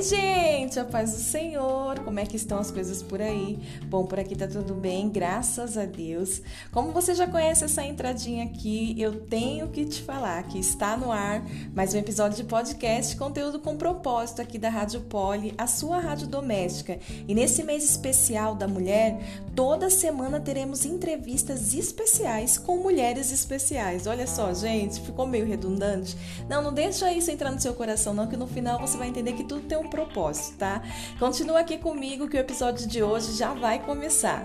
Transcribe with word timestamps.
Oi, 0.00 0.49
gente, 0.70 0.78
a 0.78 0.84
paz 0.84 1.12
do 1.12 1.18
Senhor. 1.18 1.98
Como 2.00 2.20
é 2.20 2.24
que 2.24 2.36
estão 2.36 2.58
as 2.58 2.70
coisas 2.70 3.02
por 3.02 3.20
aí? 3.20 3.58
Bom, 3.86 4.06
por 4.06 4.20
aqui 4.20 4.36
tá 4.36 4.46
tudo 4.46 4.72
bem, 4.72 5.08
graças 5.08 5.76
a 5.76 5.84
Deus. 5.84 6.40
Como 6.70 6.92
você 6.92 7.12
já 7.12 7.26
conhece 7.26 7.64
essa 7.64 7.82
entradinha 7.82 8.44
aqui, 8.44 8.94
eu 8.96 9.20
tenho 9.22 9.68
que 9.68 9.84
te 9.84 10.00
falar 10.00 10.44
que 10.44 10.60
está 10.60 10.96
no 10.96 11.10
ar 11.10 11.42
mais 11.74 11.92
um 11.92 11.98
episódio 11.98 12.36
de 12.36 12.44
podcast, 12.44 13.16
conteúdo 13.16 13.58
com 13.58 13.76
propósito 13.76 14.40
aqui 14.40 14.58
da 14.58 14.68
Rádio 14.68 15.00
Poli, 15.00 15.52
a 15.58 15.66
sua 15.66 15.98
rádio 15.98 16.28
doméstica. 16.28 17.00
E 17.26 17.34
nesse 17.34 17.64
mês 17.64 17.82
especial 17.82 18.54
da 18.54 18.68
mulher, 18.68 19.18
toda 19.56 19.90
semana 19.90 20.38
teremos 20.38 20.84
entrevistas 20.84 21.74
especiais 21.74 22.56
com 22.56 22.76
mulheres 22.76 23.32
especiais. 23.32 24.06
Olha 24.06 24.26
só, 24.26 24.54
gente, 24.54 25.00
ficou 25.00 25.26
meio 25.26 25.46
redundante? 25.46 26.16
Não, 26.48 26.62
não 26.62 26.72
deixa 26.72 27.12
isso 27.12 27.30
entrar 27.30 27.50
no 27.50 27.60
seu 27.60 27.74
coração 27.74 28.14
não, 28.14 28.28
que 28.28 28.36
no 28.36 28.46
final 28.46 28.78
você 28.78 28.96
vai 28.96 29.08
entender 29.08 29.32
que 29.32 29.42
tudo 29.42 29.62
tem 29.62 29.76
um 29.76 29.88
propósito, 29.88 30.56
tá? 30.60 30.82
Continua 31.18 31.60
aqui 31.60 31.78
comigo 31.78 32.28
que 32.28 32.36
o 32.36 32.40
episódio 32.40 32.86
de 32.86 33.02
hoje 33.02 33.32
já 33.32 33.54
vai 33.54 33.78
começar. 33.82 34.44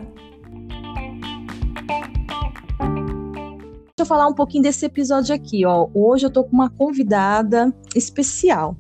Deixa 3.98 4.00
eu 4.00 4.06
falar 4.06 4.28
um 4.28 4.34
pouquinho 4.34 4.64
desse 4.64 4.86
episódio 4.86 5.36
aqui, 5.36 5.66
ó. 5.66 5.90
Hoje 5.94 6.26
eu 6.26 6.30
tô 6.30 6.46
com 6.46 6.54
uma 6.54 6.70
convidada 6.70 7.74
especial 7.94 8.78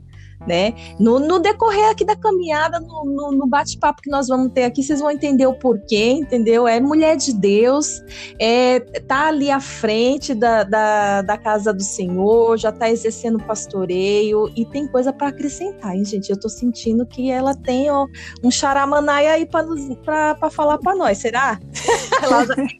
né? 0.47 0.73
No, 0.99 1.19
no 1.19 1.39
decorrer 1.39 1.89
aqui 1.89 2.05
da 2.05 2.15
caminhada, 2.15 2.79
no, 2.79 3.05
no, 3.05 3.31
no 3.31 3.47
bate-papo 3.47 4.01
que 4.01 4.09
nós 4.09 4.27
vamos 4.27 4.51
ter 4.53 4.63
aqui, 4.63 4.83
vocês 4.83 4.99
vão 4.99 5.11
entender 5.11 5.47
o 5.47 5.53
porquê, 5.53 6.11
entendeu? 6.11 6.67
É 6.67 6.79
mulher 6.79 7.17
de 7.17 7.33
Deus, 7.33 8.03
é, 8.39 8.79
tá 9.07 9.27
ali 9.27 9.49
à 9.49 9.59
frente 9.59 10.33
da, 10.33 10.63
da, 10.63 11.21
da 11.21 11.37
casa 11.37 11.73
do 11.73 11.83
Senhor, 11.83 12.57
já 12.57 12.71
tá 12.71 12.89
exercendo 12.89 13.39
pastoreio 13.43 14.51
e 14.55 14.65
tem 14.65 14.87
coisa 14.87 15.11
para 15.11 15.27
acrescentar, 15.27 15.95
hein, 15.95 16.05
gente? 16.05 16.29
Eu 16.29 16.39
tô 16.39 16.49
sentindo 16.49 17.05
que 17.05 17.29
ela 17.31 17.55
tem 17.55 17.89
ó, 17.89 18.07
um 18.43 18.51
charamanai 18.51 19.27
aí 19.27 19.45
para 19.45 20.49
falar 20.49 20.77
para 20.77 20.95
nós, 20.95 21.17
será? 21.17 21.59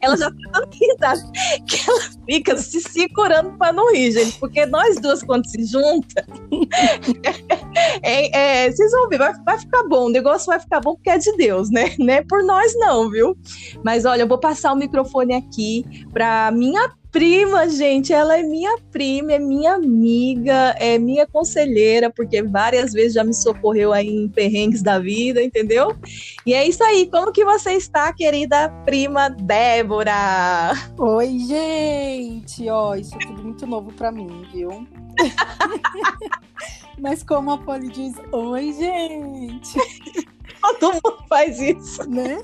ela, 0.02 0.16
já, 0.16 0.30
tá 0.30 0.36
dando 0.52 0.68
que 0.70 1.90
ela 1.90 2.00
fica 2.26 2.56
se 2.56 2.80
segurando 2.80 3.56
para 3.58 3.72
não 3.72 3.92
rir, 3.92 4.12
gente, 4.12 4.38
porque 4.38 4.66
nós 4.66 5.00
duas, 5.00 5.22
quando 5.22 5.46
se 5.48 5.64
juntam, 5.64 6.24
é, 8.02 8.64
é, 8.64 8.70
vocês 8.70 8.92
vão 8.92 9.08
ver, 9.08 9.18
vai, 9.18 9.32
vai, 9.44 9.58
ficar 9.58 9.82
bom, 9.84 10.06
o 10.06 10.10
negócio 10.10 10.46
vai 10.46 10.60
ficar 10.60 10.80
bom 10.80 10.94
porque 10.94 11.10
é 11.10 11.18
de 11.18 11.36
Deus, 11.36 11.70
né? 11.70 11.94
Não 11.98 12.12
é 12.12 12.22
por 12.22 12.42
nós, 12.42 12.74
não, 12.76 13.10
viu? 13.10 13.36
Mas 13.84 14.04
olha, 14.04 14.22
eu 14.22 14.28
vou 14.28 14.38
passar 14.38 14.72
o 14.72 14.76
microfone 14.76 15.34
aqui 15.34 15.84
para 16.12 16.50
minha 16.50 16.90
prima, 17.16 17.66
gente. 17.70 18.12
Ela 18.12 18.38
é 18.38 18.42
minha 18.42 18.76
prima, 18.92 19.32
é 19.32 19.38
minha 19.38 19.74
amiga, 19.74 20.74
é 20.78 20.98
minha 20.98 21.26
conselheira, 21.26 22.10
porque 22.10 22.42
várias 22.42 22.92
vezes 22.92 23.14
já 23.14 23.24
me 23.24 23.32
socorreu 23.32 23.92
aí 23.94 24.08
em 24.08 24.28
perrengues 24.28 24.82
da 24.82 24.98
vida, 24.98 25.42
entendeu? 25.42 25.96
E 26.44 26.52
é 26.52 26.68
isso 26.68 26.84
aí. 26.84 27.08
Como 27.10 27.32
que 27.32 27.42
você 27.42 27.72
está, 27.72 28.12
querida 28.12 28.68
prima 28.84 29.30
Débora? 29.30 30.74
Oi, 30.98 31.38
gente. 31.38 32.68
Ó, 32.68 32.94
isso 32.94 33.14
é 33.14 33.18
tudo 33.18 33.42
muito 33.42 33.66
novo 33.66 33.90
para 33.92 34.12
mim, 34.12 34.46
viu? 34.52 34.86
Mas 36.98 37.22
como 37.22 37.52
a 37.52 37.58
Polly 37.58 37.88
diz, 37.88 38.14
oi, 38.32 38.72
gente. 38.72 39.78
Todo 40.80 40.94
mundo 40.94 41.18
faz 41.28 41.60
isso. 41.60 42.08
Né? 42.08 42.38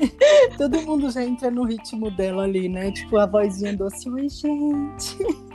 Todo 0.56 0.82
mundo 0.82 1.10
já 1.10 1.24
entra 1.24 1.50
no 1.50 1.64
ritmo 1.64 2.10
dela 2.10 2.44
ali, 2.44 2.68
né? 2.68 2.92
Tipo, 2.92 3.18
a 3.18 3.26
vozinha 3.26 3.76
doce, 3.76 4.08
oi, 4.08 4.28
gente. 4.28 5.16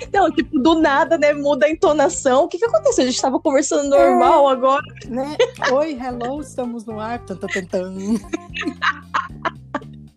Então, 0.00 0.30
tipo, 0.30 0.58
do 0.60 0.80
nada, 0.80 1.18
né? 1.18 1.34
Muda 1.34 1.66
a 1.66 1.70
entonação. 1.70 2.44
O 2.44 2.48
que, 2.48 2.58
que 2.58 2.64
aconteceu? 2.64 3.02
A 3.02 3.06
gente 3.06 3.16
estava 3.16 3.40
conversando 3.40 3.90
normal 3.90 4.48
é, 4.48 4.52
agora. 4.52 4.82
Né? 5.08 5.36
Oi, 5.72 5.98
hello, 6.00 6.40
estamos 6.40 6.86
no 6.86 6.98
ar. 6.98 7.18
Tan, 7.24 7.36
tan, 7.36 7.48
tan, 7.48 7.64
tan. 7.64 7.94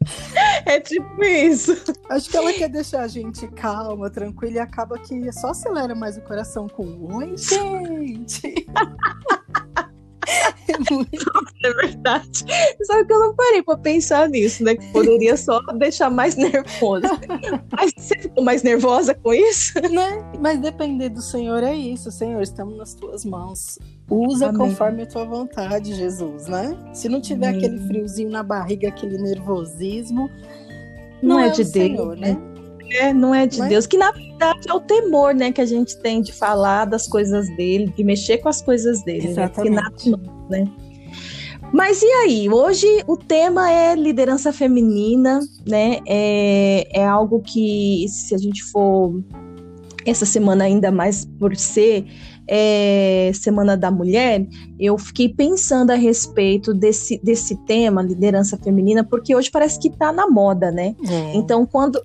É 0.65 0.79
tipo 0.79 1.23
isso. 1.23 1.75
Acho 2.09 2.29
que 2.29 2.37
ela 2.37 2.53
quer 2.53 2.69
deixar 2.69 3.01
a 3.01 3.07
gente 3.07 3.47
calma, 3.49 4.09
tranquila 4.09 4.57
e 4.57 4.59
acaba 4.59 4.97
que 4.99 5.31
só 5.31 5.49
acelera 5.49 5.95
mais 5.95 6.17
o 6.17 6.21
coração 6.21 6.67
com 6.67 7.15
Oi, 7.15 7.35
gente! 7.35 8.67
É 11.63 11.73
verdade. 11.73 12.43
Só 12.83 13.03
que 13.03 13.13
eu 13.13 13.19
não 13.19 13.35
parei 13.35 13.61
pra 13.61 13.77
pensar 13.77 14.27
nisso, 14.29 14.63
né? 14.63 14.75
Que 14.75 14.91
poderia 14.91 15.37
só 15.37 15.61
deixar 15.75 16.09
mais 16.09 16.35
nervosa. 16.35 17.09
Mas 17.71 17.91
você 17.95 18.17
ficou 18.17 18.43
mais 18.43 18.63
nervosa 18.63 19.13
com 19.13 19.33
isso? 19.33 19.73
Né? 19.91 20.23
Mas 20.39 20.59
depender 20.59 21.09
do 21.09 21.21
Senhor 21.21 21.63
é 21.63 21.75
isso, 21.75 22.11
Senhor. 22.11 22.41
Estamos 22.41 22.77
nas 22.77 22.93
tuas 22.93 23.23
mãos. 23.25 23.77
Usa 24.09 24.49
Amém. 24.49 24.69
conforme 24.69 25.03
a 25.03 25.05
tua 25.05 25.25
vontade, 25.25 25.93
Jesus, 25.93 26.47
né? 26.47 26.75
Se 26.93 27.07
não 27.07 27.21
tiver 27.21 27.49
Amém. 27.49 27.59
aquele 27.59 27.79
friozinho 27.87 28.29
na 28.29 28.43
barriga, 28.43 28.89
aquele 28.89 29.17
nervosismo, 29.17 30.29
não, 31.21 31.35
não 31.35 31.39
é, 31.39 31.47
é, 31.47 31.49
de 31.51 31.63
Deus, 31.63 31.71
Senhor, 31.71 32.17
né? 32.17 32.50
É, 32.99 33.13
não 33.13 33.33
é 33.33 33.45
de 33.45 33.59
Mas... 33.59 33.69
Deus, 33.69 33.87
que 33.87 33.97
na 33.97 34.11
verdade 34.11 34.69
é 34.69 34.73
o 34.73 34.79
temor, 34.79 35.33
né, 35.33 35.51
que 35.51 35.61
a 35.61 35.65
gente 35.65 35.97
tem 35.97 36.21
de 36.21 36.33
falar 36.33 36.85
das 36.85 37.07
coisas 37.07 37.47
dele, 37.55 37.93
de 37.95 38.03
mexer 38.03 38.39
com 38.39 38.49
as 38.49 38.61
coisas 38.61 39.03
dele, 39.03 39.27
Exatamente. 39.27 39.75
né? 39.75 39.83
Que 39.97 40.09
nada, 40.09 40.23
né? 40.49 40.71
Mas 41.73 42.01
e 42.01 42.05
aí? 42.05 42.49
Hoje 42.49 42.85
o 43.07 43.15
tema 43.15 43.71
é 43.71 43.95
liderança 43.95 44.51
feminina, 44.51 45.39
né? 45.65 45.99
É, 46.05 46.85
é 46.91 47.07
algo 47.07 47.41
que, 47.41 48.05
se 48.09 48.35
a 48.35 48.37
gente 48.37 48.61
for 48.63 49.13
essa 50.05 50.25
semana 50.25 50.65
ainda 50.65 50.91
mais 50.91 51.25
por 51.39 51.55
ser 51.55 52.05
é, 52.47 53.31
Semana 53.33 53.77
da 53.77 53.89
Mulher, 53.89 54.45
eu 54.77 54.97
fiquei 54.97 55.29
pensando 55.29 55.91
a 55.91 55.95
respeito 55.95 56.73
desse, 56.73 57.17
desse 57.23 57.55
tema, 57.65 58.01
liderança 58.01 58.57
feminina, 58.57 59.03
porque 59.03 59.33
hoje 59.33 59.49
parece 59.49 59.79
que 59.79 59.87
está 59.87 60.11
na 60.11 60.27
moda, 60.27 60.69
né? 60.71 60.93
É. 61.07 61.35
Então, 61.35 61.65
quando 61.65 62.01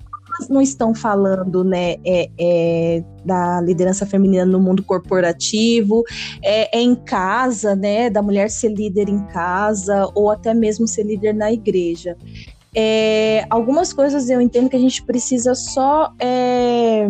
não 0.49 0.61
estão 0.61 0.95
falando 0.95 1.65
né, 1.65 1.97
é, 2.05 2.31
é, 2.39 3.05
da 3.25 3.61
liderança 3.61 4.07
feminina 4.07 4.45
no 4.45 4.61
mundo 4.61 4.83
corporativo, 4.83 6.05
é, 6.43 6.77
é, 6.77 6.81
em 6.81 6.95
casa, 6.95 7.75
né, 7.75 8.11
da 8.11 8.23
mulher 8.23 8.51
ser 8.51 8.69
líder 8.69 9.09
em 9.09 9.25
casa 9.27 10.11
ou 10.15 10.31
até 10.31 10.53
mesmo 10.55 10.87
ser 10.87 11.05
líder 11.05 11.35
na 11.35 11.53
igreja. 11.53 12.17
É, 12.75 13.47
algumas 13.49 13.93
coisas 13.93 14.29
eu 14.29 14.41
entendo 14.41 14.69
que 14.69 14.77
a 14.77 14.81
gente 14.81 15.03
precisa 15.03 15.55
só 15.55 16.13
é, 16.19 17.09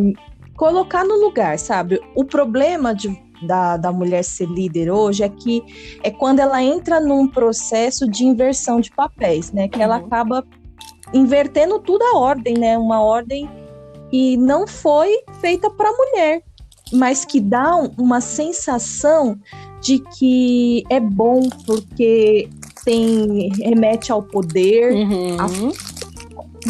colocar 0.57 1.05
no 1.05 1.17
lugar, 1.17 1.59
sabe? 1.59 2.01
O 2.15 2.25
problema 2.25 2.95
de, 2.95 3.09
da, 3.43 3.77
da 3.77 3.93
mulher 3.93 4.23
ser 4.23 4.49
líder 4.49 4.91
hoje 4.91 5.25
é 5.25 5.29
que 5.29 5.63
é 6.05 6.11
quando 6.11 6.39
ela 6.39 6.63
entra 6.63 7.01
num 7.01 7.27
processo 7.27 8.09
de 8.09 8.25
inversão 8.25 8.81
de 8.81 8.91
papéis, 8.93 9.51
né? 9.53 9.67
Que 9.67 9.79
uhum. 9.79 9.83
ela 9.83 9.97
acaba 9.97 10.45
invertendo 11.13 11.79
tudo 11.79 12.03
a 12.03 12.19
ordem, 12.19 12.55
né? 12.55 12.79
Uma 12.79 13.01
ordem 13.01 13.49
que 14.11 14.37
não 14.37 14.67
foi 14.67 15.23
feita 15.41 15.71
para 15.71 15.91
mulher, 15.93 16.43
mas 16.93 17.25
que 17.25 17.41
dá 17.41 17.75
uma 17.99 18.21
sensação 18.21 19.39
de 19.81 19.99
que 19.99 20.85
é 20.91 21.01
bom 21.01 21.49
porque 21.65 22.49
tem 22.85 23.51
remete 23.61 24.13
ao 24.13 24.23
poder, 24.23 24.93
uhum. 24.93 25.37
a, 25.41 25.47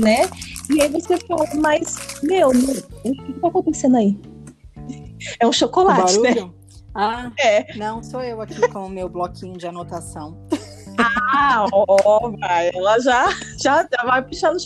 né? 0.00 0.28
E 0.70 0.80
aí 0.80 0.88
você 0.88 1.16
fala, 1.18 1.46
mas 1.56 1.96
meu, 2.22 2.48
o 2.48 2.52
que 2.52 3.32
está 3.32 3.48
acontecendo 3.48 3.96
aí? 3.96 4.18
É 5.40 5.46
um 5.46 5.52
chocolate, 5.52 6.20
né? 6.20 6.50
Ah, 6.94 7.30
é. 7.38 7.76
Não, 7.76 8.02
sou 8.02 8.22
eu 8.22 8.40
aqui 8.40 8.60
com 8.68 8.86
o 8.86 8.88
meu 8.88 9.08
bloquinho 9.08 9.56
de 9.58 9.66
anotação. 9.66 10.36
Ah, 10.98 11.66
ó, 11.72 12.30
vai. 12.38 12.70
Ela 12.74 12.98
já, 13.00 13.26
já, 13.62 13.88
vai 14.04 14.22
puxando. 14.22 14.58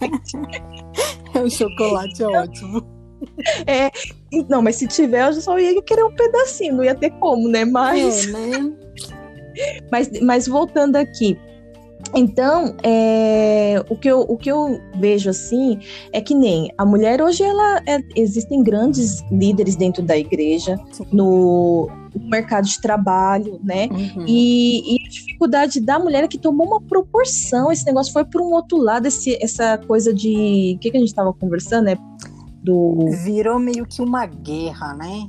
É 1.34 1.38
um 1.40 1.48
chocolate 1.48 2.22
ótimo. 2.24 2.86
É, 3.66 3.90
não, 4.50 4.60
mas 4.60 4.76
se 4.76 4.86
tiver, 4.86 5.26
eu 5.26 5.32
só 5.32 5.58
ia 5.58 5.80
querer 5.82 6.04
um 6.04 6.14
pedacinho, 6.14 6.76
não 6.76 6.84
ia 6.84 6.94
ter 6.94 7.10
como, 7.12 7.48
né? 7.48 7.64
Mas. 7.64 8.26
É, 8.26 8.32
né? 8.32 8.72
Mas, 9.92 10.08
mas 10.22 10.48
voltando 10.48 10.96
aqui, 10.96 11.38
então, 12.14 12.74
é, 12.82 13.82
o, 13.88 13.96
que 13.96 14.08
eu, 14.08 14.20
o 14.20 14.36
que 14.36 14.50
eu 14.50 14.80
vejo 14.98 15.30
assim 15.30 15.78
é 16.12 16.20
que 16.20 16.34
nem 16.34 16.70
a 16.76 16.84
mulher 16.84 17.22
hoje 17.22 17.42
ela 17.42 17.82
é, 17.86 17.98
existem 18.14 18.62
grandes 18.62 19.22
líderes 19.30 19.76
dentro 19.76 20.02
da 20.02 20.16
igreja, 20.16 20.78
no, 21.10 21.88
no 22.14 22.28
mercado 22.28 22.66
de 22.66 22.80
trabalho, 22.80 23.58
né? 23.62 23.88
Uhum. 23.90 24.24
E, 24.26 24.94
e, 24.94 25.06
a 25.06 25.08
dificuldade 25.08 25.80
da 25.80 25.98
mulher 25.98 26.24
é 26.24 26.28
que 26.28 26.38
tomou 26.38 26.66
uma 26.66 26.80
proporção, 26.80 27.72
esse 27.72 27.86
negócio 27.86 28.12
foi 28.12 28.24
para 28.24 28.42
um 28.42 28.52
outro 28.52 28.76
lado, 28.78 29.06
esse, 29.06 29.38
essa 29.42 29.78
coisa 29.78 30.12
de. 30.12 30.74
O 30.76 30.78
que, 30.78 30.90
que 30.90 30.96
a 30.96 31.00
gente 31.00 31.10
estava 31.10 31.32
conversando, 31.32 31.84
né? 31.86 31.96
Do... 32.62 33.08
Virou 33.24 33.58
meio 33.58 33.86
que 33.86 34.02
uma 34.02 34.26
guerra, 34.26 34.94
né? 34.94 35.28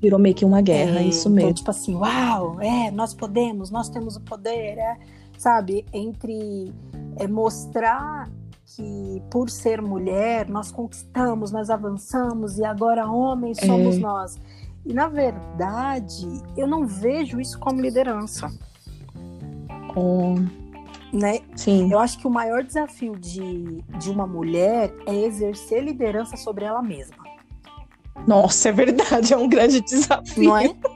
Virou 0.00 0.20
meio 0.20 0.34
que 0.34 0.44
uma 0.44 0.60
guerra, 0.60 1.00
é, 1.00 1.06
isso 1.06 1.28
mesmo. 1.28 1.50
Então, 1.50 1.54
tipo 1.54 1.70
assim, 1.70 1.94
uau, 1.94 2.60
é, 2.60 2.90
nós 2.90 3.14
podemos, 3.14 3.70
nós 3.70 3.88
temos 3.88 4.14
o 4.16 4.20
poder, 4.20 4.78
é 4.78 4.96
sabe? 5.38 5.84
Entre 5.92 6.72
é, 7.16 7.26
mostrar 7.26 8.28
que 8.64 9.22
por 9.30 9.48
ser 9.48 9.80
mulher 9.80 10.48
nós 10.48 10.72
conquistamos, 10.72 11.52
nós 11.52 11.70
avançamos 11.70 12.58
e 12.58 12.64
agora 12.64 13.06
homens 13.06 13.58
somos 13.64 13.96
é. 13.96 14.00
nós. 14.00 14.36
E 14.84 14.92
na 14.92 15.08
verdade, 15.08 16.26
eu 16.56 16.66
não 16.66 16.86
vejo 16.86 17.40
isso 17.40 17.58
como 17.58 17.80
liderança. 17.80 18.48
Né? 21.12 21.40
sim. 21.54 21.90
Eu 21.90 21.98
acho 21.98 22.18
que 22.18 22.26
o 22.26 22.30
maior 22.30 22.62
desafio 22.62 23.16
de, 23.16 23.82
de 23.98 24.10
uma 24.10 24.26
mulher 24.26 24.92
é 25.06 25.14
exercer 25.14 25.82
liderança 25.82 26.36
sobre 26.36 26.64
ela 26.64 26.82
mesma. 26.82 27.16
Nossa, 28.26 28.68
é 28.68 28.72
verdade, 28.72 29.32
é 29.32 29.36
um 29.36 29.48
grande 29.48 29.80
desafio. 29.80 30.44
Não 30.44 30.58
é? 30.58 30.74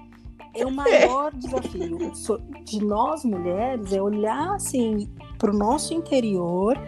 É 0.54 0.66
o 0.66 0.70
maior 0.72 1.32
desafio. 1.34 1.98
De 2.64 2.84
nós 2.84 3.24
mulheres 3.24 3.92
é 3.92 4.00
olhar 4.00 4.54
assim 4.54 5.08
para 5.38 5.50
o 5.50 5.56
nosso 5.56 5.94
interior 5.94 6.78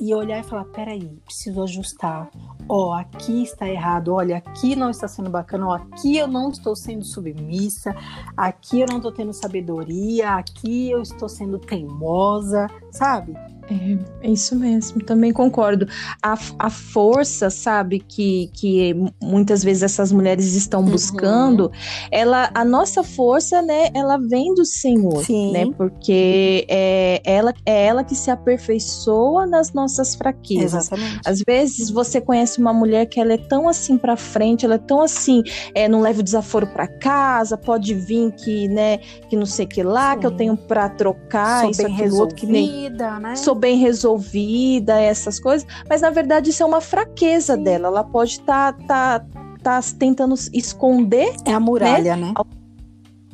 e 0.00 0.14
olhar 0.14 0.40
e 0.40 0.42
falar: 0.42 0.64
peraí, 0.66 1.18
preciso 1.24 1.62
ajustar. 1.62 2.30
Ó, 2.68 2.88
oh, 2.88 2.92
aqui 2.92 3.44
está 3.44 3.68
errado, 3.68 4.12
olha, 4.12 4.38
aqui 4.38 4.74
não 4.74 4.90
está 4.90 5.06
sendo 5.06 5.30
bacana, 5.30 5.68
ó, 5.68 5.72
aqui 5.74 6.16
eu 6.16 6.26
não 6.26 6.50
estou 6.50 6.74
sendo 6.74 7.04
submissa, 7.04 7.94
aqui 8.36 8.80
eu 8.80 8.86
não 8.88 8.96
estou 8.96 9.12
tendo 9.12 9.32
sabedoria, 9.32 10.30
aqui 10.30 10.90
eu 10.90 11.00
estou 11.00 11.28
sendo 11.28 11.60
teimosa, 11.60 12.66
sabe? 12.90 13.36
É, 13.68 14.28
é, 14.28 14.30
isso 14.30 14.56
mesmo, 14.56 15.02
também 15.02 15.32
concordo. 15.32 15.86
A, 16.22 16.38
a 16.58 16.70
força, 16.70 17.50
sabe, 17.50 17.98
que, 17.98 18.50
que 18.52 18.94
muitas 19.20 19.62
vezes 19.62 19.82
essas 19.82 20.12
mulheres 20.12 20.54
estão 20.54 20.80
uhum. 20.80 20.90
buscando, 20.90 21.70
ela, 22.10 22.50
a 22.54 22.64
nossa 22.64 23.02
força, 23.02 23.60
né, 23.60 23.90
ela 23.94 24.18
vem 24.18 24.54
do 24.54 24.64
Senhor, 24.64 25.24
Sim. 25.24 25.52
né, 25.52 25.66
porque 25.76 26.64
é 26.68 27.20
ela, 27.24 27.52
é 27.64 27.86
ela 27.86 28.04
que 28.04 28.14
se 28.14 28.30
aperfeiçoa 28.30 29.46
nas 29.46 29.72
nossas 29.72 30.14
fraquezas. 30.14 30.86
Exatamente. 30.86 31.20
Às 31.26 31.42
vezes 31.46 31.90
você 31.90 32.20
conhece 32.20 32.60
uma 32.60 32.72
mulher 32.72 33.06
que 33.06 33.20
ela 33.20 33.32
é 33.32 33.38
tão 33.38 33.68
assim 33.68 33.98
para 33.98 34.16
frente, 34.16 34.64
ela 34.64 34.76
é 34.76 34.78
tão 34.78 35.02
assim, 35.02 35.42
é, 35.74 35.88
não 35.88 36.00
leva 36.00 36.20
o 36.20 36.22
desaforo 36.22 36.68
para 36.68 36.86
casa, 36.86 37.58
pode 37.58 37.94
vir 37.94 38.30
que, 38.32 38.68
né, 38.68 38.98
que 39.28 39.36
não 39.36 39.46
sei 39.46 39.66
que 39.66 39.82
lá, 39.82 40.14
Sim. 40.14 40.20
que 40.20 40.26
eu 40.26 40.30
tenho 40.30 40.56
para 40.56 40.88
trocar, 40.88 41.62
Sou 41.62 41.70
isso, 41.70 41.86
aquilo, 41.86 42.18
outro 42.18 42.36
que 42.36 42.46
nem... 42.46 42.90
né? 42.90 43.34
Sou 43.34 43.55
bem 43.56 43.78
resolvida, 43.78 45.00
essas 45.00 45.40
coisas, 45.40 45.66
mas 45.88 46.02
na 46.02 46.10
verdade 46.10 46.50
isso 46.50 46.62
é 46.62 46.66
uma 46.66 46.80
fraqueza 46.80 47.56
dela. 47.56 47.88
Ela 47.88 48.04
pode 48.04 48.32
estar 48.32 48.72
tá, 48.86 49.20
tá, 49.20 49.80
tá 49.80 49.80
tentando 49.98 50.34
esconder. 50.52 51.34
É 51.44 51.52
a 51.52 51.60
muralha, 51.60 52.16
né? 52.16 52.26
né? 52.26 52.34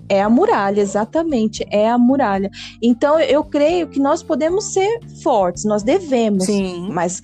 É 0.08 0.22
a 0.22 0.28
muralha, 0.28 0.80
exatamente, 0.80 1.66
é 1.70 1.88
a 1.88 1.96
muralha. 1.96 2.50
Então 2.82 3.18
eu 3.18 3.42
creio 3.42 3.88
que 3.88 3.98
nós 3.98 4.22
podemos 4.22 4.72
ser 4.72 5.00
fortes, 5.22 5.64
nós 5.64 5.82
devemos, 5.82 6.44
Sim. 6.44 6.88
mas 6.92 7.20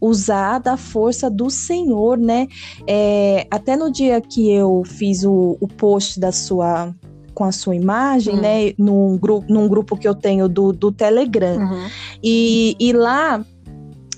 usar 0.00 0.58
da 0.58 0.76
força 0.76 1.28
do 1.28 1.50
Senhor, 1.50 2.16
né? 2.16 2.46
É, 2.86 3.46
até 3.50 3.76
no 3.76 3.90
dia 3.90 4.20
que 4.20 4.50
eu 4.50 4.82
fiz 4.86 5.24
o, 5.24 5.58
o 5.60 5.68
post 5.68 6.18
da 6.18 6.32
sua 6.32 6.94
com 7.40 7.44
a 7.44 7.52
sua 7.52 7.74
imagem, 7.74 8.34
uhum. 8.34 8.40
né? 8.42 8.74
Num, 8.76 9.16
gru 9.16 9.42
num 9.48 9.66
grupo 9.66 9.96
que 9.96 10.06
eu 10.06 10.14
tenho 10.14 10.46
do, 10.46 10.74
do 10.74 10.92
Telegram. 10.92 11.56
Uhum. 11.56 11.88
E, 12.22 12.76
e 12.78 12.92
lá 12.92 13.42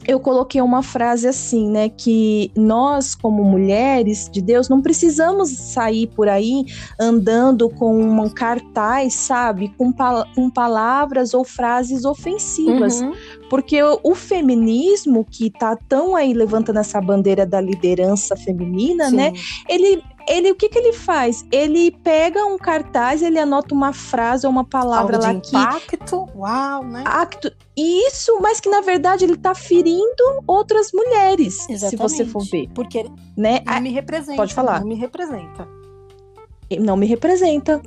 eu 0.07 0.19
coloquei 0.19 0.61
uma 0.61 0.83
frase 0.83 1.29
assim, 1.29 1.71
né? 1.71 1.89
Que 1.89 2.51
nós, 2.57 3.15
como 3.15 3.45
mulheres 3.45 4.29
de 4.29 4.43
Deus, 4.43 4.69
não 4.69 4.83
precisamos 4.83 5.51
sair 5.51 6.09
por 6.09 6.29
aí 6.29 6.65
andando 6.99 7.71
com 7.71 7.97
um 7.97 8.29
cartaz, 8.29 9.15
sabe? 9.15 9.73
Com, 9.79 9.93
pal 9.93 10.27
com 10.35 10.51
palavras 10.51 11.35
ou 11.35 11.45
frases 11.45 12.05
ofensivas. 12.05 13.01
Uhum. 13.01 13.13
Porque 13.49 13.81
o, 13.83 14.01
o, 14.03 14.15
feminismo, 14.15 15.25
que 15.31 15.51
tá 15.51 15.77
tão 15.89 16.17
aí 16.17 16.33
levantando 16.33 16.81
essa 16.81 17.01
bandeira 17.01 17.47
da 17.47 17.61
liderança 17.61 18.35
feminina, 18.35 19.11
Sim. 19.11 19.17
né? 19.17 19.33
Ele, 19.69 20.03
ele 20.29 20.51
o 20.51 20.55
que, 20.55 20.69
que 20.69 20.79
ele 20.79 20.93
faz? 20.93 21.45
Ele 21.51 21.91
pega 21.91 22.45
um 22.47 22.57
cartaz, 22.59 23.23
ele 23.23 23.39
anota 23.39 23.75
uma 23.75 23.93
frase 23.93 24.47
ou 24.47 24.53
uma 24.53 24.65
palavra 24.65 25.17
Algo 25.17 25.27
lá 25.27 25.33
de 25.35 25.41
que 25.41 25.57
impacto, 25.57 26.29
uau, 26.37 26.85
né? 26.85 27.03
acto 27.07 27.53
isso, 27.77 28.39
mas 28.41 28.61
que 28.61 28.69
na 28.69 28.81
verdade 28.81 29.25
ele 29.25 29.37
tá 29.37 29.55
ferindo 29.55 30.23
outras 30.47 30.91
mulheres, 30.93 31.69
Exatamente. 31.69 31.91
se 31.91 31.97
você 31.97 32.25
for 32.25 32.45
ver, 32.45 32.69
Porque 32.75 33.05
né? 33.37 33.61
não 33.67 33.81
me 33.81 33.91
representa. 33.91 34.37
Pode 34.37 34.53
falar. 34.55 34.81
Não 34.81 34.89
me 34.89 34.95
representa. 34.95 35.67
Não 36.79 36.97
me 36.97 37.07
representa. 37.07 37.81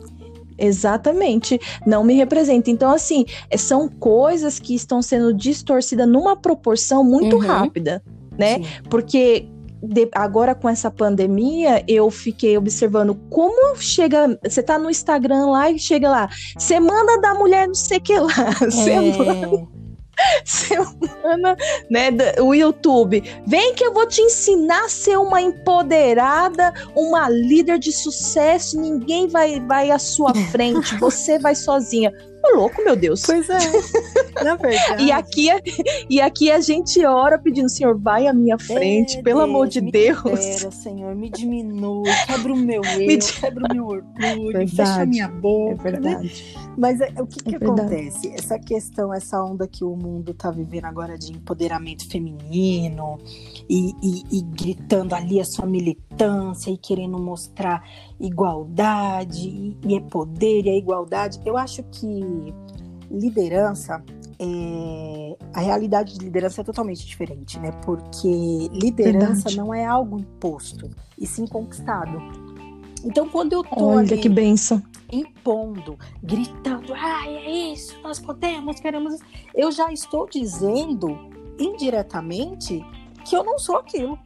Exatamente, 0.58 1.60
não 1.86 2.04
me 2.04 2.14
representa. 2.14 2.72
Então, 2.72 2.92
assim, 2.92 3.26
é, 3.50 3.58
são 3.58 3.88
coisas 3.90 4.58
que 4.60 4.74
estão 4.74 5.02
sendo 5.02 5.34
distorcidas 5.34 6.08
numa 6.08 6.36
proporção 6.36 7.04
muito 7.04 7.36
Uhum. 7.36 7.42
rápida, 7.46 8.02
né? 8.38 8.56
Sim. 8.60 8.66
Porque 8.90 9.48
de- 9.88 10.10
agora 10.14 10.54
com 10.56 10.68
essa 10.70 10.90
pandemia, 10.92 11.84
eu 11.88 12.10
fiquei 12.12 12.58
observando 12.58 13.16
como 13.30 13.76
chega. 13.78 14.38
Você 14.44 14.62
tá 14.64 14.78
no 14.78 14.90
Instagram 14.90 15.48
lá 15.48 15.70
e 15.72 15.80
chega 15.80 16.10
lá, 16.10 16.30
Semana 16.58 17.20
da 17.22 17.34
Mulher 17.36 17.68
não 17.68 17.76
sei 17.76 17.98
o 17.98 18.02
que 18.02 18.18
lá. 18.20 18.26
É, 18.66 18.70
semana, 18.72 19.68
né? 21.90 22.12
da- 22.12 22.36
O 22.44 22.54
YouTube. 22.54 23.24
Vem 23.46 23.74
que 23.74 23.84
eu 23.84 23.94
vou 23.94 24.08
te 24.08 24.22
ensinar 24.22 24.86
a 24.86 24.90
ser 24.90 25.18
uma 25.18 25.42
empoderada, 25.42 26.74
uma 26.96 27.30
líder 27.30 27.80
de 27.80 27.92
sucesso. 27.92 28.80
Ninguém 28.80 29.28
vai, 29.28 29.60
vai 29.62 29.92
à 29.92 30.00
sua 30.00 30.34
frente, 30.52 30.96
você 30.98 31.38
vai 31.40 31.56
sozinha. 31.56 32.12
Ô, 32.48 32.58
louco, 32.58 32.84
meu 32.84 32.96
Deus. 32.96 33.24
pois 33.26 33.50
é. 33.50 33.58
Na 34.44 34.54
verdade. 34.56 35.04
E 35.04 35.12
aqui, 35.12 35.48
e 36.08 36.22
aqui 36.22 36.52
a 36.52 36.60
gente 36.60 37.04
ora 37.04 37.40
pedindo, 37.40 37.68
Senhor, 37.68 37.98
vai 37.98 38.28
à 38.28 38.34
minha 38.34 38.58
frente, 38.60 39.18
É, 39.18 39.24
pelo 39.24 39.42
amor 39.42 39.68
de 39.68 39.82
me 39.82 39.92
Deus. 39.92 40.22
Libera, 40.24 40.70
Senhor, 40.72 41.16
me 41.16 41.30
diminui, 41.32 42.04
quebra 42.28 42.54
o 42.54 42.56
meu 42.56 42.82
Me 42.82 43.14
eu, 43.14 43.18
di- 43.18 43.34
quebra 43.34 43.66
o 43.66 43.74
meu 43.74 43.86
orgulho, 43.88 44.52
Verdade, 44.54 44.76
fecha 44.76 45.02
a 45.02 45.06
minha 45.08 45.26
É 45.26 45.28
boca. 45.28 45.74
né? 45.90 45.92
verdade. 45.92 46.56
Mas 46.78 47.02
é, 47.02 47.12
o 47.20 47.26
que, 47.26 47.44
que 47.44 47.56
É 47.56 47.58
verdade. 47.58 47.82
acontece? 47.82 48.32
Essa 48.38 48.60
questão, 48.60 49.12
essa 49.12 49.44
onda 49.44 49.68
que 49.68 49.84
o 49.84 49.96
mundo 50.06 50.34
tá 50.34 50.52
vivendo 50.52 50.86
agora 50.86 51.18
de 51.18 51.32
empoderamento 51.32 52.08
feminino 52.10 53.18
e, 53.70 53.92
e- 54.02 54.24
e 54.40 54.42
gritando 54.42 55.14
ali 55.16 55.40
a 55.40 55.46
sua 55.46 55.66
militância 55.66 56.70
e 56.72 56.78
querendo 56.78 57.18
mostrar 57.20 57.84
igualdade 58.20 59.48
e, 59.50 59.78
e 59.86 59.96
é 59.96 60.00
poder 60.02 60.66
e 60.66 60.70
é 60.70 60.78
igualdade. 60.78 61.40
Eu 61.46 61.58
acho 61.58 61.84
que 61.84 62.54
liderança 63.10 64.04
é, 64.40 65.38
a 65.54 65.62
realidade 65.62 66.18
de 66.18 66.26
liderança 66.26 66.62
é 66.62 66.64
totalmente 66.64 67.06
diferente, 67.06 67.60
né? 67.60 67.72
Porque 67.86 68.68
liderança 68.72 69.44
Verdade. 69.50 69.58
não 69.58 69.74
é 69.74 69.86
algo 69.86 70.20
imposto, 70.20 70.90
e 71.18 71.26
sim 71.26 71.48
conquistado. 71.48 72.20
Então, 73.06 73.30
quando 73.30 73.54
eu 73.54 73.64
tô 73.64 73.86
Olha 73.86 74.14
ali 74.14 74.18
que 74.18 74.28
benção. 74.28 74.82
impondo, 75.12 75.98
gritando, 76.24 76.92
ai, 76.94 77.36
é 77.38 77.52
isso, 77.74 77.96
nós 78.02 78.20
podemos, 78.20 78.80
queremos 78.80 79.14
isso", 79.14 79.24
eu 79.54 79.72
já 79.72 79.94
estou 79.94 80.28
dizendo 80.28 81.30
indiretamente 81.60 82.84
que 83.24 83.36
eu 83.36 83.44
não 83.44 83.60
sou 83.60 83.78
aquilo. 83.78 84.18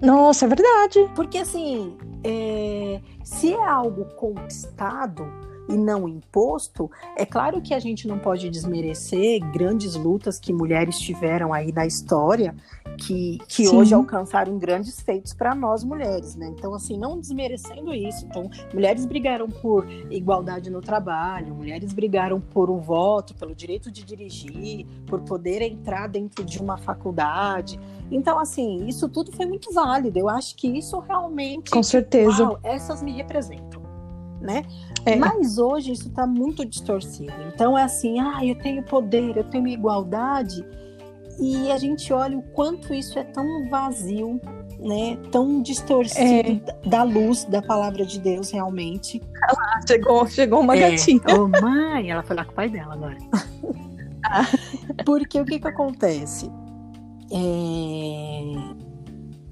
Nossa, 0.00 0.44
é 0.44 0.48
verdade. 0.48 1.10
Porque 1.14 1.38
assim, 1.38 1.96
é, 2.22 3.00
se 3.24 3.52
é 3.52 3.64
algo 3.66 4.04
conquistado 4.16 5.26
e 5.68 5.76
não 5.76 6.08
imposto, 6.08 6.90
é 7.16 7.24
claro 7.24 7.60
que 7.60 7.74
a 7.74 7.78
gente 7.78 8.06
não 8.06 8.18
pode 8.18 8.50
desmerecer 8.50 9.40
grandes 9.52 9.94
lutas 9.94 10.38
que 10.38 10.52
mulheres 10.52 10.98
tiveram 10.98 11.52
aí 11.52 11.72
na 11.72 11.86
história, 11.86 12.54
que, 12.96 13.38
que 13.48 13.66
Sim. 13.66 13.76
hoje 13.76 13.94
alcançaram 13.94 14.58
grandes 14.58 15.00
feitos 15.00 15.34
para 15.34 15.54
nós 15.54 15.82
mulheres, 15.82 16.36
né? 16.36 16.52
Então, 16.56 16.74
assim, 16.74 16.98
não 16.98 17.18
desmerecendo 17.18 17.92
isso. 17.92 18.24
Então, 18.26 18.48
mulheres 18.72 19.04
brigaram 19.04 19.48
por 19.48 19.86
igualdade 20.10 20.70
no 20.70 20.80
trabalho, 20.80 21.54
mulheres 21.54 21.92
brigaram 21.92 22.40
por 22.40 22.70
um 22.70 22.78
voto, 22.78 23.34
pelo 23.34 23.54
direito 23.54 23.90
de 23.90 24.04
dirigir, 24.04 24.86
por 25.06 25.20
poder 25.22 25.62
entrar 25.62 26.08
dentro 26.08 26.44
de 26.44 26.60
uma 26.60 26.76
faculdade. 26.76 27.78
Então, 28.10 28.38
assim, 28.38 28.86
isso 28.86 29.08
tudo 29.08 29.32
foi 29.32 29.46
muito 29.46 29.72
válido. 29.72 30.18
Eu 30.18 30.28
acho 30.28 30.54
que 30.56 30.68
isso 30.68 30.98
realmente. 31.00 31.70
Com 31.70 31.82
certeza. 31.82 32.44
Uau, 32.44 32.60
essas 32.62 33.02
me 33.02 33.12
representam, 33.12 33.82
né? 34.44 34.62
É. 35.06 35.16
Mas 35.16 35.58
hoje 35.58 35.92
isso 35.92 36.08
está 36.08 36.26
muito 36.26 36.64
distorcido. 36.64 37.32
Então 37.52 37.76
é 37.76 37.82
assim, 37.82 38.20
ah, 38.20 38.44
eu 38.44 38.54
tenho 38.58 38.82
poder, 38.84 39.36
eu 39.36 39.44
tenho 39.44 39.66
igualdade, 39.66 40.64
e 41.40 41.72
a 41.72 41.76
gente 41.78 42.12
olha 42.12 42.38
o 42.38 42.42
quanto 42.42 42.94
isso 42.94 43.18
é 43.18 43.24
tão 43.24 43.68
vazio, 43.68 44.40
né? 44.78 45.16
Tão 45.32 45.60
distorcido 45.62 46.62
É. 46.84 46.88
da- 46.88 47.02
luz 47.02 47.44
da 47.44 47.60
palavra 47.62 48.04
de 48.06 48.20
Deus 48.20 48.50
realmente. 48.50 49.20
Chegou, 49.88 50.26
chegou 50.26 50.60
uma 50.60 50.76
É. 50.76 50.90
gatinha. 50.90 51.20
Ô 51.38 51.48
mãe, 51.60 52.10
ela 52.10 52.22
foi 52.22 52.36
lá 52.36 52.44
com 52.44 52.52
o 52.52 52.54
pai 52.54 52.68
dela 52.68 52.94
agora. 52.94 53.16
Porque 55.04 55.40
o 55.40 55.44
que 55.44 55.58
que 55.58 55.68
acontece? 55.68 56.50
É, 57.30 58.42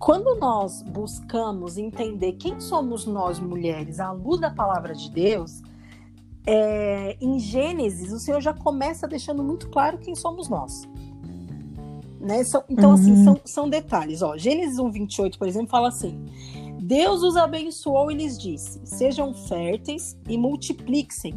Quando 0.03 0.35
nós 0.35 0.83
buscamos 0.83 1.79
entender 1.79 2.33
quem 2.33 2.59
somos 2.59 3.07
nós 3.07 3.39
mulheres 3.39 4.01
à 4.01 4.11
luz 4.11 4.41
da 4.41 4.51
palavra 4.51 4.95
de 4.97 5.09
Deus, 5.09 5.63
é, 6.45 7.17
em 7.21 7.39
Gênesis 7.39 8.13
o 8.13 8.19
Senhor 8.19 8.41
já 8.41 8.53
começa 8.53 9.07
deixando 9.07 9.45
muito 9.45 9.71
claro 9.71 9.99
quem 9.99 10.17
somos 10.17 10.49
nós. 10.49 10.89
Né? 12.21 12.43
São- 12.43 12.65
então, 12.69 12.91
assim, 12.91 13.13
Uhum. 13.13 13.25
são, 13.25 13.41
são 13.45 13.71
detalhes. 13.71 14.23
Ó, 14.23 14.37
Gênesis 14.37 14.81
1, 14.81 14.91
28, 14.91 15.39
por 15.39 15.47
exemplo, 15.47 15.69
fala 15.69 15.87
assim: 15.87 16.21
Deus 16.81 17.23
os 17.23 17.37
abençoou 17.37 18.11
e 18.11 18.15
lhes 18.17 18.37
disse: 18.37 18.81
Sejam 18.85 19.33
férteis 19.33 20.17
e 20.29 20.37
multipliquem 20.37 21.33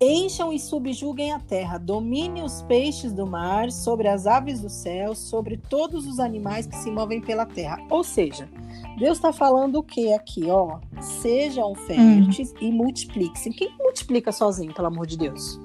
Encham 0.00 0.52
e 0.52 0.60
subjuguem 0.60 1.32
a 1.32 1.40
terra, 1.40 1.76
dominem 1.76 2.44
os 2.44 2.62
peixes 2.62 3.12
do 3.12 3.26
mar, 3.26 3.72
sobre 3.72 4.06
as 4.06 4.28
aves 4.28 4.60
do 4.60 4.70
céu, 4.70 5.12
sobre 5.12 5.56
todos 5.56 6.06
os 6.06 6.20
animais 6.20 6.68
que 6.68 6.76
se 6.76 6.88
movem 6.88 7.20
pela 7.20 7.44
terra. 7.44 7.84
Ou 7.90 8.04
seja, 8.04 8.48
Deus 8.96 9.18
está 9.18 9.32
falando 9.32 9.76
o 9.76 9.82
que 9.82 10.12
aqui, 10.12 10.48
ó? 10.48 10.78
Sejam 11.00 11.74
férteis 11.74 12.52
hum. 12.52 12.56
e 12.60 12.70
multipliquem. 12.70 13.52
Quem 13.52 13.76
multiplica 13.76 14.30
sozinho, 14.30 14.72
pelo 14.72 14.86
amor 14.86 15.04
de 15.04 15.18
Deus? 15.18 15.58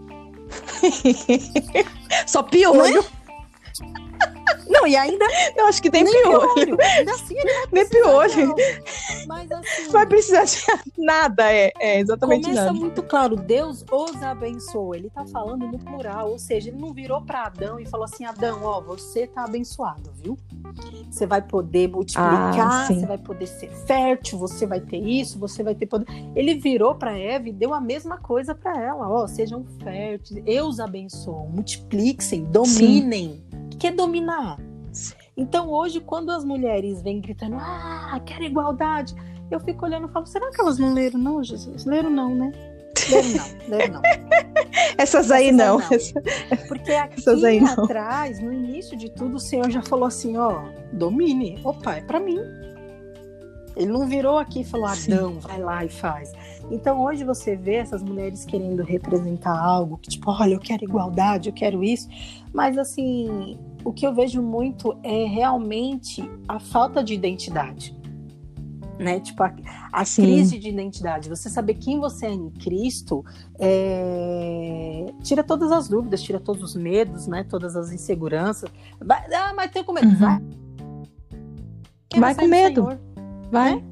Só 2.25 2.41
piolho. 2.41 3.01
É? 3.01 4.02
Não, 4.73 4.87
e 4.87 4.95
ainda. 4.95 5.25
Eu 5.55 5.67
acho 5.67 5.81
que 5.81 5.89
tem 5.89 6.03
piolho. 6.03 6.53
piolho. 6.55 6.77
Ainda 6.81 7.11
assim, 7.13 7.35
ele 7.37 7.53
vai 7.53 7.67
Nem 7.71 7.89
piolho. 7.89 8.55
Mas 9.27 9.51
assim. 9.51 9.89
Vai 9.89 10.05
precisar 10.05 10.45
de 10.45 10.63
nada, 10.97 11.51
é, 11.51 11.71
é 11.79 11.99
exatamente 11.99 12.43
começa 12.43 12.65
nada. 12.65 12.73
muito 12.73 13.03
claro, 13.03 13.35
Deus 13.35 13.85
os 13.91 14.23
abençoou. 14.23 14.95
Ele 14.95 15.09
tá 15.09 15.25
falando 15.25 15.67
no 15.67 15.77
plural, 15.77 16.31
ou 16.31 16.39
seja, 16.39 16.69
ele 16.69 16.79
não 16.79 16.93
virou 16.93 17.21
para 17.21 17.43
Adão 17.43 17.79
e 17.79 17.85
falou 17.85 18.05
assim: 18.05 18.25
Adão, 18.25 18.63
ó, 18.63 18.81
você 18.81 19.27
tá 19.27 19.43
abençoado, 19.43 20.11
viu? 20.15 20.37
Você 21.09 21.27
vai 21.27 21.41
poder 21.41 21.89
multiplicar, 21.89 22.59
ah, 22.59 22.87
você 22.87 23.05
vai 23.05 23.17
poder 23.17 23.45
ser 23.45 23.69
fértil, 23.85 24.39
você 24.39 24.65
vai 24.65 24.79
ter 24.79 24.97
isso, 24.97 25.37
você 25.37 25.61
vai 25.61 25.75
ter 25.75 25.85
poder. 25.85 26.07
Ele 26.35 26.55
virou 26.55 26.95
para 26.95 27.17
Eva 27.17 27.47
e 27.47 27.51
deu 27.51 27.73
a 27.73 27.79
mesma 27.79 28.17
coisa 28.17 28.55
para 28.55 28.81
ela, 28.81 29.07
ó, 29.07 29.27
sejam 29.27 29.63
férteis, 29.83 30.41
eu 30.47 30.65
os 30.65 30.79
abençoo, 30.79 31.47
multipliquem, 31.49 32.43
dominem. 32.45 33.43
Sim 33.51 33.52
quer 33.75 33.93
dominar. 33.93 34.57
Então 35.35 35.69
hoje, 35.69 35.99
quando 35.99 36.31
as 36.31 36.43
mulheres 36.43 37.01
vêm 37.01 37.19
gritando, 37.19 37.55
ah, 37.59 38.19
quero 38.25 38.43
igualdade, 38.43 39.15
eu 39.49 39.59
fico 39.59 39.85
olhando 39.85 40.07
e 40.07 40.11
falo, 40.11 40.25
será 40.25 40.51
que 40.51 40.61
elas 40.61 40.77
não 40.77 40.93
leram, 40.93 41.19
não, 41.19 41.43
Jesus? 41.43 41.85
Leram 41.85 42.09
não, 42.09 42.35
né? 42.35 42.51
Leram 43.09 43.29
não, 43.29 43.69
leram 43.77 43.93
não. 43.95 44.01
Essas 44.97 45.31
aí 45.31 45.49
Essas 45.49 45.57
não. 45.57 45.79
não. 45.79 46.67
Porque 46.67 46.91
aqui 46.91 47.21
não. 47.59 47.83
atrás, 47.83 48.39
no 48.39 48.53
início 48.53 48.95
de 48.95 49.09
tudo, 49.09 49.35
o 49.35 49.39
Senhor 49.39 49.69
já 49.69 49.81
falou 49.81 50.05
assim, 50.05 50.37
ó, 50.37 50.63
domine. 50.91 51.59
Opa, 51.63 51.95
é 51.95 52.01
para 52.01 52.19
mim. 52.19 52.39
Ele 53.75 53.91
não 53.91 54.07
virou 54.07 54.37
aqui 54.37 54.61
e 54.61 54.63
falou, 54.63 54.85
Adão, 54.85 55.39
vai 55.39 55.59
lá 55.59 55.83
e 55.83 55.89
faz. 55.89 56.31
Então 56.69 57.03
hoje 57.03 57.23
você 57.23 57.55
vê 57.55 57.75
essas 57.75 58.03
mulheres 58.03 58.45
querendo 58.45 58.83
representar 58.83 59.57
algo 59.59 59.97
que, 59.97 60.09
tipo, 60.09 60.29
olha, 60.31 60.53
eu 60.53 60.59
quero 60.59 60.83
igualdade, 60.83 61.49
eu 61.49 61.53
quero 61.53 61.83
isso. 61.83 62.07
Mas 62.53 62.77
assim, 62.77 63.57
o 63.83 63.91
que 63.91 64.05
eu 64.05 64.13
vejo 64.13 64.41
muito 64.41 64.97
é 65.03 65.25
realmente 65.25 66.29
a 66.47 66.59
falta 66.59 67.03
de 67.03 67.13
identidade. 67.13 67.95
Né? 68.99 69.19
Tipo, 69.19 69.43
a, 69.43 69.53
a 69.91 70.05
crise 70.05 70.59
de 70.59 70.69
identidade. 70.69 71.27
Você 71.27 71.49
saber 71.49 71.73
quem 71.73 71.99
você 71.99 72.27
é 72.27 72.31
em 72.31 72.49
Cristo 72.51 73.25
é... 73.59 75.07
tira 75.23 75.43
todas 75.43 75.71
as 75.71 75.89
dúvidas, 75.89 76.21
tira 76.21 76.39
todos 76.39 76.61
os 76.61 76.75
medos, 76.75 77.25
né? 77.25 77.43
Todas 77.43 77.75
as 77.75 77.91
inseguranças. 77.91 78.69
Vai, 79.03 79.25
ah, 79.33 79.51
mas 79.55 79.71
tem 79.71 79.83
com 79.83 79.93
medo. 79.93 80.07
Uhum. 80.07 80.15
Vai. 80.15 80.41
vai 82.19 82.35
com 82.35 82.47
medo. 82.47 82.87
Vai. 83.51 83.75
Né? 83.75 83.83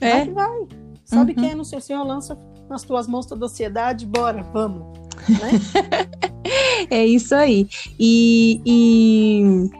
É. 0.00 0.10
Vai 0.10 0.26
que 0.26 0.32
vai. 0.32 0.68
Sabe 1.04 1.32
uhum. 1.32 1.38
quem 1.38 1.50
é 1.50 1.54
no 1.54 1.64
seu 1.64 1.80
Senhor? 1.80 2.04
Lança 2.04 2.38
nas 2.68 2.84
tuas 2.84 3.08
mãos 3.08 3.26
toda 3.26 3.46
a 3.46 3.48
ansiedade, 3.48 4.06
bora, 4.06 4.42
vamos. 4.44 4.99
Né? 5.28 5.60
é 6.90 7.06
isso 7.06 7.34
aí. 7.34 7.68
E, 7.98 8.60
e, 8.64 9.70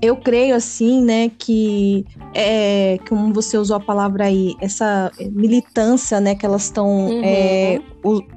eu 0.00 0.16
creio 0.16 0.54
assim, 0.54 1.02
né, 1.02 1.30
que 1.38 2.04
é, 2.34 2.98
como 3.08 3.32
você 3.32 3.58
usou 3.58 3.76
a 3.76 3.80
palavra 3.80 4.26
aí, 4.26 4.54
essa 4.60 5.10
militância, 5.32 6.20
né, 6.20 6.34
que 6.34 6.46
elas 6.46 6.64
estão 6.64 7.08
uhum. 7.08 7.22
é, 7.24 7.80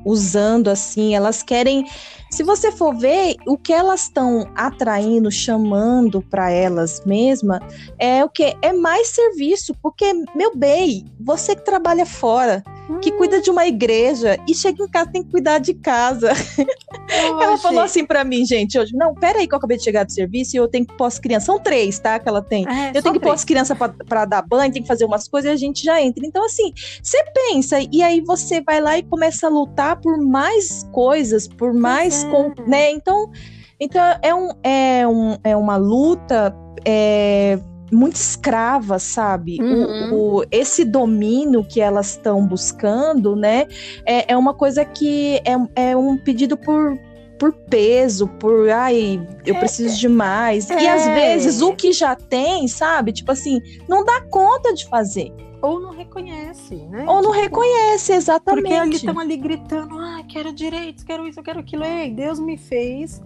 usando 0.03 0.69
assim, 0.69 1.15
elas 1.15 1.43
querem 1.43 1.85
se 2.31 2.43
você 2.43 2.71
for 2.71 2.95
ver, 2.95 3.35
o 3.45 3.57
que 3.57 3.73
elas 3.73 4.03
estão 4.03 4.49
atraindo, 4.55 5.29
chamando 5.29 6.21
para 6.21 6.49
elas 6.49 7.03
mesmas, 7.05 7.59
é 7.99 8.23
o 8.23 8.29
que? 8.29 8.55
É 8.61 8.71
mais 8.71 9.09
serviço, 9.09 9.75
porque, 9.83 10.13
meu 10.33 10.55
bem, 10.55 11.05
você 11.19 11.53
que 11.53 11.65
trabalha 11.65 12.05
fora, 12.05 12.63
que 12.99 13.11
cuida 13.11 13.41
de 13.41 13.49
uma 13.49 13.67
igreja 13.67 14.37
e 14.47 14.53
chega 14.53 14.83
em 14.83 14.87
casa 14.87 15.11
tem 15.11 15.23
que 15.23 15.31
cuidar 15.31 15.59
de 15.59 15.73
casa. 15.73 16.31
ela 17.09 17.57
falou 17.57 17.81
assim 17.81 18.05
para 18.05 18.23
mim, 18.23 18.45
gente, 18.45 18.77
hoje, 18.77 18.95
não, 18.95 19.13
peraí 19.13 19.47
que 19.47 19.53
eu 19.53 19.57
acabei 19.57 19.77
de 19.77 19.83
chegar 19.83 20.03
do 20.03 20.11
serviço 20.11 20.55
e 20.55 20.57
eu 20.57 20.67
tenho 20.67 20.85
que 20.85 20.95
pôr 20.95 21.05
as 21.05 21.19
crianças, 21.19 21.45
são 21.45 21.59
três, 21.59 21.99
tá, 21.99 22.19
que 22.19 22.27
ela 22.27 22.41
tem. 22.41 22.67
É, 22.67 22.91
eu 22.93 23.01
tenho 23.01 23.13
que 23.13 23.19
pôr 23.19 23.33
as 23.33 23.43
crianças 23.43 23.77
para 24.07 24.25
dar 24.25 24.41
banho, 24.41 24.71
tem 24.71 24.81
que 24.81 24.87
fazer 24.87 25.05
umas 25.05 25.27
coisas 25.27 25.51
e 25.51 25.53
a 25.53 25.57
gente 25.57 25.83
já 25.83 26.01
entra. 26.01 26.25
Então, 26.25 26.45
assim, 26.45 26.73
você 27.01 27.23
pensa 27.33 27.77
e 27.91 28.01
aí 28.01 28.21
você 28.21 28.61
vai 28.61 28.81
lá 28.81 28.97
e 28.97 29.03
começa 29.03 29.47
a 29.47 29.49
lutar 29.49 29.99
por 29.99 30.17
mais 30.17 30.87
coisas, 30.91 31.47
por 31.47 31.73
mais 31.73 32.23
com, 32.25 32.53
né? 32.67 32.91
Então, 32.91 33.31
então 33.79 34.03
é, 34.21 34.33
um, 34.33 34.49
é, 34.63 35.07
um, 35.07 35.37
é 35.43 35.55
uma 35.55 35.75
luta 35.75 36.55
é, 36.85 37.59
muito 37.91 38.15
escrava, 38.15 38.97
sabe? 38.99 39.57
Uhum. 39.61 40.13
O, 40.13 40.39
o, 40.39 40.45
esse 40.51 40.85
domínio 40.85 41.63
que 41.63 41.81
elas 41.81 42.11
estão 42.11 42.45
buscando, 42.45 43.35
né? 43.35 43.67
É, 44.05 44.33
é 44.33 44.37
uma 44.37 44.53
coisa 44.53 44.85
que 44.85 45.41
é, 45.45 45.89
é 45.89 45.97
um 45.97 46.17
pedido 46.17 46.55
por, 46.57 46.97
por 47.37 47.53
peso, 47.53 48.27
por 48.27 48.69
ai, 48.69 49.19
eu 49.45 49.55
é, 49.55 49.59
preciso 49.59 49.99
de 49.99 50.07
mais. 50.07 50.69
É. 50.69 50.81
E 50.81 50.87
às 50.87 51.05
vezes 51.05 51.61
o 51.61 51.73
que 51.73 51.91
já 51.91 52.15
tem, 52.15 52.67
sabe? 52.67 53.11
Tipo 53.11 53.31
assim, 53.31 53.61
não 53.87 54.05
dá 54.05 54.21
conta 54.21 54.73
de 54.73 54.87
fazer. 54.87 55.33
Ou 55.61 55.79
não 55.79 55.91
reconhece, 55.91 56.75
né? 56.89 57.05
Ou 57.07 57.21
não 57.21 57.31
tipo, 57.31 57.43
reconhece, 57.43 58.13
exatamente. 58.13 58.63
Porque 58.63 58.73
eles 58.73 58.95
estão 58.95 59.19
ali 59.19 59.37
gritando, 59.37 59.97
ah, 59.99 60.23
quero 60.27 60.51
direitos, 60.51 61.03
quero 61.03 61.27
isso, 61.27 61.41
quero 61.43 61.59
aquilo. 61.59 61.83
Ei, 61.83 62.09
Deus 62.09 62.39
me 62.39 62.57
fez 62.57 63.21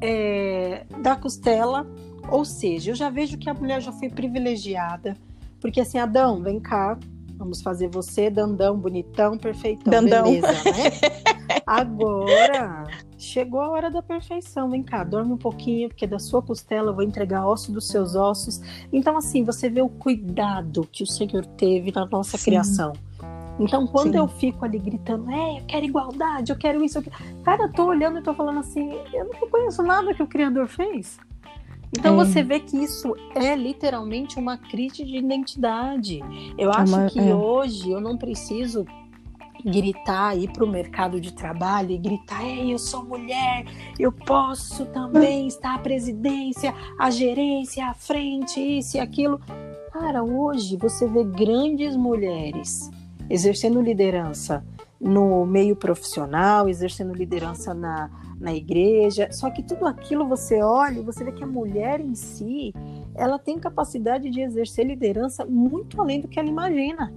é, 0.00 0.84
da 0.98 1.16
costela. 1.16 1.86
Ou 2.28 2.44
seja, 2.44 2.90
eu 2.90 2.94
já 2.94 3.10
vejo 3.10 3.38
que 3.38 3.50
a 3.50 3.54
mulher 3.54 3.80
já 3.80 3.92
foi 3.92 4.08
privilegiada. 4.08 5.16
Porque 5.60 5.80
assim, 5.80 5.98
Adão, 5.98 6.42
vem 6.42 6.58
cá, 6.58 6.98
vamos 7.36 7.62
fazer 7.62 7.88
você 7.88 8.30
dandão, 8.30 8.76
bonitão, 8.76 9.36
perfeitão, 9.36 9.92
dandão. 9.92 10.24
beleza, 10.24 10.48
né? 10.48 11.22
Agora, 11.66 12.84
chegou 13.16 13.60
a 13.60 13.68
hora 13.70 13.90
da 13.90 14.02
perfeição. 14.02 14.70
Vem 14.70 14.82
cá, 14.82 15.04
dorme 15.04 15.32
um 15.32 15.38
pouquinho, 15.38 15.88
porque 15.88 16.06
da 16.06 16.18
sua 16.18 16.42
costela 16.42 16.90
eu 16.90 16.94
vou 16.94 17.02
entregar 17.04 17.46
osso 17.46 17.72
dos 17.72 17.88
seus 17.88 18.14
ossos. 18.14 18.60
Então, 18.92 19.16
assim, 19.16 19.44
você 19.44 19.68
vê 19.68 19.80
o 19.80 19.88
cuidado 19.88 20.86
que 20.90 21.02
o 21.02 21.06
Senhor 21.06 21.44
teve 21.44 21.92
na 21.92 22.06
nossa 22.06 22.36
Sim. 22.36 22.44
criação. 22.44 22.92
Então, 23.58 23.86
quando 23.86 24.12
Sim. 24.12 24.18
eu 24.18 24.28
fico 24.28 24.64
ali 24.64 24.78
gritando, 24.78 25.30
é, 25.30 25.58
eu 25.58 25.64
quero 25.66 25.84
igualdade, 25.84 26.50
eu 26.50 26.56
quero 26.56 26.82
isso, 26.82 26.98
eu 26.98 27.02
quero... 27.02 27.16
cara, 27.42 27.64
eu 27.64 27.72
tô 27.72 27.86
olhando 27.86 28.18
e 28.18 28.22
tô 28.22 28.34
falando 28.34 28.60
assim, 28.60 28.90
eu 29.12 29.26
não 29.26 29.48
conheço 29.48 29.82
nada 29.82 30.14
que 30.14 30.22
o 30.22 30.26
Criador 30.26 30.66
fez. 30.68 31.18
Então 31.92 32.20
é. 32.20 32.24
você 32.24 32.42
vê 32.42 32.58
que 32.58 32.76
isso 32.76 33.14
é 33.34 33.54
literalmente 33.54 34.38
uma 34.38 34.56
crise 34.56 35.04
de 35.04 35.16
identidade. 35.16 36.20
Eu 36.56 36.70
é 36.70 36.76
acho 36.76 36.96
uma, 36.96 37.06
que 37.06 37.20
é. 37.20 37.34
hoje 37.34 37.90
eu 37.90 38.00
não 38.00 38.16
preciso 38.16 38.86
gritar, 39.64 40.36
ir 40.36 40.50
para 40.50 40.64
o 40.64 40.68
mercado 40.68 41.20
de 41.20 41.32
trabalho 41.32 41.92
e 41.92 41.98
gritar: 41.98 42.44
Ei, 42.44 42.72
eu 42.72 42.78
sou 42.78 43.04
mulher, 43.04 43.64
eu 43.98 44.10
posso 44.10 44.86
também 44.86 45.46
estar 45.46 45.74
à 45.74 45.78
presidência, 45.78 46.74
à 46.98 47.10
gerência, 47.10 47.86
à 47.86 47.94
frente, 47.94 48.60
isso 48.60 48.96
e 48.96 49.00
aquilo. 49.00 49.40
Cara, 49.92 50.24
hoje 50.24 50.76
você 50.76 51.06
vê 51.06 51.22
grandes 51.22 51.94
mulheres 51.94 52.90
exercendo 53.28 53.80
liderança 53.80 54.64
no 55.00 55.44
meio 55.44 55.76
profissional, 55.76 56.68
exercendo 56.68 57.12
liderança 57.12 57.74
na, 57.74 58.10
na 58.42 58.52
igreja. 58.52 59.28
Só 59.30 59.48
que 59.48 59.62
tudo 59.62 59.86
aquilo 59.86 60.26
você 60.26 60.60
olha 60.60 60.98
e 60.98 61.02
você 61.02 61.24
vê 61.24 61.32
que 61.32 61.44
a 61.44 61.46
mulher 61.46 62.00
em 62.00 62.14
si, 62.14 62.74
ela 63.14 63.38
tem 63.38 63.58
capacidade 63.58 64.28
de 64.28 64.40
exercer 64.40 64.84
liderança 64.84 65.46
muito 65.46 66.00
além 66.00 66.20
do 66.20 66.28
que 66.28 66.38
ela 66.38 66.48
imagina. 66.48 67.12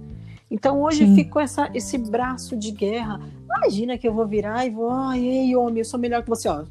Então 0.48 0.80
hoje 0.80 1.04
Sim. 1.04 1.14
ficou 1.16 1.42
essa, 1.42 1.68
esse 1.74 1.98
braço 1.98 2.56
de 2.56 2.70
guerra. 2.70 3.20
Imagina 3.44 3.98
que 3.98 4.06
eu 4.06 4.14
vou 4.14 4.26
virar 4.26 4.64
e 4.64 4.70
vou, 4.70 4.90
ai, 4.90 5.18
ei, 5.18 5.56
homem, 5.56 5.78
eu 5.78 5.84
sou 5.84 5.98
melhor 5.98 6.22
que 6.22 6.28
você, 6.28 6.48
ó. 6.48 6.64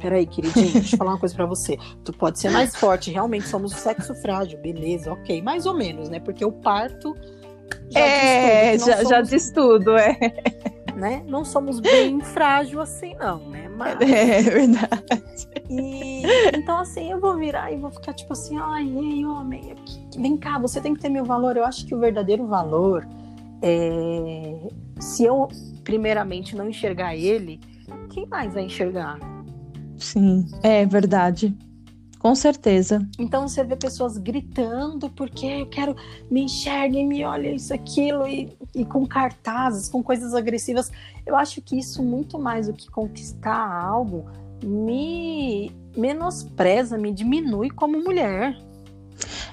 Peraí, 0.00 0.26
queridinho, 0.26 0.72
deixa 0.72 0.94
eu 0.94 0.98
falar 0.98 1.12
uma 1.12 1.18
coisa 1.18 1.34
para 1.34 1.46
você. 1.46 1.78
Tu 2.04 2.12
pode 2.12 2.38
ser 2.38 2.50
mais 2.50 2.74
forte, 2.74 3.10
realmente 3.10 3.46
somos 3.46 3.72
o 3.72 3.76
sexo 3.76 4.14
frágil, 4.16 4.58
beleza, 4.60 5.12
ok. 5.12 5.40
Mais 5.40 5.64
ou 5.64 5.74
menos, 5.74 6.08
né? 6.08 6.18
Porque 6.20 6.44
o 6.44 6.52
parto 6.52 7.16
já 7.90 8.00
é, 8.00 8.72
diz 8.72 8.82
tudo, 8.82 8.90
já, 8.90 8.96
somos, 8.96 9.08
já 9.08 9.20
diz 9.22 9.50
tudo, 9.50 9.96
é. 9.96 10.16
Né? 10.96 11.22
Não 11.28 11.44
somos 11.44 11.78
bem 11.78 12.18
frágil 12.24 12.80
assim, 12.80 13.14
não, 13.16 13.38
né? 13.50 13.68
Mas... 13.68 14.00
É, 14.00 14.38
é 14.38 14.42
verdade. 14.42 15.04
E 15.68 16.22
então, 16.54 16.78
assim, 16.78 17.12
eu 17.12 17.20
vou 17.20 17.36
virar 17.36 17.70
e 17.70 17.76
vou 17.76 17.90
ficar 17.90 18.14
tipo 18.14 18.32
assim, 18.32 18.56
ai, 18.58 18.88
ei, 18.88 19.26
homem, 19.26 19.74
vem 20.16 20.38
cá, 20.38 20.58
você 20.58 20.80
tem 20.80 20.94
que 20.94 21.00
ter 21.00 21.10
meu 21.10 21.24
valor. 21.24 21.56
Eu 21.56 21.66
acho 21.66 21.84
que 21.84 21.94
o 21.94 21.98
verdadeiro 21.98 22.46
valor 22.46 23.06
é 23.60 24.56
se 25.00 25.24
eu 25.24 25.48
primeiramente 25.84 26.56
não 26.56 26.68
enxergar 26.68 27.14
ele, 27.14 27.60
quem 28.10 28.26
mais 28.26 28.54
vai 28.54 28.64
enxergar? 28.64 29.18
Sim, 29.98 30.46
é 30.62 30.84
verdade. 30.84 31.56
Com 32.26 32.34
certeza. 32.34 33.08
Então 33.20 33.46
você 33.46 33.62
vê 33.62 33.76
pessoas 33.76 34.18
gritando 34.18 35.08
porque 35.08 35.46
eu 35.46 35.66
quero 35.66 35.94
me 36.28 36.42
enxerguem, 36.42 37.06
me 37.06 37.24
olhem 37.24 37.54
isso, 37.54 37.72
aquilo, 37.72 38.26
e, 38.26 38.52
e 38.74 38.84
com 38.84 39.06
cartazes, 39.06 39.88
com 39.88 40.02
coisas 40.02 40.34
agressivas. 40.34 40.90
Eu 41.24 41.36
acho 41.36 41.62
que 41.62 41.78
isso, 41.78 42.02
muito 42.02 42.36
mais 42.36 42.66
do 42.66 42.72
que 42.72 42.90
conquistar 42.90 43.56
algo, 43.56 44.28
me 44.60 45.70
menospreza, 45.96 46.98
me 46.98 47.12
diminui 47.12 47.70
como 47.70 48.02
mulher. 48.02 48.58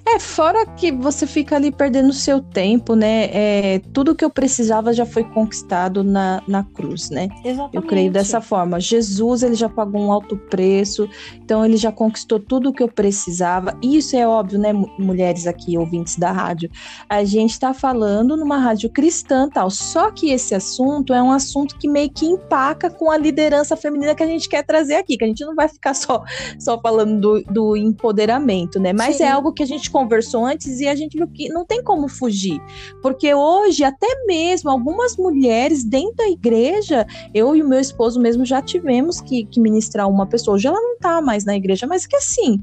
É, 0.06 0.20
fora 0.20 0.66
que 0.66 0.92
você 0.92 1.26
fica 1.26 1.56
ali 1.56 1.72
perdendo 1.72 2.12
seu 2.12 2.42
tempo, 2.42 2.94
né? 2.94 3.30
É, 3.32 3.82
tudo 3.94 4.14
que 4.14 4.24
eu 4.24 4.30
precisava 4.30 4.92
já 4.92 5.06
foi 5.06 5.24
conquistado 5.24 6.04
na, 6.04 6.44
na 6.48 6.64
cruz, 6.64 7.10
né? 7.10 7.30
Exatamente. 7.44 7.76
Eu 7.76 7.82
creio 7.82 8.12
dessa 8.12 8.42
forma. 8.42 8.80
Jesus, 8.80 9.44
ele 9.44 9.56
já 9.56 9.70
pagou 9.70 10.02
um 10.02 10.12
alto 10.12 10.36
preço, 10.38 11.10
então 11.36 11.66
ele 11.66 11.78
já 11.78 11.92
conquistou 11.92 12.40
tudo 12.40 12.70
o 12.70 12.74
que 12.74 12.84
eu 12.84 12.90
precisava. 12.90 13.78
Isso 13.82 14.16
é 14.16 14.28
óbvio, 14.28 14.60
né, 14.60 14.74
mulheres 15.00 15.48
aqui, 15.48 15.78
ouvintes 15.78 16.18
da 16.18 16.32
rádio? 16.32 16.70
A 17.08 17.24
gente 17.24 17.58
tá 17.58 17.74
falando 17.74 18.36
numa 18.36 18.58
rádio 18.58 18.90
cristã 18.90 19.48
tal, 19.50 19.70
só 19.70 20.12
que 20.12 20.32
esse 20.32 20.54
assunto 20.54 21.14
é 21.14 21.24
um 21.24 21.32
assunto 21.32 21.78
que 21.78 21.88
meio 21.88 22.12
que 22.12 22.26
empaca 22.26 22.90
com 22.90 23.10
a 23.10 23.18
liderança 23.18 23.78
feminina 23.78 24.14
que 24.14 24.24
a 24.24 24.28
gente 24.28 24.50
quer 24.50 24.64
trazer 24.64 24.96
aqui, 24.96 25.18
que 25.18 25.24
a 25.24 25.28
gente 25.28 25.46
não 25.46 25.56
vai 25.56 25.70
ficar 25.70 25.94
só, 25.94 26.24
só 26.60 26.80
falando 26.80 27.20
do, 27.20 27.44
do 27.44 27.78
empoderamento, 27.78 28.80
né? 28.80 28.92
Mas 28.92 29.18
Sim. 29.18 29.24
é 29.24 29.32
algo 29.32 29.53
que 29.54 29.64
a 29.64 29.66
gente 29.66 29.90
conversou 29.90 30.46
antes 30.46 30.80
e 30.80 30.88
a 30.88 30.96
gente 30.96 31.18
viu 31.18 31.28
que 31.28 31.50
não 31.50 31.66
tem 31.66 31.84
como 31.84 32.08
fugir. 32.08 32.60
Porque 33.02 33.34
hoje, 33.34 33.84
até 33.84 34.26
mesmo 34.26 34.70
algumas 34.70 35.16
mulheres 35.18 35.84
dentro 35.84 36.16
da 36.18 36.30
igreja, 36.30 37.06
eu 37.34 37.56
e 37.56 37.62
o 37.62 37.68
meu 37.68 37.80
esposo 37.80 38.20
mesmo 38.20 38.46
já 38.46 38.62
tivemos 38.62 39.22
que, 39.22 39.46
que 39.46 39.60
ministrar 39.60 40.10
uma 40.10 40.26
pessoa. 40.26 40.56
Hoje 40.56 40.68
ela 40.68 40.80
não 40.80 40.98
tá 40.98 41.22
mais 41.22 41.46
na 41.46 41.56
igreja, 41.56 41.88
mas 41.88 42.06
que 42.06 42.16
assim, 42.16 42.62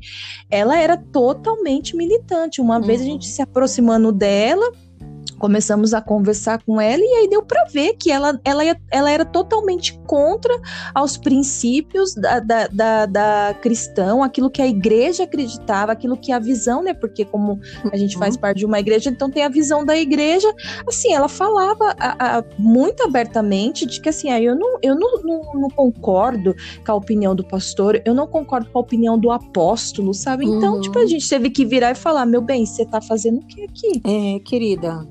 ela 0.51 0.79
era 0.79 0.97
totalmente 0.97 1.97
militante. 1.97 2.61
Uma 2.61 2.79
uhum. 2.79 2.83
vez 2.83 3.01
a 3.01 3.05
gente 3.05 3.27
se 3.27 3.41
aproximando 3.43 4.13
dela, 4.13 4.73
começamos 5.41 5.95
a 5.95 6.03
conversar 6.03 6.63
com 6.65 6.79
ela 6.79 7.03
e 7.03 7.15
aí 7.15 7.29
deu 7.29 7.43
para 7.43 7.65
ver 7.65 7.95
que 7.95 8.13
ela, 8.13 8.39
ela, 8.45 8.63
ela 8.91 9.11
era 9.11 9.25
totalmente 9.25 9.99
contra 10.07 10.55
aos 10.95 11.17
princípios 11.17 12.15
da, 12.15 12.39
da, 12.39 12.67
da, 12.69 13.07
da, 13.07 13.55
cristão, 13.61 14.23
aquilo 14.23 14.51
que 14.51 14.61
a 14.61 14.67
igreja 14.67 15.25
acreditava, 15.25 15.93
aquilo 15.93 16.17
que 16.17 16.31
a 16.31 16.39
visão, 16.39 16.83
né? 16.83 16.93
Porque 16.93 17.25
como 17.25 17.59
a 17.91 17.97
gente 17.97 18.19
faz 18.19 18.35
uhum. 18.35 18.41
parte 18.41 18.59
de 18.59 18.67
uma 18.67 18.79
igreja, 18.79 19.09
então 19.09 19.31
tem 19.31 19.43
a 19.43 19.49
visão 19.49 19.85
da 19.85 19.97
igreja. 19.97 20.53
Assim, 20.87 21.15
ela 21.15 21.29
falava 21.29 21.97
a, 21.99 22.39
a, 22.39 22.45
muito 22.59 23.03
abertamente 23.03 23.87
de 23.87 23.99
que 23.99 24.11
assim, 24.11 24.29
ah, 24.29 24.41
eu, 24.41 24.55
não, 24.55 24.79
eu 24.83 24.95
não, 24.95 25.23
não, 25.23 25.43
não, 25.55 25.71
concordo 25.71 26.55
com 26.85 26.93
a 26.93 26.95
opinião 26.95 27.35
do 27.35 27.43
pastor, 27.43 28.03
eu 28.05 28.15
não 28.15 28.27
concordo 28.27 28.69
com 28.71 28.79
a 28.79 28.83
opinião 28.83 29.19
do 29.19 29.31
apóstolo, 29.31 30.13
sabe? 30.13 30.45
Então, 30.45 30.75
uhum. 30.75 30.81
tipo, 30.83 30.99
a 30.99 31.07
gente 31.07 31.27
teve 31.27 31.49
que 31.49 31.65
virar 31.65 31.93
e 31.93 31.95
falar, 31.95 32.27
meu 32.27 32.43
bem, 32.43 32.67
você 32.67 32.85
tá 32.85 33.01
fazendo 33.01 33.39
o 33.39 33.47
que 33.47 33.65
aqui? 33.65 34.03
É, 34.05 34.39
querida, 34.41 35.07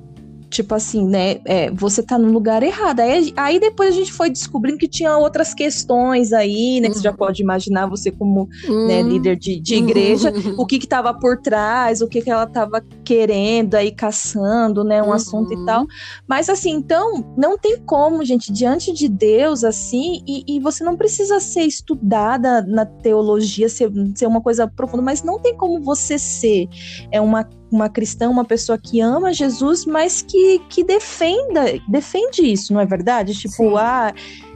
tipo 0.59 0.75
assim, 0.75 1.07
né? 1.07 1.39
É, 1.45 1.71
você 1.71 2.03
tá 2.03 2.17
no 2.17 2.31
lugar 2.31 2.63
errado. 2.63 2.99
Aí, 2.99 3.33
aí 3.35 3.59
depois 3.59 3.89
a 3.89 3.97
gente 3.97 4.11
foi 4.11 4.29
descobrindo 4.29 4.77
que 4.77 4.87
tinha 4.87 5.17
outras 5.17 5.53
questões 5.53 6.33
aí, 6.33 6.81
né? 6.81 6.89
Que 6.89 6.95
você 6.95 7.03
já 7.03 7.11
uhum. 7.11 7.17
pode 7.17 7.41
imaginar 7.41 7.87
você 7.87 8.11
como 8.11 8.49
né, 8.87 9.01
uhum. 9.01 9.09
líder 9.09 9.37
de, 9.37 9.59
de 9.59 9.75
igreja, 9.75 10.31
uhum. 10.31 10.55
o 10.57 10.65
que 10.65 10.77
que 10.79 10.87
tava 10.87 11.13
por 11.13 11.37
trás, 11.37 12.01
o 12.01 12.07
que 12.07 12.21
que 12.21 12.29
ela 12.29 12.45
tava 12.45 12.83
querendo 13.05 13.75
aí, 13.75 13.91
caçando, 13.91 14.83
né? 14.83 15.01
Um 15.01 15.07
uhum. 15.07 15.13
assunto 15.13 15.53
e 15.53 15.65
tal. 15.65 15.85
Mas 16.27 16.49
assim, 16.49 16.71
então, 16.71 17.33
não 17.37 17.57
tem 17.57 17.77
como, 17.77 18.23
gente, 18.25 18.51
diante 18.51 18.91
de 18.91 19.07
Deus, 19.07 19.63
assim, 19.63 20.21
e, 20.27 20.43
e 20.45 20.59
você 20.59 20.83
não 20.83 20.97
precisa 20.97 21.39
ser 21.39 21.63
estudada 21.63 22.61
na 22.61 22.85
teologia, 22.85 23.69
ser, 23.69 23.89
ser 24.15 24.27
uma 24.27 24.41
coisa 24.41 24.67
profunda, 24.67 25.03
mas 25.03 25.23
não 25.23 25.39
tem 25.39 25.55
como 25.55 25.81
você 25.81 26.19
ser 26.19 26.67
é 27.11 27.21
uma 27.21 27.43
uma 27.71 27.89
cristã, 27.89 28.29
uma 28.29 28.45
pessoa 28.45 28.77
que 28.77 28.99
ama 28.99 29.33
Jesus, 29.33 29.85
mas 29.85 30.21
que, 30.21 30.59
que 30.69 30.83
defenda, 30.83 31.65
defende 31.87 32.41
isso, 32.41 32.73
não 32.73 32.81
é 32.81 32.85
verdade? 32.85 33.33
Tipo, 33.33 33.69
Sim. 33.69 33.77
ah, 33.77 34.13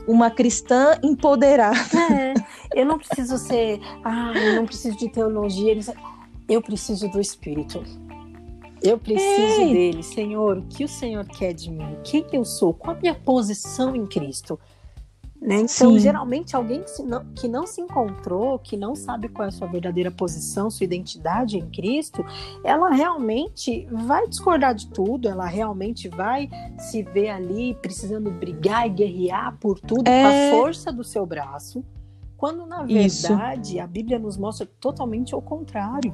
uma 0.08 0.30
cristã 0.30 0.98
empoderada. 1.04 1.78
É, 2.12 2.34
eu 2.82 2.86
não 2.86 2.98
preciso 2.98 3.38
ser, 3.38 3.80
ah, 4.04 4.32
eu 4.36 4.56
não 4.56 4.66
preciso 4.66 4.98
de 4.98 5.10
teologia, 5.10 5.78
eu 6.50 6.62
preciso 6.62 7.08
do 7.10 7.20
Espírito. 7.20 7.84
Eu 8.82 8.98
preciso 8.98 9.62
Ei. 9.62 9.74
dele, 9.74 10.04
Senhor. 10.04 10.58
O 10.58 10.64
que 10.64 10.84
o 10.84 10.90
Senhor 10.90 11.26
quer 11.26 11.54
de 11.54 11.72
mim? 11.72 11.98
Quem 12.04 12.26
eu 12.34 12.44
sou? 12.44 12.74
Qual 12.74 12.96
a 12.96 13.00
minha 13.00 13.16
posição 13.16 13.96
em 13.96 14.06
Cristo? 14.06 14.60
Né? 15.44 15.56
Então, 15.56 15.68
Sim. 15.68 16.00
geralmente, 16.00 16.56
alguém 16.56 16.84
que 16.84 17.04
não, 17.04 17.26
que 17.36 17.50
não 17.50 17.68
se 17.68 17.82
encontrou, 17.82 18.58
que 18.58 18.78
não 18.78 18.96
sabe 18.96 19.28
qual 19.28 19.46
é 19.46 19.50
a 19.50 19.52
sua 19.52 19.68
verdadeira 19.68 20.10
posição, 20.10 20.72
sua 20.72 20.86
identidade 20.86 21.58
em 21.58 21.70
Cristo, 21.70 22.26
ela 22.64 22.90
realmente 22.92 23.86
vai 23.92 24.26
discordar 24.26 24.74
de 24.74 24.88
tudo, 24.88 25.28
ela 25.28 25.46
realmente 25.46 26.08
vai 26.08 26.50
se 26.80 27.04
ver 27.04 27.30
ali 27.30 27.74
precisando 27.82 28.32
brigar 28.32 28.88
e 28.88 28.92
guerrear 28.92 29.58
por 29.60 29.82
tudo 29.82 30.08
é... 30.08 30.22
com 30.22 30.28
a 30.28 30.34
é. 30.34 30.52
força 30.52 30.94
do 30.94 31.04
seu 31.04 31.26
braço, 31.26 31.84
quando 32.38 32.66
na 32.66 32.84
verdade 32.84 33.74
Isso. 33.74 33.82
a 33.82 33.88
Bíblia 33.88 34.18
nos 34.18 34.38
mostra 34.38 34.66
totalmente 34.80 35.36
o 35.36 35.42
contrário. 35.42 36.14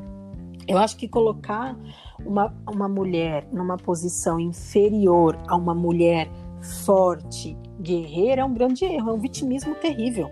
Eu 0.67 0.79
acho 0.79 0.97
que 0.97 1.07
colocar 1.07 1.77
uma, 2.25 2.53
uma 2.67 2.89
mulher 2.89 3.47
numa 3.51 3.77
posição 3.77 4.39
inferior 4.39 5.37
a 5.47 5.55
uma 5.55 5.73
mulher 5.73 6.29
forte, 6.62 7.58
guerreira, 7.80 8.41
é 8.41 8.45
um 8.45 8.54
grande 8.54 8.86
erro, 8.86 9.12
é 9.12 9.13
um 9.13 9.19
vitimismo 9.19 9.76
terrível. 9.76 10.30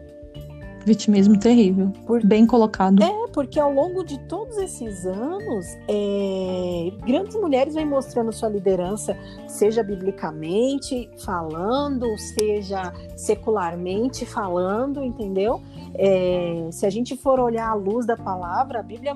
Vitimismo 0.86 1.38
terrível, 1.38 1.92
Por... 2.06 2.26
bem 2.26 2.46
colocado. 2.46 3.04
É, 3.04 3.28
porque 3.34 3.60
ao 3.60 3.74
longo 3.74 4.06
de 4.06 4.18
todos 4.22 4.58
esses 4.58 5.06
anos, 5.06 5.66
é... 5.86 6.92
grandes 7.06 7.36
mulheres 7.36 7.76
vêm 7.76 7.86
mostrando 7.86 8.32
sua 8.32 8.48
liderança, 8.48 9.18
seja 9.48 9.84
biblicamente 9.84 11.10
falando, 11.26 12.08
seja 12.18 12.94
secularmente 13.18 14.26
falando, 14.26 15.04
entendeu? 15.04 15.62
É... 15.94 16.70
se 16.72 16.86
a 16.86 16.90
gente 16.90 17.18
for 17.18 17.38
olhar 17.38 17.70
à 17.70 17.74
luz 17.74 18.06
da 18.06 18.16
palavra, 18.16 18.80
a 18.80 18.84
Bíblia 18.84 19.14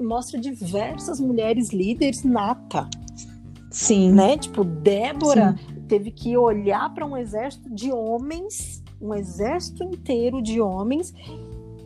mostra 0.00 0.40
diversas 0.40 1.20
mulheres 1.20 1.70
líderes 1.70 2.24
nata. 2.24 2.88
Sim. 3.70 4.10
Né? 4.12 4.36
Tipo, 4.36 4.64
Débora 4.64 5.56
Sim 5.56 5.71
teve 5.92 6.10
que 6.10 6.38
olhar 6.38 6.88
para 6.94 7.04
um 7.04 7.14
exército 7.14 7.68
de 7.68 7.92
homens, 7.92 8.82
um 8.98 9.12
exército 9.12 9.84
inteiro 9.84 10.40
de 10.40 10.58
homens, 10.58 11.12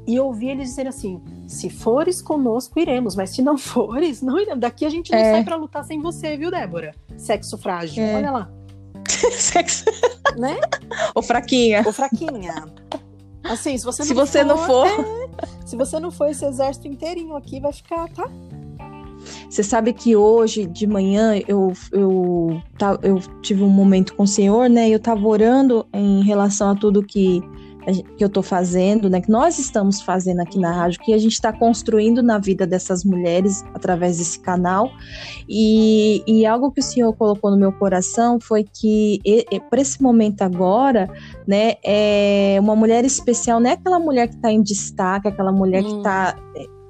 e 0.07 0.21
ouvir 0.21 0.51
eles 0.51 0.69
dizer 0.69 0.87
assim: 0.87 1.21
se 1.49 1.69
fores 1.69 2.23
conosco, 2.23 2.79
iremos, 2.79 3.17
mas 3.17 3.31
se 3.31 3.43
não 3.43 3.59
fores, 3.59 4.23
não 4.23 4.39
iremos. 4.39 4.61
Daqui 4.61 4.87
a 4.87 4.91
gente 4.91 5.11
não 5.11 5.19
é. 5.19 5.33
sai 5.33 5.43
para 5.45 5.57
lutar 5.57 5.85
sem 5.85 6.01
você, 6.01 6.37
viu, 6.37 6.53
Débora? 6.53 6.95
Sexo 7.17 7.59
frágil, 7.59 8.05
é. 8.05 8.15
olha 8.15 8.31
lá. 8.31 8.51
Sexo. 9.33 9.87
Né? 10.37 10.57
Ou 11.13 11.21
fraquinha. 11.21 11.83
Ou 11.85 11.93
fraquinha. 11.93 12.65
Assim, 13.43 13.77
se 13.77 13.85
você 13.85 14.03
não 14.03 14.07
se 14.07 14.15
você 14.15 14.39
for, 14.39 14.47
não 14.47 14.59
for... 14.59 14.87
É, 14.87 15.67
se 15.67 15.77
você 15.77 15.99
não 15.99 16.13
for 16.13 16.29
esse 16.29 16.45
exército 16.45 16.87
inteirinho 16.87 17.35
aqui, 17.35 17.59
vai 17.59 17.73
ficar, 17.73 18.09
tá? 18.11 18.31
Você 19.49 19.63
sabe 19.63 19.93
que 19.93 20.17
hoje 20.17 20.67
de 20.67 20.87
manhã 20.87 21.41
eu, 21.47 21.73
eu, 21.93 22.61
eu 23.03 23.21
tive 23.43 23.63
um 23.63 23.69
momento 23.69 24.15
com 24.15 24.25
o 24.25 24.27
Senhor, 24.27 24.69
né? 24.69 24.89
Eu 24.89 24.97
estava 24.97 25.27
orando 25.27 25.87
em 25.93 26.23
relação 26.23 26.71
a 26.71 26.75
tudo 26.75 27.03
que, 27.03 27.41
que 28.17 28.25
eu 28.25 28.27
estou 28.27 28.43
fazendo, 28.43 29.09
né? 29.09 29.21
Que 29.21 29.31
nós 29.31 29.59
estamos 29.59 30.01
fazendo 30.01 30.41
aqui 30.41 30.59
na 30.59 30.73
rádio, 30.73 31.01
que 31.01 31.13
a 31.13 31.19
gente 31.19 31.33
está 31.33 31.53
construindo 31.53 32.23
na 32.23 32.39
vida 32.39 32.67
dessas 32.67 33.05
mulheres 33.05 33.65
através 33.75 34.19
desse 34.19 34.41
canal. 34.41 34.91
E, 35.49 36.23
e 36.27 36.45
algo 36.45 36.71
que 36.71 36.81
o 36.81 36.83
Senhor 36.83 37.13
colocou 37.15 37.51
no 37.51 37.57
meu 37.57 37.73
coração 37.73 38.41
foi 38.41 38.65
que, 38.65 39.21
para 39.71 39.81
esse 39.81 40.03
momento 40.03 40.43
agora, 40.43 41.09
né? 41.47 41.75
É 41.85 42.59
uma 42.61 42.75
mulher 42.75 43.05
especial, 43.05 43.61
não 43.61 43.71
é 43.71 43.75
aquela 43.75 43.99
mulher 43.99 44.29
que 44.29 44.35
está 44.35 44.51
em 44.51 44.63
destaque, 44.63 45.29
aquela 45.29 45.53
mulher 45.53 45.85
hum. 45.85 45.89
que 45.89 45.97
está 45.97 46.37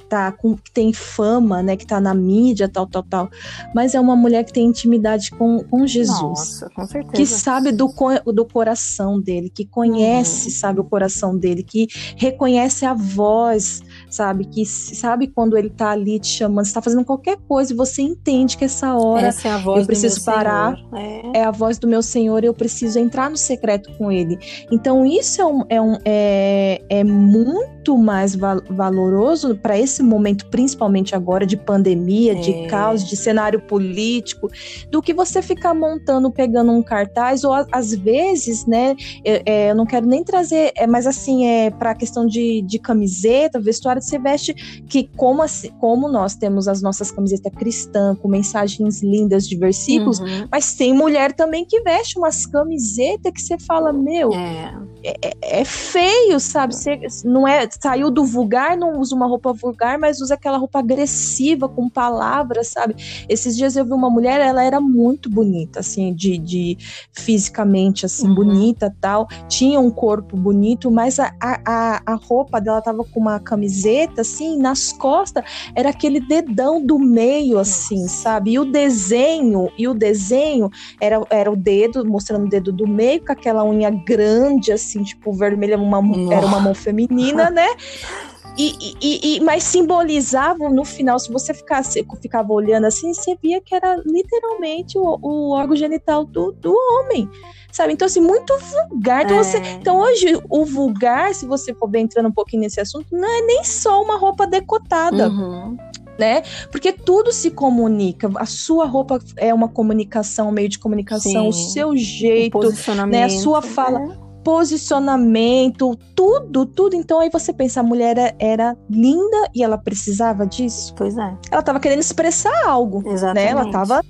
tá 0.08 0.32
com, 0.32 0.56
que 0.56 0.70
tem 0.70 0.92
fama, 0.92 1.62
né, 1.62 1.76
que 1.76 1.86
tá 1.86 2.00
na 2.00 2.14
mídia, 2.14 2.68
tal, 2.68 2.86
tal, 2.86 3.02
tal, 3.02 3.30
mas 3.74 3.94
é 3.94 4.00
uma 4.00 4.16
mulher 4.16 4.44
que 4.44 4.52
tem 4.52 4.66
intimidade 4.66 5.30
com, 5.30 5.62
com 5.64 5.86
Jesus. 5.86 6.20
Nossa, 6.20 6.70
com 6.70 6.86
certeza. 6.86 7.12
Que 7.12 7.26
sabe 7.26 7.72
do, 7.72 7.92
do 8.32 8.44
coração 8.44 9.20
dele, 9.20 9.50
que 9.50 9.64
conhece, 9.64 10.48
uhum. 10.48 10.54
sabe, 10.54 10.80
o 10.80 10.84
coração 10.84 11.36
dele, 11.36 11.62
que 11.62 11.88
reconhece 12.16 12.84
a 12.84 12.94
voz, 12.94 13.82
sabe, 14.16 14.46
que 14.46 14.64
sabe 14.64 15.26
quando 15.26 15.56
ele 15.56 15.70
tá 15.70 15.90
ali 15.90 16.18
te 16.18 16.28
chamando, 16.28 16.64
você 16.64 16.72
tá 16.72 16.82
fazendo 16.82 17.04
qualquer 17.04 17.36
coisa 17.46 17.72
e 17.72 17.76
você 17.76 18.02
entende 18.02 18.56
que 18.56 18.64
essa 18.64 18.94
hora 18.94 19.26
essa 19.26 19.48
é 19.48 19.50
a 19.52 19.58
voz 19.58 19.80
eu 19.80 19.86
preciso 19.86 20.24
parar, 20.24 20.76
é. 20.94 21.38
é. 21.40 21.44
a 21.44 21.50
voz 21.50 21.78
do 21.78 21.86
meu 21.86 22.02
Senhor, 22.02 22.42
eu 22.42 22.54
preciso 22.54 22.98
entrar 22.98 23.30
no 23.30 23.36
secreto 23.36 23.92
com 23.98 24.10
ele. 24.10 24.38
Então 24.70 25.04
isso 25.04 25.40
é, 25.40 25.44
um, 25.44 25.64
é, 25.68 25.80
um, 25.80 25.98
é, 26.04 26.82
é 26.88 27.04
muito 27.04 27.96
mais 27.96 28.34
val 28.34 28.62
valoroso 28.68 29.56
para 29.56 29.78
esse 29.78 30.02
momento, 30.02 30.46
principalmente 30.46 31.14
agora 31.14 31.44
de 31.46 31.56
pandemia, 31.56 32.32
é. 32.32 32.34
de 32.36 32.66
caos, 32.68 33.04
de 33.04 33.16
cenário 33.16 33.60
político, 33.60 34.48
do 34.90 35.02
que 35.02 35.12
você 35.12 35.42
ficar 35.42 35.74
montando, 35.74 36.30
pegando 36.30 36.72
um 36.72 36.82
cartaz, 36.82 37.44
ou 37.44 37.52
às 37.70 37.94
vezes, 37.94 38.66
né, 38.66 38.96
eu, 39.24 39.42
é, 39.44 39.70
eu 39.70 39.74
não 39.74 39.84
quero 39.84 40.06
nem 40.06 40.24
trazer, 40.24 40.72
é, 40.76 40.86
mas 40.86 41.06
assim, 41.06 41.46
é 41.46 41.70
para 41.70 41.90
a 41.90 41.94
questão 41.94 42.26
de, 42.26 42.62
de 42.62 42.78
camiseta, 42.78 43.60
vestuário, 43.60 44.02
você 44.06 44.18
veste 44.18 44.54
que 44.88 45.08
como 45.16 45.42
assim, 45.42 45.70
como 45.80 46.08
nós 46.08 46.34
temos 46.34 46.68
as 46.68 46.82
nossas 46.82 47.10
camisetas 47.10 47.52
cristãs 47.52 48.18
com 48.18 48.28
mensagens 48.28 49.02
lindas 49.02 49.48
de 49.48 49.56
versículos, 49.56 50.20
uhum. 50.20 50.48
mas 50.50 50.74
tem 50.74 50.92
mulher 50.92 51.32
também 51.32 51.64
que 51.64 51.80
veste 51.80 52.18
umas 52.18 52.46
camisetas 52.46 53.32
que 53.32 53.40
você 53.40 53.58
fala, 53.58 53.92
meu, 53.92 54.32
é, 54.32 55.16
é, 55.22 55.60
é 55.60 55.64
feio, 55.64 56.40
sabe? 56.40 56.74
Você 56.74 56.98
não 57.24 57.46
é 57.46 57.68
saiu 57.80 58.10
do 58.10 58.24
vulgar, 58.24 58.76
não 58.76 59.00
usa 59.00 59.14
uma 59.14 59.26
roupa 59.26 59.52
vulgar, 59.52 59.98
mas 59.98 60.20
usa 60.20 60.34
aquela 60.34 60.58
roupa 60.58 60.78
agressiva 60.78 61.68
com 61.68 61.88
palavras, 61.88 62.68
sabe? 62.68 62.94
Esses 63.28 63.56
dias 63.56 63.76
eu 63.76 63.84
vi 63.84 63.92
uma 63.92 64.10
mulher, 64.10 64.40
ela 64.40 64.62
era 64.62 64.80
muito 64.80 65.30
bonita, 65.30 65.80
assim, 65.80 66.14
de, 66.14 66.38
de 66.38 66.78
fisicamente, 67.12 68.06
assim, 68.06 68.28
uhum. 68.28 68.34
bonita 68.34 68.94
tal, 69.00 69.28
tinha 69.48 69.78
um 69.80 69.90
corpo 69.90 70.36
bonito, 70.36 70.90
mas 70.90 71.18
a, 71.18 71.32
a, 71.40 72.02
a 72.04 72.14
roupa 72.14 72.60
dela 72.60 72.80
tava 72.82 73.04
com 73.04 73.20
uma 73.20 73.38
camiseta, 73.38 73.85
assim, 74.20 74.58
nas 74.58 74.92
costas 74.92 75.44
era 75.74 75.90
aquele 75.90 76.20
dedão 76.20 76.84
do 76.84 76.98
meio, 76.98 77.58
assim, 77.58 78.02
Nossa. 78.02 78.22
sabe? 78.22 78.52
E 78.52 78.58
o 78.58 78.64
desenho, 78.64 79.70
e 79.76 79.86
o 79.86 79.94
desenho 79.94 80.70
era, 81.00 81.20
era 81.30 81.50
o 81.50 81.56
dedo, 81.56 82.04
mostrando 82.04 82.46
o 82.46 82.48
dedo 82.48 82.72
do 82.72 82.86
meio, 82.86 83.24
com 83.24 83.32
aquela 83.32 83.64
unha 83.64 83.90
grande, 83.90 84.72
assim, 84.72 85.02
tipo, 85.02 85.32
vermelha, 85.32 85.76
uma, 85.76 86.00
era 86.32 86.46
uma 86.46 86.60
mão 86.60 86.74
feminina, 86.74 87.50
né? 87.50 87.66
E, 88.58 88.96
e, 89.00 89.36
e, 89.36 89.40
mas 89.40 89.64
simbolizava 89.64 90.68
no 90.70 90.84
final, 90.84 91.18
se 91.18 91.30
você 91.30 91.52
ficasse, 91.52 92.04
ficava 92.22 92.52
olhando 92.52 92.86
assim, 92.86 93.12
você 93.12 93.36
via 93.40 93.60
que 93.60 93.74
era 93.74 94.00
literalmente 94.06 94.98
o, 94.98 95.18
o 95.20 95.50
órgão 95.50 95.76
genital 95.76 96.24
do, 96.24 96.52
do 96.52 96.74
homem. 96.74 97.28
Sabe? 97.70 97.92
Então, 97.92 98.06
assim, 98.06 98.20
muito 98.20 98.56
vulgar. 98.58 99.24
Então, 99.24 99.38
é. 99.38 99.44
você, 99.44 99.58
então, 99.58 99.98
hoje, 99.98 100.40
o 100.48 100.64
vulgar, 100.64 101.34
se 101.34 101.44
você 101.44 101.74
for 101.74 101.86
bem 101.86 102.04
entrando 102.04 102.28
um 102.28 102.32
pouquinho 102.32 102.62
nesse 102.62 102.80
assunto, 102.80 103.06
não 103.12 103.28
é 103.28 103.42
nem 103.42 103.62
só 103.64 104.02
uma 104.02 104.16
roupa 104.16 104.46
decotada. 104.46 105.28
Uhum 105.28 105.76
né? 106.18 106.42
Porque 106.70 106.92
tudo 106.92 107.32
se 107.32 107.50
comunica. 107.50 108.30
A 108.36 108.46
sua 108.46 108.86
roupa 108.86 109.18
é 109.36 109.52
uma 109.52 109.68
comunicação, 109.68 110.48
um 110.48 110.52
meio 110.52 110.68
de 110.68 110.78
comunicação, 110.78 111.30
Sim. 111.30 111.48
o 111.48 111.52
seu 111.52 111.96
jeito, 111.96 112.58
o 112.58 113.06
né? 113.06 113.24
A 113.24 113.28
sua 113.28 113.62
fala. 113.62 114.00
É 114.00 114.25
posicionamento, 114.46 115.96
tudo, 116.14 116.64
tudo. 116.64 116.94
Então 116.94 117.18
aí 117.18 117.28
você 117.28 117.52
pensa, 117.52 117.80
a 117.80 117.82
mulher 117.82 118.16
é, 118.16 118.32
era 118.38 118.76
linda 118.88 119.50
e 119.52 119.60
ela 119.60 119.76
precisava 119.76 120.46
disso. 120.46 120.94
Pois 120.96 121.18
é. 121.18 121.36
Ela 121.50 121.58
estava 121.58 121.80
querendo 121.80 121.98
expressar 121.98 122.54
algo, 122.64 123.02
Exatamente. 123.10 123.44
né? 123.44 123.50
Ela 123.50 123.66
estava 123.66 124.00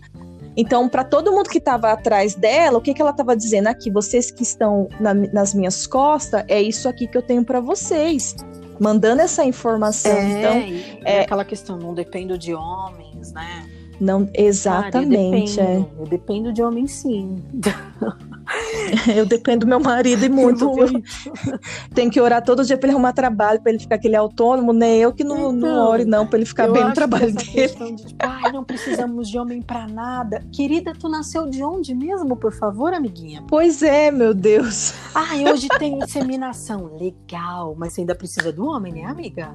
então, 0.54 0.88
para 0.90 1.04
todo 1.04 1.32
mundo 1.32 1.48
que 1.48 1.56
estava 1.58 1.90
atrás 1.90 2.34
dela, 2.34 2.78
o 2.78 2.80
que, 2.82 2.92
que 2.92 3.00
ela 3.00 3.12
estava 3.12 3.34
dizendo 3.34 3.66
aqui? 3.68 3.90
Vocês 3.90 4.30
que 4.30 4.42
estão 4.42 4.88
na, 5.00 5.12
nas 5.14 5.54
minhas 5.54 5.86
costas, 5.86 6.44
é 6.48 6.60
isso 6.60 6.86
aqui 6.88 7.06
que 7.06 7.16
eu 7.16 7.22
tenho 7.22 7.44
para 7.44 7.60
vocês. 7.60 8.34
Mandando 8.78 9.22
essa 9.22 9.44
informação. 9.44 10.12
É, 10.12 10.68
então, 10.68 11.02
é 11.04 11.20
aquela 11.20 11.44
questão, 11.44 11.78
não 11.78 11.94
dependo 11.94 12.38
de 12.38 12.54
homens, 12.54 13.32
né? 13.32 13.66
Não, 14.00 14.28
exatamente. 14.34 15.56
Cara, 15.56 15.70
eu, 15.70 15.84
dependo, 15.84 15.90
é. 15.98 16.02
eu 16.02 16.06
dependo 16.06 16.52
de 16.52 16.62
homem, 16.62 16.86
sim. 16.86 17.42
Eu 19.14 19.26
dependo 19.26 19.66
do 19.66 19.68
meu 19.68 19.80
marido 19.80 20.24
e 20.24 20.28
muito. 20.28 20.70
Tem 21.94 22.08
que 22.08 22.20
orar 22.20 22.44
todo 22.44 22.64
dia 22.64 22.76
para 22.76 22.88
ele 22.88 22.94
arrumar 22.94 23.12
trabalho, 23.12 23.60
para 23.60 23.72
ele 23.72 23.80
ficar 23.80 23.96
aquele 23.96 24.14
autônomo, 24.14 24.72
nem 24.72 25.00
eu 25.00 25.12
que 25.12 25.24
não, 25.24 25.36
então, 25.36 25.52
não 25.52 25.88
ore, 25.88 26.04
não, 26.04 26.26
para 26.26 26.38
ele 26.38 26.46
ficar 26.46 26.70
bem 26.70 26.84
no 26.84 26.92
trabalho 26.92 27.32
dele. 27.34 27.68
De, 27.68 28.04
tipo, 28.04 28.52
não 28.52 28.64
precisamos 28.64 29.28
de 29.28 29.38
homem 29.38 29.60
para 29.60 29.86
nada. 29.88 30.44
Querida, 30.52 30.92
tu 30.94 31.08
nasceu 31.08 31.48
de 31.48 31.62
onde 31.62 31.94
mesmo, 31.94 32.36
por 32.36 32.52
favor, 32.52 32.94
amiguinha? 32.94 33.42
Pois 33.48 33.82
é, 33.82 34.10
meu 34.10 34.32
Deus. 34.32 34.94
Ai, 35.14 35.50
hoje 35.50 35.68
tem 35.78 35.98
inseminação. 35.98 36.96
Legal, 36.96 37.74
mas 37.76 37.92
você 37.92 38.02
ainda 38.02 38.14
precisa 38.14 38.52
do 38.52 38.66
homem, 38.66 38.92
né, 38.92 39.04
amiga? 39.04 39.52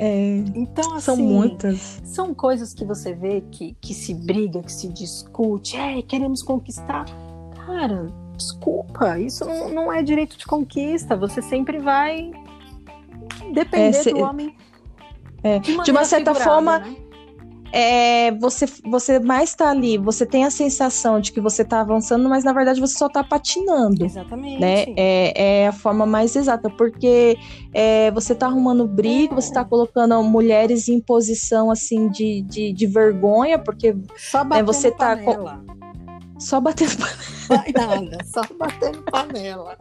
É, 0.00 0.36
então, 0.54 0.94
assim, 0.94 1.00
são 1.00 1.16
muitas. 1.16 2.00
São 2.04 2.32
coisas 2.32 2.72
que 2.72 2.84
você 2.84 3.12
vê 3.12 3.40
que, 3.50 3.76
que 3.80 3.92
se 3.92 4.14
briga, 4.14 4.62
que 4.62 4.72
se 4.72 4.88
discute. 4.88 5.76
É, 5.76 6.00
queremos 6.02 6.40
conquistar. 6.40 7.04
Cara, 7.66 8.06
desculpa, 8.36 9.18
isso 9.18 9.44
não, 9.44 9.68
não 9.70 9.92
é 9.92 10.00
direito 10.00 10.38
de 10.38 10.46
conquista. 10.46 11.16
Você 11.16 11.42
sempre 11.42 11.80
vai 11.80 12.30
depender 13.52 13.88
é, 13.88 13.92
se... 13.92 14.12
do 14.12 14.20
homem. 14.20 14.54
É. 15.42 15.58
De, 15.58 15.82
de, 15.82 15.90
uma 15.90 16.04
certa 16.04 16.32
forma. 16.32 16.78
Né? 16.78 16.96
É, 17.72 18.32
você, 18.32 18.66
você 18.84 19.18
mais 19.18 19.50
está 19.50 19.70
ali, 19.70 19.98
você 19.98 20.24
tem 20.24 20.44
a 20.44 20.50
sensação 20.50 21.20
de 21.20 21.32
que 21.32 21.40
você 21.40 21.62
está 21.62 21.80
avançando, 21.80 22.28
mas 22.28 22.44
na 22.44 22.52
verdade 22.52 22.80
você 22.80 22.96
só 22.96 23.06
está 23.06 23.22
patinando. 23.22 24.04
Exatamente. 24.04 24.60
Né? 24.60 24.84
É, 24.96 25.62
é 25.62 25.68
a 25.68 25.72
forma 25.72 26.06
mais 26.06 26.34
exata, 26.34 26.70
porque 26.70 27.36
é, 27.72 28.10
você 28.10 28.32
está 28.32 28.46
arrumando 28.46 28.86
briga, 28.86 29.34
você 29.34 29.48
está 29.48 29.64
colocando 29.64 30.22
mulheres 30.22 30.88
em 30.88 31.00
posição 31.00 31.70
assim 31.70 32.08
de, 32.08 32.42
de, 32.42 32.72
de 32.72 32.86
vergonha, 32.86 33.58
porque 33.58 33.96
só 34.16 34.42
é, 34.52 34.62
você 34.62 34.88
está 34.88 35.16
só 36.38 36.60
batendo 36.60 36.96
panela. 37.48 38.00
nada, 38.00 38.18
só 38.24 38.42
batendo 38.58 39.02
panela. 39.02 39.76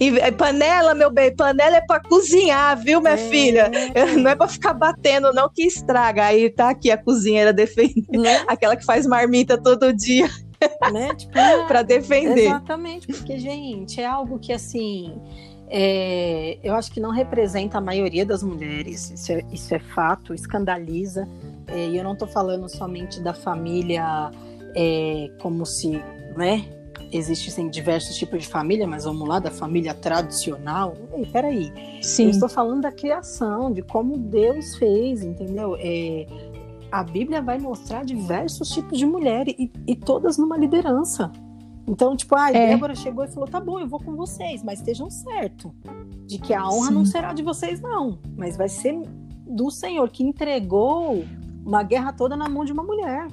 E 0.00 0.18
é, 0.18 0.30
panela, 0.30 0.94
meu 0.94 1.10
bem, 1.10 1.34
panela 1.34 1.76
é 1.76 1.80
para 1.80 2.00
cozinhar, 2.00 2.76
viu, 2.78 3.00
minha 3.00 3.14
é. 3.14 3.16
filha? 3.16 3.70
Não 4.18 4.30
é 4.30 4.36
para 4.36 4.48
ficar 4.48 4.72
batendo, 4.72 5.32
não, 5.32 5.48
que 5.48 5.62
estraga. 5.62 6.26
Aí 6.26 6.50
tá 6.50 6.70
aqui 6.70 6.90
a 6.90 6.96
cozinheira 6.96 7.52
defendendo. 7.52 8.22
Né? 8.22 8.44
Aquela 8.46 8.76
que 8.76 8.84
faz 8.84 9.06
marmita 9.06 9.56
todo 9.60 9.92
dia. 9.92 10.28
Né? 10.92 11.14
Tipo, 11.14 11.32
para 11.66 11.82
defender. 11.82 12.46
Exatamente, 12.46 13.06
porque, 13.06 13.38
gente, 13.38 14.00
é 14.00 14.06
algo 14.06 14.38
que 14.38 14.52
assim. 14.52 15.14
É, 15.68 16.58
eu 16.62 16.74
acho 16.74 16.92
que 16.92 17.00
não 17.00 17.10
representa 17.10 17.78
a 17.78 17.80
maioria 17.80 18.24
das 18.24 18.42
mulheres, 18.42 19.10
isso 19.10 19.32
é, 19.32 19.42
isso 19.50 19.74
é 19.74 19.78
fato, 19.78 20.34
escandaliza. 20.34 21.26
É, 21.66 21.88
e 21.88 21.96
eu 21.96 22.04
não 22.04 22.12
estou 22.12 22.28
falando 22.28 22.68
somente 22.68 23.20
da 23.20 23.34
família 23.34 24.30
é, 24.74 25.30
como 25.40 25.64
se, 25.64 26.02
né, 26.36 26.64
existem 27.16 27.68
diversos 27.68 28.16
tipos 28.16 28.42
de 28.42 28.48
família, 28.48 28.86
mas 28.86 29.04
vamos 29.04 29.26
lá, 29.28 29.38
da 29.38 29.50
família 29.50 29.94
tradicional. 29.94 30.94
Ei, 31.14 31.24
peraí. 31.26 31.72
Sim. 32.02 32.24
Eu 32.24 32.30
estou 32.30 32.48
falando 32.48 32.82
da 32.82 32.92
criação, 32.92 33.72
de 33.72 33.82
como 33.82 34.18
Deus 34.18 34.74
fez, 34.76 35.22
entendeu? 35.22 35.76
É, 35.78 36.26
a 36.90 37.04
Bíblia 37.04 37.40
vai 37.40 37.58
mostrar 37.58 38.04
diversos 38.04 38.68
tipos 38.70 38.98
de 38.98 39.06
mulheres 39.06 39.54
e, 39.58 39.70
e 39.86 39.94
todas 39.94 40.36
numa 40.38 40.56
liderança. 40.56 41.30
Então, 41.86 42.16
tipo, 42.16 42.34
a 42.34 42.50
é. 42.50 42.68
Débora 42.68 42.94
chegou 42.94 43.24
e 43.24 43.28
falou: 43.28 43.48
tá 43.48 43.60
bom, 43.60 43.78
eu 43.78 43.86
vou 43.86 44.00
com 44.00 44.16
vocês, 44.16 44.62
mas 44.62 44.80
estejam 44.80 45.10
certo 45.10 45.74
de 46.26 46.38
que 46.38 46.52
a 46.52 46.66
honra 46.66 46.88
Sim. 46.88 46.94
não 46.94 47.04
será 47.04 47.32
de 47.32 47.42
vocês, 47.42 47.80
não, 47.80 48.18
mas 48.36 48.56
vai 48.56 48.68
ser 48.68 49.00
do 49.46 49.70
Senhor 49.70 50.08
que 50.08 50.22
entregou 50.22 51.24
uma 51.64 51.82
guerra 51.82 52.12
toda 52.12 52.36
na 52.36 52.48
mão 52.48 52.64
de 52.64 52.72
uma 52.72 52.82
mulher. 52.82 53.28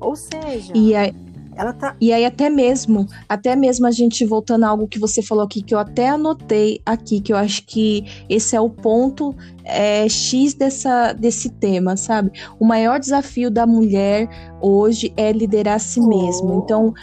Ou 0.00 0.14
seja, 0.14 0.72
e 0.76 0.94
aí, 0.94 1.14
ela 1.58 1.72
tá... 1.72 1.96
e 2.00 2.12
aí 2.12 2.24
até 2.24 2.48
mesmo, 2.48 3.06
até 3.28 3.56
mesmo 3.56 3.86
a 3.86 3.90
gente 3.90 4.24
voltando 4.24 4.64
a 4.64 4.68
algo 4.68 4.86
que 4.86 4.98
você 4.98 5.20
falou 5.20 5.44
aqui, 5.44 5.60
que 5.60 5.74
eu 5.74 5.78
até 5.78 6.08
anotei 6.08 6.80
aqui, 6.86 7.20
que 7.20 7.32
eu 7.32 7.36
acho 7.36 7.66
que 7.66 8.04
esse 8.28 8.54
é 8.54 8.60
o 8.60 8.70
ponto 8.70 9.34
é, 9.64 10.08
X 10.08 10.54
dessa, 10.54 11.12
desse 11.12 11.50
tema, 11.50 11.96
sabe? 11.96 12.30
O 12.60 12.64
maior 12.64 13.00
desafio 13.00 13.50
da 13.50 13.66
mulher 13.66 14.28
hoje 14.60 15.12
é 15.16 15.32
liderar 15.32 15.74
a 15.74 15.78
si 15.80 16.00
oh. 16.00 16.06
mesma. 16.06 16.54
Então, 16.54 16.94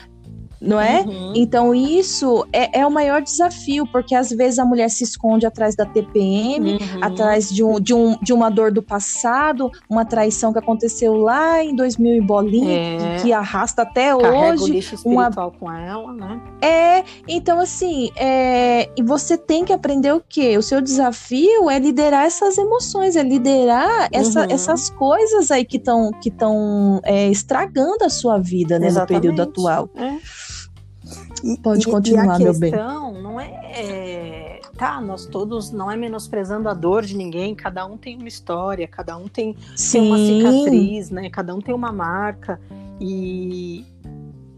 não 0.61 0.79
é? 0.79 1.01
Uhum. 1.01 1.33
Então 1.35 1.75
isso 1.75 2.45
é, 2.51 2.79
é, 2.79 2.85
o 2.85 2.91
maior 2.91 3.21
desafio, 3.21 3.85
porque 3.91 4.15
às 4.15 4.29
vezes 4.29 4.59
a 4.59 4.65
mulher 4.65 4.89
se 4.89 5.03
esconde 5.03 5.45
atrás 5.45 5.75
da 5.75 5.85
TPM, 5.85 6.73
uhum. 6.73 6.79
atrás 7.01 7.49
de, 7.49 7.63
um, 7.63 7.79
de, 7.79 7.93
um, 7.93 8.17
de 8.21 8.33
uma 8.33 8.49
dor 8.49 8.71
do 8.71 8.81
passado, 8.81 9.71
uma 9.89 10.05
traição 10.05 10.51
que 10.51 10.59
aconteceu 10.59 11.15
lá 11.15 11.63
em 11.63 11.75
2000 11.75 12.15
e 12.15 12.21
bolinha, 12.21 12.77
é. 12.77 13.17
que, 13.21 13.33
arrasta 13.33 13.81
até 13.81 14.15
Carrega 14.15 14.53
hoje. 14.53 14.63
O 14.63 14.67
lixo 14.67 14.95
espiritual 14.95 15.49
uma... 15.49 15.59
com 15.59 15.71
ela, 15.71 16.13
né? 16.13 16.41
É, 16.61 17.03
então 17.27 17.59
assim, 17.59 18.09
é... 18.15 18.89
e 18.95 19.03
você 19.03 19.37
tem 19.37 19.65
que 19.65 19.73
aprender 19.73 20.13
o 20.13 20.21
quê? 20.27 20.57
O 20.57 20.61
seu 20.61 20.81
desafio 20.81 21.69
é 21.69 21.77
liderar 21.79 22.25
essas 22.25 22.57
emoções, 22.57 23.15
é 23.15 23.23
liderar 23.23 24.07
essa, 24.11 24.41
uhum. 24.41 24.47
essas 24.49 24.89
coisas 24.89 25.51
aí 25.51 25.65
que 25.65 25.77
estão 25.77 26.11
que 26.21 26.31
tão, 26.31 26.99
é, 27.03 27.29
estragando 27.29 28.03
a 28.03 28.09
sua 28.09 28.37
vida 28.37 28.79
né, 28.79 28.89
no 28.89 29.05
período 29.05 29.41
atual. 29.41 29.89
É. 29.95 30.15
Pode 31.61 31.85
continuar, 31.85 32.39
meu 32.39 32.57
bem. 32.57 32.73
A 32.73 32.77
questão 32.77 33.21
não 33.21 33.39
é, 33.39 33.47
é, 33.47 34.61
tá, 34.77 34.99
nós 34.99 35.25
todos 35.25 35.71
não 35.71 35.91
é 35.91 35.95
menosprezando 35.95 36.67
a 36.67 36.73
dor 36.73 37.03
de 37.03 37.15
ninguém, 37.15 37.53
cada 37.53 37.85
um 37.85 37.97
tem 37.97 38.17
uma 38.17 38.27
história, 38.27 38.87
cada 38.87 39.15
um 39.17 39.27
tem, 39.27 39.55
tem 39.91 40.01
uma 40.01 40.17
cicatriz, 40.17 41.09
né? 41.09 41.29
Cada 41.29 41.53
um 41.53 41.61
tem 41.61 41.73
uma 41.73 41.91
marca 41.91 42.59
e 42.99 43.85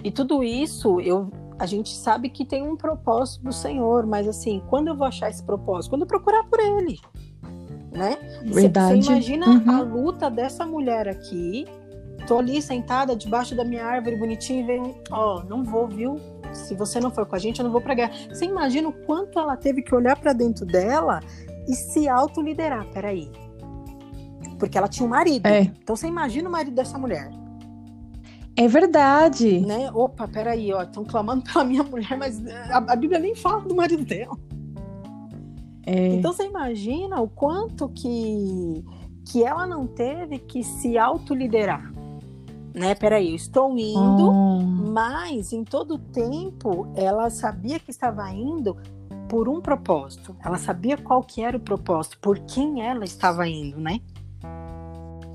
e 0.04 0.12
tudo 0.12 0.44
isso 0.44 1.02
eu 1.02 1.30
a 1.60 1.66
gente 1.66 1.90
sabe 1.96 2.30
que 2.30 2.46
tem 2.46 2.62
um 2.62 2.78
propósito 2.78 3.44
do 3.44 3.52
Senhor, 3.52 4.06
mas 4.06 4.28
assim, 4.28 4.62
quando 4.68 4.90
eu 4.90 4.96
vou 4.96 5.08
achar 5.08 5.30
esse 5.30 5.44
propósito? 5.44 5.90
Quando 5.90 6.04
eu 6.04 6.08
procurar 6.08 6.44
por 6.44 6.60
ele, 6.60 7.00
né? 7.92 8.16
Verdade. 8.46 9.04
Você 9.04 9.12
imagina 9.12 9.50
uhum. 9.50 9.72
a 9.72 9.82
luta 9.82 10.30
dessa 10.30 10.66
mulher 10.68 11.08
aqui, 11.08 11.66
tô 12.28 12.38
ali 12.38 12.62
sentada 12.62 13.16
debaixo 13.16 13.56
da 13.56 13.64
minha 13.64 13.86
árvore 13.86 14.18
bonitinha 14.18 14.62
e 14.62 14.64
vem, 14.64 15.02
ó, 15.10 15.40
oh, 15.40 15.44
não 15.44 15.64
vou, 15.64 15.88
viu? 15.88 16.20
se 16.54 16.76
você 16.76 17.00
não 17.00 17.12
for 17.12 17.26
com 17.26 17.36
a 17.36 17.40
gente, 17.40 17.60
eu 17.60 17.66
não 17.66 17.72
vou 17.72 17.82
pra 17.82 17.94
guerra. 17.94 18.12
Você 18.30 18.46
imagina 18.46 18.90
o 18.90 18.94
quanto 18.94 19.40
ela 19.40 19.56
teve 19.56 19.82
que 19.82 19.94
olhar 19.94 20.18
para 20.18 20.34
dentro 20.34 20.66
dela 20.66 21.20
e 21.68 21.74
se 21.76 22.08
autoliderar. 22.08 22.86
Peraí. 22.92 23.30
Porque 24.58 24.78
ela 24.78 24.88
tinha 24.88 25.06
um 25.06 25.10
marido. 25.10 25.46
É. 25.46 25.62
Então 25.62 25.96
você 25.96 26.08
imagina 26.08 26.50
o 26.50 26.52
marido 26.52 26.76
dessa 26.76 26.98
mulher. 26.98 27.30
É 28.56 28.68
verdade. 28.68 29.60
Né? 29.60 29.92
Opa, 29.94 30.28
peraí, 30.28 30.74
ó, 30.74 30.82
estão 30.82 31.06
clamando 31.06 31.44
pela 31.44 31.64
minha 31.64 31.84
mulher, 31.84 32.18
mas 32.18 32.44
a, 32.72 32.78
a 32.78 32.96
Bíblia 32.96 33.20
nem 33.20 33.36
fala 33.36 33.62
do 33.62 33.76
marido 33.76 34.04
dela. 34.04 34.36
É. 35.86 36.08
Então 36.16 36.34
você 36.34 36.46
imagina 36.46 37.22
o 37.22 37.30
quanto 37.30 37.88
que, 37.90 38.84
que 39.26 39.44
ela 39.44 39.66
não 39.68 39.86
teve 39.86 40.40
que 40.40 40.64
se 40.64 40.98
autoliderar. 40.98 41.97
Né? 42.78 42.94
Peraí, 42.94 43.30
eu 43.32 43.36
estou 43.36 43.76
indo, 43.76 44.30
Oh. 44.30 44.60
mas 44.62 45.52
em 45.52 45.64
todo 45.64 45.98
tempo 45.98 46.88
ela 46.96 47.28
sabia 47.32 47.80
que 47.80 47.90
estava 47.90 48.30
indo 48.32 48.78
por 49.28 49.50
um 49.50 49.60
propósito. 49.60 50.36
Ela 50.46 50.58
sabia 50.58 50.96
qual 50.96 51.24
que 51.24 51.42
era 51.42 51.58
o 51.58 51.60
propósito, 51.60 52.20
por 52.22 52.38
quem 52.40 52.82
ela 52.86 53.04
estava 53.04 53.48
indo, 53.48 53.80
né? 53.80 54.00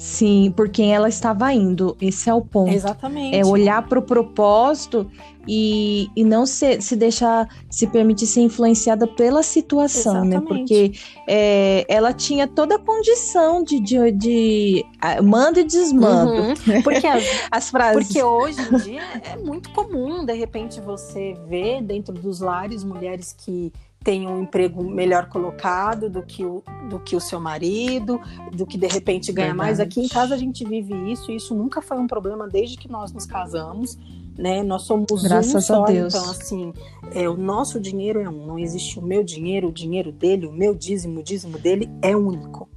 Sim, 0.02 0.52
por 0.56 0.68
quem 0.68 0.92
ela 0.92 1.08
estava 1.08 1.52
indo. 1.52 1.96
Esse 2.00 2.28
é 2.28 2.34
o 2.34 2.40
ponto. 2.40 2.72
Exatamente. 2.72 3.36
É 3.36 3.46
olhar 3.46 3.86
para 3.86 4.00
o 4.00 4.02
propósito 4.02 5.08
e, 5.46 6.08
e 6.16 6.24
não 6.24 6.44
se, 6.44 6.80
se 6.80 6.96
deixar 6.96 7.48
se 7.70 7.86
permitir 7.86 8.26
ser 8.26 8.40
influenciada 8.40 9.06
pela 9.06 9.44
situação, 9.44 10.24
né? 10.24 10.38
Exatamente. 10.38 10.58
Porque 10.58 10.92
é, 11.28 11.86
ela 11.88 12.12
tinha 12.12 12.48
toda 12.48 12.74
a 12.74 12.78
condição 12.80 13.62
de, 13.62 13.78
de, 13.78 14.10
de 14.10 14.84
manda 15.22 15.60
e 15.60 15.64
desmando. 15.64 16.32
Uhum. 16.32 16.82
Porque 16.82 17.06
as, 17.06 17.24
As 17.48 17.70
frases. 17.70 18.04
Porque 18.04 18.20
hoje 18.20 18.58
em 18.60 18.76
dia 18.78 19.02
é 19.22 19.36
muito 19.36 19.70
comum, 19.70 20.24
de 20.24 20.34
repente, 20.34 20.80
você 20.80 21.36
ver 21.46 21.80
dentro 21.80 22.12
dos 22.12 22.40
lares 22.40 22.82
mulheres 22.82 23.32
que 23.32 23.72
têm 24.02 24.26
um 24.26 24.42
emprego 24.42 24.82
melhor 24.82 25.28
colocado 25.28 26.10
do 26.10 26.22
que 26.22 26.44
o, 26.44 26.62
do 26.88 26.98
que 27.00 27.14
o 27.16 27.20
seu 27.20 27.40
marido, 27.40 28.20
do 28.52 28.66
que 28.66 28.76
de 28.76 28.86
repente 28.86 29.32
ganha 29.32 29.54
mais. 29.54 29.78
Verdade. 29.78 30.00
Aqui 30.00 30.06
em 30.06 30.08
casa 30.08 30.34
a 30.34 30.38
gente 30.38 30.64
vive 30.64 30.94
isso, 31.10 31.30
e 31.30 31.36
isso 31.36 31.54
nunca 31.54 31.80
foi 31.80 31.98
um 31.98 32.06
problema 32.06 32.48
desde 32.48 32.76
que 32.76 32.90
nós 32.90 33.12
nos 33.12 33.26
casamos. 33.26 33.98
Né? 34.36 34.62
Nós 34.62 34.82
somos 34.82 35.22
Graças 35.22 35.54
um 35.54 35.58
a 35.58 35.60
só, 35.60 35.84
Deus. 35.84 36.14
então 36.14 36.30
assim, 36.30 36.72
é, 37.14 37.28
o 37.28 37.36
nosso 37.36 37.78
dinheiro 37.78 38.20
é 38.20 38.28
um, 38.28 38.46
não 38.46 38.58
existe 38.58 38.98
o 38.98 39.02
meu 39.02 39.22
dinheiro, 39.22 39.68
o 39.68 39.72
dinheiro 39.72 40.10
dele, 40.10 40.46
o 40.46 40.52
meu 40.52 40.74
dízimo, 40.74 41.20
o 41.20 41.22
dízimo 41.22 41.58
dele 41.58 41.90
é 42.00 42.16
único. 42.16 42.68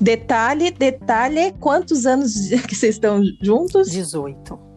Detalhe, 0.00 0.70
detalhe, 0.70 1.52
quantos 1.60 2.06
anos 2.06 2.48
que 2.66 2.74
vocês 2.74 2.94
estão 2.94 3.22
juntos? 3.40 3.90
18. 3.90 4.71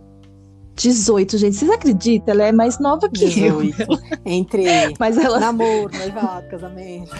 18, 0.76 1.38
gente. 1.38 1.56
Vocês 1.56 1.72
acreditam? 1.72 2.34
Ela 2.34 2.44
é 2.46 2.52
mais 2.52 2.80
nova 2.80 3.10
que 3.10 3.24
eu. 3.24 3.62
18. 3.62 4.02
Entre 4.26 4.66
Mas 5.00 5.18
ela. 5.18 5.40
namoro, 5.40 5.92
noivado, 5.98 6.48
casamento. 6.48 7.16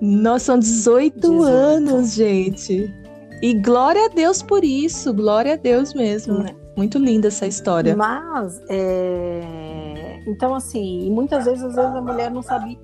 Nossa, 0.00 0.46
são 0.46 0.58
18, 0.58 1.20
18. 1.20 1.42
anos, 1.44 2.14
gente. 2.14 2.94
E 3.42 3.54
glória 3.54 4.06
a 4.06 4.08
Deus 4.08 4.42
por 4.42 4.64
isso. 4.64 5.12
Glória 5.12 5.54
a 5.54 5.56
Deus 5.56 5.92
mesmo. 5.94 6.38
Né? 6.38 6.54
Muito 6.76 6.98
linda 6.98 7.28
essa 7.28 7.46
história. 7.46 7.96
Mas, 7.96 8.60
é, 8.68 10.20
então, 10.26 10.54
assim, 10.54 11.10
muitas 11.10 11.44
vezes, 11.44 11.62
às 11.62 11.74
vezes 11.74 11.94
a 11.94 12.00
mulher 12.00 12.30
não 12.30 12.42
sabe 12.42 12.78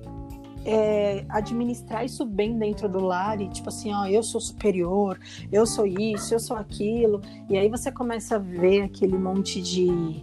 é, 0.67 1.23
administrar 1.29 2.03
isso 2.03 2.25
bem 2.25 2.59
dentro 2.59 2.89
do 2.89 2.99
lar 2.99 3.39
e, 3.39 3.47
tipo 3.47 3.69
assim, 3.69 3.93
ó, 3.93 4.05
eu 4.05 4.21
sou 4.21 4.41
superior, 4.41 5.17
eu 5.49 5.65
sou 5.65 5.87
isso, 5.87 6.33
eu 6.33 6.39
sou 6.39 6.57
aquilo. 6.57 7.21
E 7.49 7.57
aí 7.57 7.69
você 7.69 7.89
começa 7.89 8.35
a 8.35 8.39
ver 8.39 8.81
aquele 8.81 9.17
monte 9.17 9.61
de, 9.61 10.21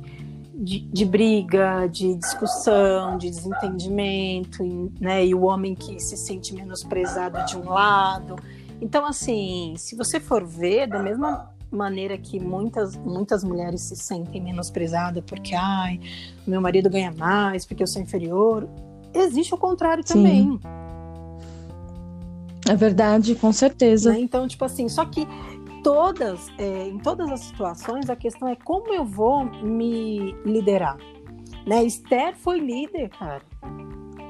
de, 0.55 0.81
de 0.81 1.05
briga, 1.07 1.87
de 1.87 2.15
discussão, 2.17 3.17
de 3.17 3.31
desentendimento, 3.31 4.93
né? 5.01 5.25
E 5.25 5.35
o 5.35 5.45
homem 5.45 5.75
que 5.75 5.99
se 5.99 6.15
sente 6.15 6.55
menosprezado 6.55 7.43
de 7.47 7.57
um 7.57 7.71
lado. 7.71 8.37
Então, 8.83 9.07
assim, 9.07 9.73
se 9.79 9.97
você 9.97 10.21
for 10.21 10.45
ver, 10.45 10.89
da 10.89 11.03
mesma 11.03 11.51
maneira 11.71 12.19
que 12.19 12.39
muitas, 12.39 12.95
muitas 12.97 13.43
mulheres 13.43 13.81
se 13.81 13.97
sentem 13.97 14.43
menosprezadas 14.43 15.25
porque, 15.27 15.55
ai, 15.55 15.99
meu 16.47 16.61
marido 16.61 16.91
ganha 16.91 17.11
mais, 17.11 17.65
porque 17.65 17.83
eu 17.83 17.87
sou 17.87 18.03
inferior, 18.03 18.69
existe 19.15 19.55
o 19.55 19.59
contrário 19.59 20.03
Sim. 20.07 20.15
também. 20.15 20.61
É 22.69 22.75
verdade, 22.75 23.35
com 23.35 23.53
certeza. 23.53 24.13
né? 24.13 24.21
Então, 24.21 24.49
tipo 24.49 24.65
assim, 24.65 24.89
só 24.89 25.05
que 25.05 25.27
todas, 25.83 26.49
é, 26.59 26.89
em 26.89 26.99
todas 26.99 27.31
as 27.31 27.41
situações, 27.41 28.09
a 28.09 28.17
questão 28.17 28.49
é 28.49 28.57
como 28.57 28.93
eu 28.93 29.05
vou 29.05 29.45
me 29.45 30.33
liderar. 30.47 30.97
Né? 31.67 31.85
Esther 31.85 32.35
foi 32.37 32.59
líder, 32.59 33.11
cara. 33.11 33.43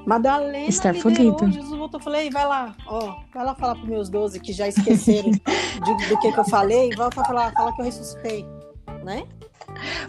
Madalena 0.06 0.66
Esther 0.66 0.94
foi 1.00 1.12
líder. 1.14 1.50
Jesus 1.50 1.78
voltou, 1.78 1.98
eu 1.98 2.04
falei, 2.04 2.28
vai 2.28 2.46
lá, 2.46 2.74
ó, 2.86 3.16
vai 3.32 3.44
lá 3.44 3.54
falar 3.54 3.74
pros 3.76 3.88
meus 3.88 4.08
12 4.10 4.38
que 4.38 4.52
já 4.52 4.68
esqueceram 4.68 5.30
de- 5.32 6.08
do 6.08 6.18
que, 6.18 6.30
que 6.30 6.38
eu 6.38 6.44
falei, 6.44 6.90
volta 6.94 7.22
a 7.22 7.24
falar, 7.24 7.52
falar 7.52 7.72
que 7.72 7.80
eu 7.80 7.84
ressuscitei, 7.86 8.44
né? 9.02 9.24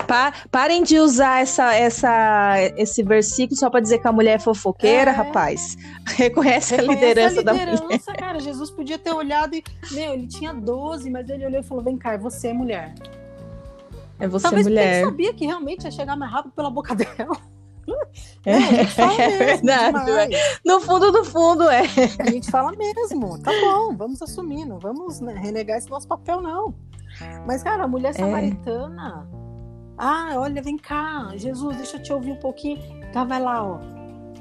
Pa- 0.08 0.34
parem 0.52 0.84
de 0.84 1.00
usar 1.00 1.42
essa, 1.42 1.74
essa, 1.74 2.56
esse 2.78 3.02
versículo 3.04 3.58
só 3.60 3.70
para 3.70 3.80
dizer 3.80 4.00
que 4.00 4.08
a 4.08 4.12
mulher 4.12 4.36
é 4.36 4.40
fofoqueira, 4.40 5.12
É. 5.12 5.14
rapaz. 5.14 5.78
Reconhece, 6.16 6.76
a 6.76 6.78
Reconhece 6.78 7.02
liderança 7.08 7.40
a 7.40 7.44
da 7.44 7.52
liderança, 7.54 7.84
mulher. 7.84 8.00
cara. 8.18 8.40
Jesus 8.40 8.70
podia 8.72 8.98
ter 8.98 9.12
olhado 9.14 9.56
e, 9.56 9.64
meu, 9.92 10.14
ele 10.14 10.28
tinha 10.28 10.54
12, 10.54 11.10
mas 11.10 11.28
ele 11.30 11.46
olhou 11.46 11.60
e 11.60 11.64
falou, 11.64 11.84
vem 11.84 11.98
cá, 11.98 12.16
você 12.18 12.50
é 12.50 12.54
mulher. 12.54 12.94
É 14.20 14.28
você, 14.28 14.44
Talvez 14.44 14.66
porque 14.68 14.80
ele 14.80 14.88
mulher. 14.88 15.06
sabia 15.06 15.34
que 15.34 15.46
realmente 15.46 15.84
ia 15.86 15.92
chegar 15.92 16.16
mais 16.16 16.32
rápido 16.32 16.54
pela 16.54 16.70
boca 16.70 16.94
dela. 16.96 17.38
É, 18.46 18.54
a 18.54 18.58
é 19.22 19.28
mesmo, 19.28 19.66
verdade. 19.66 20.06
demais. 20.06 20.60
No 20.66 20.80
fundo, 20.80 21.12
no 21.12 21.24
fundo, 21.26 21.70
é. 21.70 21.82
A 22.20 22.30
gente 22.32 22.50
fala 22.50 22.72
mesmo. 22.72 23.38
Tá 23.42 23.52
bom, 23.62 23.96
vamos 23.96 24.22
assumir, 24.22 24.66
não 24.66 24.80
vamos 24.80 25.20
né, 25.20 25.34
renegar 25.34 25.78
esse 25.78 25.90
nosso 25.90 26.08
papel, 26.08 26.42
não. 26.42 26.74
Mas, 27.46 27.62
cara, 27.64 27.84
a 27.84 27.88
mulher 27.88 28.14
samaritana. 28.14 29.28
Ah, 29.98 30.34
olha, 30.36 30.62
vem 30.62 30.78
cá, 30.78 31.32
Jesus, 31.36 31.78
deixa 31.78 31.98
eu 31.98 32.04
te 32.04 32.12
ouvir 32.14 32.32
um 32.34 32.40
pouquinho. 32.40 32.80
Tá, 33.14 33.24
vai 33.24 33.42
lá, 33.42 33.64
ó. 33.66 33.80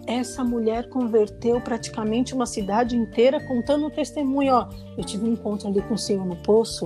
Essa 0.07 0.45
mulher 0.45 0.89
converteu 0.91 1.61
praticamente 1.61 2.35
uma 2.35 2.45
cidade 2.45 2.97
inteira 2.97 3.41
contando 3.47 3.87
o 3.87 3.91
testemunho, 3.91 4.53
ó. 4.55 4.69
Eu 4.99 5.05
tive 5.05 5.25
um 5.29 5.33
encontro 5.33 5.69
ali 5.69 5.81
com 5.83 5.95
o 5.95 5.99
Senhor 5.99 6.27
no 6.27 6.37
poço 6.37 6.85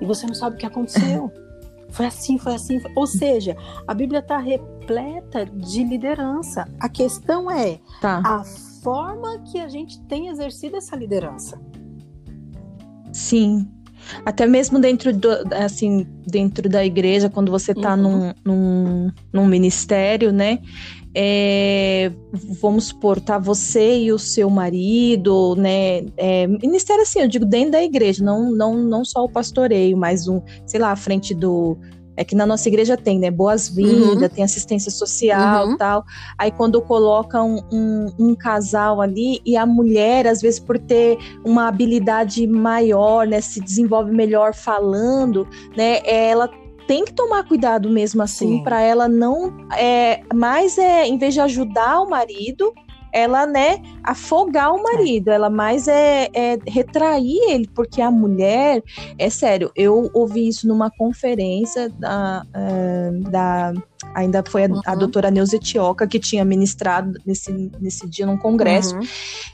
e 0.00 0.04
você 0.06 0.26
não 0.26 0.34
sabe 0.34 0.56
o 0.56 0.58
que 0.58 0.66
aconteceu. 0.66 1.32
Foi 1.92 2.06
assim, 2.06 2.38
foi 2.38 2.54
assim. 2.54 2.78
foi- 2.78 2.92
Ou 2.94 3.04
seja, 3.04 3.56
a 3.84 3.92
Bíblia 3.92 4.20
está 4.20 4.38
repleta 4.38 5.44
de 5.44 5.82
liderança. 5.82 6.68
A 6.78 6.88
questão 6.88 7.50
é 7.50 7.80
Tá. 8.00 8.22
a 8.24 8.44
forma 8.80 9.40
que 9.50 9.58
a 9.58 9.66
gente 9.66 10.00
tem 10.02 10.28
exercido 10.28 10.76
essa 10.76 10.94
liderança. 10.94 11.60
Sim. 13.12 13.68
Até 14.24 14.46
mesmo 14.46 14.78
dentro 14.78 15.12
do, 15.12 15.28
assim, 15.54 16.06
dentro 16.26 16.68
da 16.68 16.84
igreja, 16.84 17.28
quando 17.28 17.50
você 17.50 17.72
está 17.72 17.94
Uhum. 17.94 18.02
num, 18.02 18.32
num, 18.44 19.10
num 19.32 19.46
ministério, 19.46 20.32
né? 20.32 20.58
É, 21.14 22.12
vamos 22.60 22.84
supor, 22.86 23.20
tá 23.20 23.36
você 23.36 23.98
e 23.98 24.12
o 24.12 24.18
seu 24.18 24.48
marido, 24.48 25.56
né? 25.56 26.04
É, 26.16 26.46
ministério 26.46 27.02
assim, 27.02 27.20
eu 27.20 27.28
digo 27.28 27.44
dentro 27.44 27.72
da 27.72 27.82
igreja, 27.82 28.24
não, 28.24 28.50
não, 28.52 28.76
não 28.76 29.04
só 29.04 29.24
o 29.24 29.28
pastoreio, 29.28 29.96
mas 29.96 30.28
um, 30.28 30.40
sei 30.66 30.78
lá, 30.80 30.92
à 30.92 30.96
frente 30.96 31.34
do. 31.34 31.76
É 32.20 32.24
que 32.24 32.34
na 32.34 32.44
nossa 32.44 32.68
igreja 32.68 32.98
tem, 32.98 33.18
né? 33.18 33.30
Boas-vindas, 33.30 34.30
tem 34.30 34.44
assistência 34.44 34.90
social 34.90 35.68
Uhum. 35.68 35.76
tal. 35.78 36.04
Aí 36.36 36.50
quando 36.50 36.82
coloca 36.82 37.42
um, 37.42 37.62
um, 37.72 38.06
um 38.18 38.34
casal 38.34 39.00
ali 39.00 39.40
e 39.42 39.56
a 39.56 39.64
mulher, 39.64 40.26
às 40.26 40.42
vezes 40.42 40.60
por 40.60 40.78
ter 40.78 41.16
uma 41.42 41.66
habilidade 41.66 42.46
maior, 42.46 43.26
né, 43.26 43.40
se 43.40 43.58
desenvolve 43.58 44.12
melhor 44.12 44.52
falando, 44.52 45.48
né, 45.74 46.00
ela 46.04 46.46
tem 46.86 47.06
que 47.06 47.14
tomar 47.14 47.42
cuidado 47.44 47.88
mesmo 47.88 48.20
assim 48.20 48.58
Sim. 48.58 48.64
para 48.64 48.82
ela 48.82 49.08
não 49.08 49.66
é 49.72 50.20
mais 50.34 50.76
é 50.76 51.06
em 51.06 51.16
vez 51.16 51.32
de 51.32 51.40
ajudar 51.40 52.00
o 52.00 52.10
marido 52.10 52.74
ela 53.12 53.46
né 53.46 53.80
afogar 54.04 54.72
o 54.72 54.82
marido 54.82 55.30
ela 55.30 55.48
mais 55.50 55.88
é, 55.88 56.28
é 56.34 56.58
retrair 56.66 57.38
ele 57.48 57.68
porque 57.74 58.00
a 58.00 58.10
mulher 58.10 58.82
é 59.18 59.28
sério 59.30 59.70
eu 59.76 60.10
ouvi 60.14 60.48
isso 60.48 60.66
numa 60.68 60.90
conferência 60.90 61.88
da, 61.98 62.42
eh, 62.54 63.10
da 63.30 63.72
ainda 64.14 64.42
foi 64.48 64.64
a, 64.64 64.68
a 64.86 64.92
Uhum. 64.92 64.98
doutora 64.98 65.30
Neuza 65.30 65.56
Etioca 65.56 66.06
que 66.06 66.18
tinha 66.18 66.44
ministrado 66.44 67.12
nesse, 67.26 67.70
nesse 67.80 68.08
dia 68.08 68.26
num 68.26 68.36
congresso 68.36 68.94
Uhum. 68.96 69.02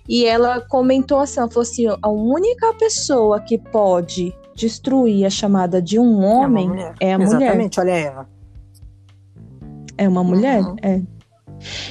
e 0.08 0.24
ela 0.24 0.60
comentou 0.60 1.18
assim, 1.20 1.40
ela 1.40 1.48
falou 1.48 1.62
assim, 1.62 1.86
a 2.00 2.08
única 2.08 2.72
pessoa 2.74 3.40
que 3.40 3.58
pode 3.58 4.34
destruir 4.54 5.26
a 5.26 5.30
chamada 5.30 5.82
de 5.82 5.98
um 5.98 6.24
homem 6.24 6.66
é, 6.66 6.68
uma 6.68 6.74
mulher. 6.74 6.94
é 7.00 7.12
a 7.12 7.18
mulher. 7.18 7.28
Exatamente, 7.42 7.80
olha 7.80 7.92
a 7.92 7.96
Eva. 7.98 8.28
É 9.98 10.08
uma 10.08 10.22
mulher, 10.24 10.62
Uhum. 10.62 10.76
é. 10.82 11.02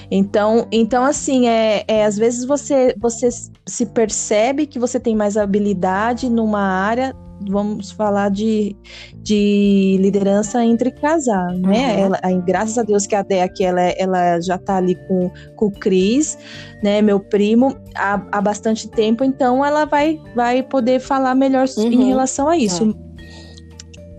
Então, 0.09 0.67
então 0.71 1.03
assim, 1.03 1.47
é, 1.47 1.83
é, 1.87 2.05
às 2.05 2.17
vezes 2.17 2.45
você, 2.45 2.95
você 2.99 3.29
se 3.65 3.85
percebe 3.87 4.65
que 4.65 4.79
você 4.79 4.99
tem 4.99 5.15
mais 5.15 5.37
habilidade 5.37 6.29
numa 6.29 6.61
área 6.61 7.15
vamos 7.49 7.91
falar 7.91 8.29
de, 8.29 8.75
de 9.17 9.97
liderança 9.99 10.63
entre 10.63 10.91
casal, 10.91 11.51
né? 11.53 11.95
Uhum. 11.95 12.05
Ela, 12.05 12.19
graças 12.45 12.77
a 12.77 12.83
Deus 12.83 13.05
que 13.05 13.15
a 13.15 13.21
Dé 13.21 13.43
aqui 13.43 13.63
ela, 13.63 13.81
ela 13.81 14.39
já 14.39 14.55
está 14.55 14.77
ali 14.77 14.95
com, 15.07 15.29
com 15.55 15.65
o 15.65 15.71
Cris, 15.71 16.37
né? 16.81 17.01
Meu 17.01 17.19
primo, 17.19 17.75
há, 17.95 18.21
há 18.31 18.41
bastante 18.41 18.87
tempo, 18.87 19.23
então 19.23 19.65
ela 19.65 19.85
vai, 19.85 20.19
vai 20.35 20.63
poder 20.63 20.99
falar 20.99 21.35
melhor 21.35 21.67
uhum. 21.77 21.91
em 21.91 22.07
relação 22.07 22.47
a 22.47 22.57
isso. 22.57 22.83
É 23.01 23.04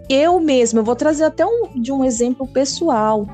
eu 0.09 0.40
mesma, 0.40 0.81
eu 0.81 0.85
vou 0.85 0.97
trazer 0.97 1.25
até 1.25 1.45
um, 1.45 1.81
de 1.81 1.92
um 1.92 2.05
exemplo 2.05 2.47
pessoal. 2.47 3.29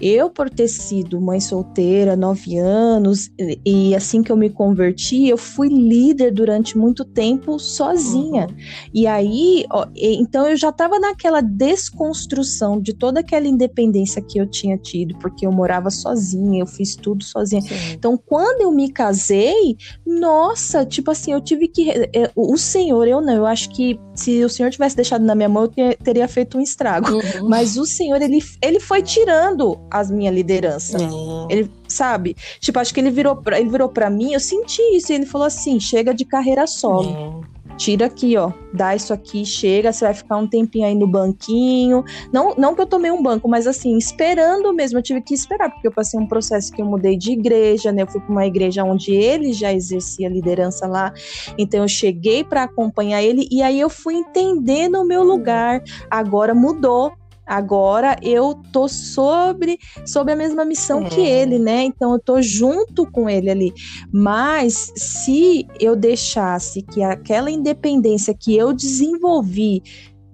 Eu, 0.00 0.28
por 0.28 0.50
ter 0.50 0.68
sido 0.68 1.20
mãe 1.20 1.40
solteira, 1.40 2.16
nove 2.16 2.58
anos, 2.58 3.30
e, 3.38 3.60
e 3.64 3.94
assim 3.94 4.22
que 4.22 4.30
eu 4.30 4.36
me 4.36 4.50
converti, 4.50 5.28
eu 5.28 5.38
fui 5.38 5.68
líder 5.68 6.32
durante 6.32 6.76
muito 6.76 7.04
tempo 7.04 7.58
sozinha. 7.58 8.46
Uhum. 8.46 8.56
E 8.92 9.06
aí, 9.06 9.64
ó, 9.70 9.86
então 9.94 10.46
eu 10.48 10.56
já 10.56 10.68
estava 10.70 10.98
naquela 10.98 11.40
desconstrução 11.40 12.80
de 12.80 12.92
toda 12.92 13.20
aquela 13.20 13.46
independência 13.46 14.20
que 14.20 14.38
eu 14.38 14.46
tinha 14.46 14.76
tido, 14.76 15.16
porque 15.18 15.46
eu 15.46 15.52
morava 15.52 15.90
sozinha, 15.90 16.60
eu 16.60 16.66
fiz 16.66 16.96
tudo 16.96 17.24
sozinha. 17.24 17.62
Sim. 17.62 17.74
Então, 17.92 18.16
quando 18.16 18.62
eu 18.62 18.70
me 18.70 18.90
casei, 18.90 19.76
nossa, 20.06 20.84
tipo 20.84 21.10
assim, 21.10 21.32
eu 21.32 21.40
tive 21.40 21.68
que. 21.68 21.90
É, 21.90 22.30
o 22.34 22.56
Senhor, 22.56 23.06
eu 23.06 23.20
não, 23.20 23.34
eu 23.34 23.46
acho 23.46 23.70
que 23.70 23.98
se 24.14 24.44
o 24.44 24.48
Senhor 24.48 24.70
tivesse 24.70 24.96
deixado 24.96 25.24
na 25.24 25.34
minha 25.34 25.48
mão, 25.48 25.64
eu 25.76 25.96
teria 26.02 26.15
feito 26.28 26.56
um 26.58 26.60
estrago. 26.60 27.12
Uhum. 27.12 27.48
Mas 27.48 27.76
o 27.76 27.84
Senhor, 27.84 28.20
ele, 28.20 28.42
ele 28.62 28.80
foi 28.80 29.02
tirando 29.02 29.78
as 29.90 30.10
minha 30.10 30.30
liderança. 30.30 30.98
Uhum. 30.98 31.46
Ele, 31.50 31.70
sabe? 31.88 32.36
Tipo, 32.60 32.78
acho 32.78 32.92
que 32.92 33.00
ele 33.00 33.10
virou, 33.10 33.36
pra, 33.36 33.60
ele 33.60 33.68
virou 33.68 33.88
para 33.88 34.08
mim, 34.08 34.32
eu 34.32 34.40
senti 34.40 34.80
isso. 34.96 35.12
E 35.12 35.14
ele 35.14 35.26
falou 35.26 35.46
assim: 35.46 35.78
chega 35.78 36.14
de 36.14 36.24
carreira 36.24 36.66
solo. 36.66 37.08
Uhum. 37.08 37.55
Tira 37.76 38.06
aqui, 38.06 38.36
ó. 38.36 38.52
Dá 38.72 38.94
isso 38.94 39.12
aqui, 39.12 39.44
chega, 39.44 39.92
você 39.92 40.04
vai 40.04 40.14
ficar 40.14 40.36
um 40.36 40.46
tempinho 40.46 40.86
aí 40.86 40.94
no 40.94 41.06
banquinho. 41.06 42.04
Não, 42.32 42.54
não 42.56 42.74
que 42.74 42.80
eu 42.80 42.86
tomei 42.86 43.10
um 43.10 43.22
banco, 43.22 43.48
mas 43.48 43.66
assim, 43.66 43.96
esperando 43.96 44.72
mesmo. 44.72 44.98
Eu 44.98 45.02
tive 45.02 45.20
que 45.20 45.34
esperar, 45.34 45.70
porque 45.70 45.86
eu 45.88 45.92
passei 45.92 46.18
um 46.18 46.26
processo 46.26 46.72
que 46.72 46.80
eu 46.80 46.86
mudei 46.86 47.16
de 47.16 47.32
igreja, 47.32 47.92
né? 47.92 48.02
Eu 48.02 48.06
fui 48.06 48.20
para 48.20 48.32
uma 48.32 48.46
igreja 48.46 48.84
onde 48.84 49.14
ele 49.14 49.52
já 49.52 49.72
exercia 49.72 50.28
liderança 50.28 50.86
lá. 50.86 51.12
Então 51.58 51.82
eu 51.82 51.88
cheguei 51.88 52.44
para 52.44 52.64
acompanhar 52.64 53.22
ele 53.22 53.46
e 53.50 53.62
aí 53.62 53.78
eu 53.78 53.90
fui 53.90 54.14
entendendo 54.14 55.00
o 55.00 55.04
meu 55.04 55.22
lugar. 55.22 55.82
Agora 56.10 56.54
mudou 56.54 57.12
Agora 57.46 58.16
eu 58.22 58.60
tô 58.72 58.88
sobre, 58.88 59.78
sobre 60.04 60.32
a 60.32 60.36
mesma 60.36 60.64
missão 60.64 61.06
é. 61.06 61.08
que 61.08 61.20
ele, 61.20 61.58
né? 61.58 61.84
Então 61.84 62.12
eu 62.12 62.18
tô 62.18 62.42
junto 62.42 63.10
com 63.10 63.30
ele 63.30 63.50
ali. 63.50 63.72
Mas 64.12 64.92
se 64.96 65.66
eu 65.78 65.94
deixasse 65.94 66.82
que 66.82 67.02
aquela 67.02 67.50
independência 67.50 68.34
que 68.34 68.56
eu 68.56 68.72
desenvolvi 68.72 69.82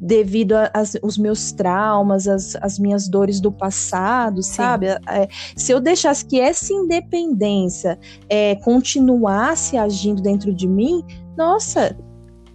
devido 0.03 0.55
aos 1.01 1.17
meus 1.17 1.53
traumas, 1.53 2.27
as, 2.27 2.57
as 2.57 2.77
minhas 2.77 3.09
dores 3.09 3.41
do 3.41 3.53
passado, 3.53 4.43
Sim. 4.43 4.55
sabe? 4.55 4.87
É, 4.89 5.29
se 5.57 5.71
eu 5.71 5.81
deixasse 5.81 6.27
que 6.27 6.41
essa 6.41 6.73
independência 6.73 7.97
é, 8.29 8.57
continuasse 8.57 9.77
agindo 9.77 10.21
dentro 10.21 10.53
de 10.53 10.67
mim, 10.67 11.05
nossa, 11.37 11.97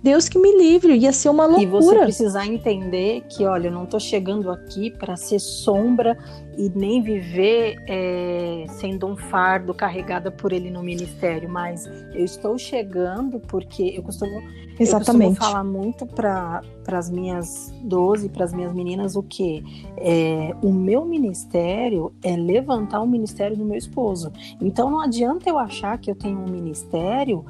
Deus 0.08 0.30
que 0.30 0.40
me 0.40 0.58
livre, 0.58 0.96
ia 0.96 1.12
ser 1.12 1.28
uma 1.28 1.46
loucura. 1.46 1.64
E 1.64 1.68
você 1.68 2.00
precisar 2.00 2.48
entender 2.48 3.26
que, 3.28 3.44
olha, 3.44 3.68
eu 3.68 3.72
não 3.74 3.84
estou 3.84 4.00
chegando 4.00 4.50
aqui 4.50 4.90
para 4.90 5.18
ser 5.18 5.38
sombra 5.38 6.18
e 6.58 6.72
nem 6.74 7.02
viver 7.02 7.76
é, 7.86 8.64
sendo 8.70 9.06
um 9.06 9.18
fardo 9.18 9.74
carregada 9.74 10.32
por 10.32 10.54
ele 10.54 10.72
no 10.72 10.82
ministério, 10.82 11.50
mas 11.50 11.86
eu 12.14 12.24
estou 12.24 12.58
chegando 12.58 13.38
porque 13.38 13.94
eu 13.98 14.02
costumo, 14.02 14.42
Exatamente. 14.80 15.24
Eu 15.24 15.30
costumo 15.30 15.36
falar 15.36 15.64
muito 15.66 16.06
para 16.06 16.62
as 16.88 17.10
minhas 17.10 17.74
12, 17.84 18.30
para 18.30 18.46
as 18.46 18.54
minhas 18.54 18.74
meninas, 18.74 19.18
o 19.18 19.22
que? 19.22 19.62
É, 19.98 20.56
o 20.62 20.72
meu 20.72 21.04
ministério 21.04 22.14
é 22.24 22.38
levantar 22.38 23.02
o 23.02 23.08
ministério 23.08 23.58
do 23.58 23.66
meu 23.66 23.78
esposo. 23.78 24.32
Então 24.62 24.90
não 24.90 25.02
adianta 25.02 25.50
eu 25.50 25.60
achar 25.60 25.98
que 25.98 26.10
eu 26.10 26.16
tenho 26.16 26.40
um 26.40 26.48
ministério 26.50 27.46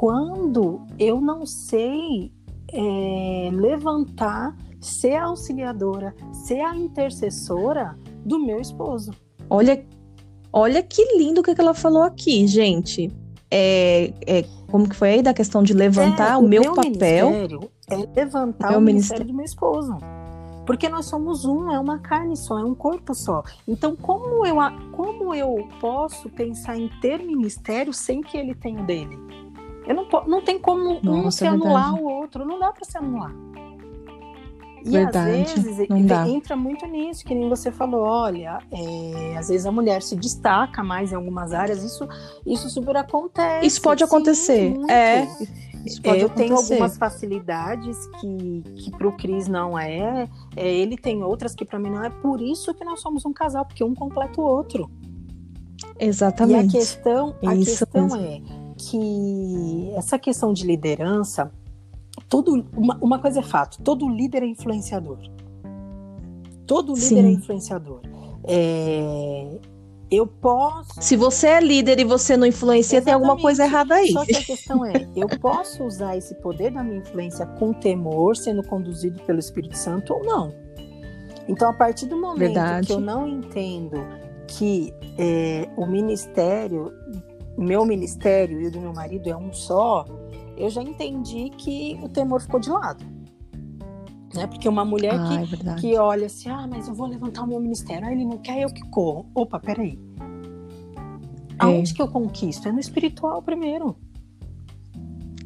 quando 0.00 0.80
eu 0.98 1.20
não 1.20 1.44
sei 1.44 2.32
é, 2.72 3.50
levantar, 3.52 4.56
ser 4.80 5.16
a 5.16 5.24
auxiliadora, 5.24 6.14
ser 6.32 6.60
a 6.60 6.74
intercessora 6.74 7.98
do 8.24 8.38
meu 8.38 8.62
esposo. 8.62 9.12
Olha, 9.50 9.84
olha 10.50 10.82
que 10.82 11.04
lindo 11.18 11.42
que 11.42 11.50
ela 11.50 11.74
falou 11.74 12.02
aqui, 12.02 12.46
gente. 12.46 13.12
É, 13.50 14.10
é, 14.26 14.44
como 14.70 14.88
que 14.88 14.96
foi 14.96 15.10
aí 15.10 15.22
da 15.22 15.34
questão 15.34 15.62
de 15.62 15.74
levantar 15.74 16.30
é, 16.32 16.36
o, 16.38 16.40
o, 16.40 16.48
meu, 16.48 16.62
meu 16.62 16.74
papel? 16.74 17.30
É 17.90 17.96
levantar 18.18 18.72
o, 18.72 18.78
o 18.78 18.80
ministério 18.80 19.26
do 19.26 19.34
meu 19.34 19.44
esposo. 19.44 19.98
Porque 20.64 20.88
nós 20.88 21.04
somos 21.04 21.44
um, 21.44 21.70
é 21.70 21.78
uma 21.78 21.98
carne 21.98 22.38
só, 22.38 22.58
é 22.58 22.64
um 22.64 22.74
corpo 22.74 23.14
só. 23.14 23.42
Então, 23.68 23.94
como 23.94 24.46
eu, 24.46 24.56
como 24.92 25.34
eu 25.34 25.68
posso 25.78 26.30
pensar 26.30 26.78
em 26.78 26.88
ter 27.02 27.18
ministério 27.18 27.92
sem 27.92 28.22
que 28.22 28.38
ele 28.38 28.54
tenha 28.54 28.82
dele? 28.82 29.18
Eu 29.86 29.94
não, 29.94 30.06
não 30.26 30.42
tem 30.42 30.58
como 30.58 31.00
Nossa, 31.02 31.26
um 31.26 31.30
se 31.30 31.46
anular 31.46 31.94
o 31.94 32.04
outro, 32.04 32.44
não 32.44 32.58
dá 32.58 32.72
para 32.72 32.84
se 32.84 32.98
anular. 32.98 33.34
E 34.84 34.90
verdade, 34.90 35.42
às 35.42 35.62
vezes 35.62 35.90
entra 36.26 36.56
muito 36.56 36.86
nisso, 36.86 37.24
que 37.24 37.34
nem 37.34 37.48
você 37.48 37.70
falou, 37.70 38.02
olha, 38.02 38.58
é, 38.70 39.36
às 39.36 39.48
vezes 39.48 39.66
a 39.66 39.72
mulher 39.72 40.02
se 40.02 40.16
destaca 40.16 40.82
mais 40.82 41.12
em 41.12 41.16
algumas 41.16 41.52
áreas, 41.52 41.82
isso, 41.82 42.08
isso 42.46 42.70
super 42.70 42.96
acontece. 42.96 43.66
Isso 43.66 43.82
pode 43.82 44.02
acontecer, 44.02 44.74
sim, 44.74 44.90
é. 44.90 45.26
Isso 45.84 46.02
pode 46.02 46.20
eu 46.20 46.26
acontecer. 46.26 46.48
tenho 46.48 46.56
algumas 46.56 46.96
facilidades 46.96 47.96
que, 48.20 48.62
que 48.76 48.90
para 48.90 49.08
o 49.08 49.16
Cris 49.16 49.48
não 49.48 49.78
é, 49.78 50.28
é, 50.56 50.68
ele 50.68 50.96
tem 50.96 51.22
outras 51.22 51.54
que 51.54 51.64
para 51.64 51.78
mim 51.78 51.90
não 51.90 52.04
é, 52.04 52.10
por 52.10 52.40
isso 52.40 52.74
que 52.74 52.84
nós 52.84 53.00
somos 53.00 53.24
um 53.24 53.32
casal, 53.32 53.64
porque 53.64 53.82
um 53.82 53.94
completa 53.94 54.40
o 54.40 54.44
outro. 54.44 54.90
Exatamente. 55.98 56.74
E 56.74 56.78
a 56.78 56.80
questão, 56.80 57.34
a 57.46 57.54
questão 57.56 58.16
é, 58.16 58.42
que 58.80 59.92
essa 59.94 60.18
questão 60.18 60.52
de 60.52 60.66
liderança, 60.66 61.52
todo, 62.28 62.66
uma, 62.76 62.96
uma 63.00 63.18
coisa 63.18 63.40
é 63.40 63.42
fato, 63.42 63.82
todo 63.82 64.08
líder 64.08 64.42
é 64.42 64.46
influenciador. 64.46 65.18
Todo 66.66 66.94
líder 66.94 67.04
é 67.04 67.22
Sim. 67.22 67.26
é 67.26 67.30
influenciador. 67.30 68.00
É, 68.44 69.58
eu 70.10 70.26
posso. 70.26 71.00
Se 71.00 71.16
você 71.16 71.48
é 71.48 71.60
líder 71.60 72.00
e 72.00 72.04
você 72.04 72.36
não 72.36 72.46
influencia, 72.46 72.98
Exatamente. 72.98 73.04
tem 73.04 73.14
alguma 73.14 73.40
coisa 73.40 73.64
errada 73.64 73.94
aí. 73.94 74.12
Só 74.12 74.24
que 74.24 74.36
a 74.36 74.42
questão 74.42 74.84
é: 74.84 75.06
eu 75.14 75.28
posso 75.38 75.84
usar 75.84 76.16
esse 76.16 76.34
poder 76.36 76.72
da 76.72 76.82
minha 76.82 76.98
influência 76.98 77.44
com 77.44 77.72
temor, 77.72 78.36
sendo 78.36 78.62
conduzido 78.62 79.20
pelo 79.22 79.38
Espírito 79.38 79.76
Santo 79.76 80.14
ou 80.14 80.24
não. 80.24 80.54
Então, 81.48 81.68
a 81.68 81.72
partir 81.72 82.06
do 82.06 82.16
momento 82.16 82.38
Verdade. 82.38 82.86
que 82.86 82.92
eu 82.92 83.00
não 83.00 83.26
entendo 83.26 83.96
que 84.46 84.94
é, 85.18 85.68
o 85.76 85.86
ministério 85.86 86.92
meu 87.62 87.84
ministério 87.84 88.60
e 88.60 88.66
o 88.66 88.70
do 88.70 88.80
meu 88.80 88.92
marido 88.92 89.28
é 89.28 89.36
um 89.36 89.52
só, 89.52 90.04
eu 90.56 90.70
já 90.70 90.82
entendi 90.82 91.50
que 91.50 91.98
o 92.02 92.08
temor 92.08 92.40
ficou 92.40 92.60
de 92.60 92.70
lado. 92.70 93.04
Né? 94.34 94.46
Porque 94.46 94.68
uma 94.68 94.84
mulher 94.84 95.14
ah, 95.14 95.44
que, 95.46 95.68
é 95.68 95.74
que 95.74 95.98
olha 95.98 96.26
assim, 96.26 96.48
ah, 96.48 96.66
mas 96.68 96.88
eu 96.88 96.94
vou 96.94 97.06
levantar 97.06 97.42
o 97.42 97.46
meu 97.46 97.60
ministério, 97.60 98.06
ah, 98.06 98.12
ele 98.12 98.24
não 98.24 98.38
quer, 98.38 98.62
eu 98.62 98.68
que 98.68 98.82
corro. 98.90 99.26
Opa, 99.34 99.58
peraí. 99.58 99.98
É. 101.60 101.64
Aonde 101.64 101.92
que 101.92 102.00
eu 102.00 102.08
conquisto? 102.08 102.68
É 102.68 102.72
no 102.72 102.80
espiritual 102.80 103.42
primeiro. 103.42 103.96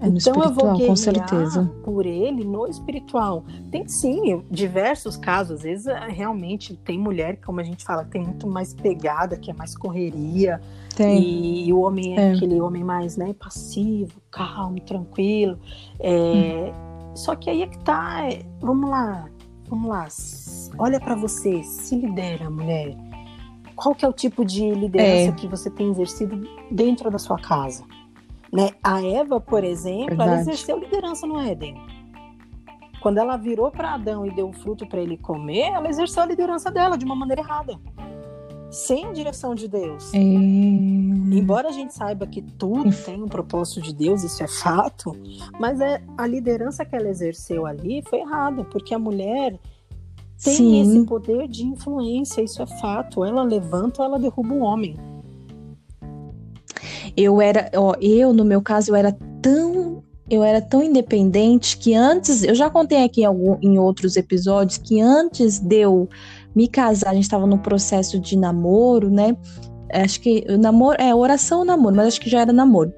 É 0.04 0.10
no 0.10 0.18
então 0.18 0.42
eu 0.42 0.52
vou 0.52 0.78
com 0.78 0.96
certeza. 0.96 1.70
por 1.82 2.04
ele 2.04 2.44
no 2.44 2.66
espiritual. 2.66 3.44
Tem 3.70 3.88
sim 3.88 4.44
diversos 4.50 5.16
casos, 5.16 5.56
às 5.56 5.62
vezes 5.62 5.86
é, 5.86 6.08
realmente 6.08 6.76
tem 6.76 6.98
mulher, 6.98 7.38
como 7.44 7.60
a 7.60 7.64
gente 7.64 7.82
fala, 7.82 8.04
que 8.04 8.10
tem 8.10 8.22
muito 8.22 8.46
mais 8.46 8.74
pegada, 8.74 9.36
que 9.36 9.50
é 9.50 9.54
mais 9.54 9.76
correria. 9.76 10.60
Tem. 10.94 11.22
E, 11.22 11.68
e 11.68 11.72
o 11.72 11.80
homem 11.80 12.18
é, 12.18 12.30
é, 12.30 12.32
aquele 12.34 12.60
homem 12.60 12.84
mais 12.84 13.16
né, 13.16 13.34
passivo, 13.34 14.12
calmo, 14.30 14.78
tranquilo. 14.80 15.58
É, 15.98 16.72
hum. 16.72 17.16
Só 17.16 17.34
que 17.34 17.48
aí 17.48 17.62
é 17.62 17.66
que 17.66 17.78
tá. 17.78 18.28
É, 18.28 18.42
vamos 18.60 18.90
lá, 18.90 19.26
vamos 19.68 19.88
lá. 19.88 20.06
Olha 20.78 21.00
para 21.00 21.14
você, 21.14 21.62
se 21.62 21.96
lidera, 21.96 22.50
mulher. 22.50 22.94
Qual 23.74 23.94
que 23.94 24.04
é 24.04 24.08
o 24.08 24.12
tipo 24.12 24.44
de 24.44 24.70
liderança 24.70 25.30
é. 25.30 25.32
que 25.32 25.48
você 25.48 25.70
tem 25.70 25.90
exercido 25.90 26.48
dentro 26.70 27.10
da 27.10 27.18
sua 27.18 27.38
casa? 27.38 27.84
Né? 28.54 28.70
A 28.84 29.04
Eva, 29.04 29.40
por 29.40 29.64
exemplo, 29.64 30.10
Verdade. 30.10 30.30
ela 30.30 30.40
exerceu 30.40 30.78
liderança 30.78 31.26
no 31.26 31.40
Éden. 31.40 31.74
Quando 33.02 33.18
ela 33.18 33.36
virou 33.36 33.68
para 33.70 33.94
Adão 33.94 34.24
e 34.24 34.30
deu 34.30 34.48
o 34.48 34.52
fruto 34.52 34.86
para 34.86 35.00
ele 35.00 35.18
comer, 35.18 35.72
ela 35.72 35.88
exerceu 35.88 36.22
a 36.22 36.26
liderança 36.26 36.70
dela 36.70 36.96
de 36.96 37.04
uma 37.04 37.16
maneira 37.16 37.42
errada. 37.42 37.78
Sem 38.70 39.12
direção 39.12 39.56
de 39.56 39.66
Deus. 39.66 40.14
É... 40.14 40.18
Embora 40.18 41.68
a 41.68 41.72
gente 41.72 41.92
saiba 41.92 42.28
que 42.28 42.40
tudo 42.40 42.90
tem 43.04 43.20
um 43.20 43.28
propósito 43.28 43.82
de 43.82 43.92
Deus, 43.92 44.22
isso 44.22 44.42
é 44.42 44.48
fato, 44.48 45.16
mas 45.58 45.80
é, 45.80 46.00
a 46.16 46.26
liderança 46.26 46.84
que 46.84 46.94
ela 46.94 47.08
exerceu 47.08 47.66
ali 47.66 48.02
foi 48.08 48.20
errada, 48.20 48.64
porque 48.64 48.94
a 48.94 48.98
mulher 48.98 49.58
tem 50.42 50.54
Sim. 50.54 50.80
esse 50.80 51.06
poder 51.06 51.48
de 51.48 51.64
influência, 51.64 52.40
isso 52.40 52.62
é 52.62 52.66
fato. 52.66 53.24
Ela 53.24 53.42
levanta 53.42 54.02
ou 54.02 54.06
ela 54.06 54.18
derruba 54.18 54.54
um 54.54 54.62
homem. 54.62 54.96
Eu 57.16 57.40
era, 57.40 57.70
ó, 57.76 57.94
eu 58.00 58.32
no 58.32 58.44
meu 58.44 58.60
caso, 58.60 58.90
eu 58.90 58.96
era 58.96 59.16
tão 59.40 60.02
eu 60.28 60.42
era 60.42 60.60
tão 60.60 60.82
independente 60.82 61.76
que 61.76 61.94
antes, 61.94 62.42
eu 62.42 62.54
já 62.54 62.70
contei 62.70 63.04
aqui 63.04 63.20
em, 63.20 63.24
algum, 63.26 63.58
em 63.60 63.78
outros 63.78 64.16
episódios, 64.16 64.78
que 64.78 65.00
antes 65.00 65.58
de 65.58 65.80
eu 65.80 66.08
me 66.54 66.66
casar, 66.66 67.10
a 67.10 67.14
gente 67.14 67.24
estava 67.24 67.46
no 67.46 67.58
processo 67.58 68.18
de 68.18 68.36
namoro, 68.36 69.10
né? 69.10 69.36
Acho 69.92 70.20
que 70.20 70.44
namoro, 70.56 70.96
é 71.00 71.14
oração 71.14 71.58
ou 71.58 71.64
namoro, 71.64 71.94
mas 71.94 72.08
acho 72.08 72.20
que 72.20 72.30
já 72.30 72.40
era 72.40 72.52
namoro. 72.52 72.92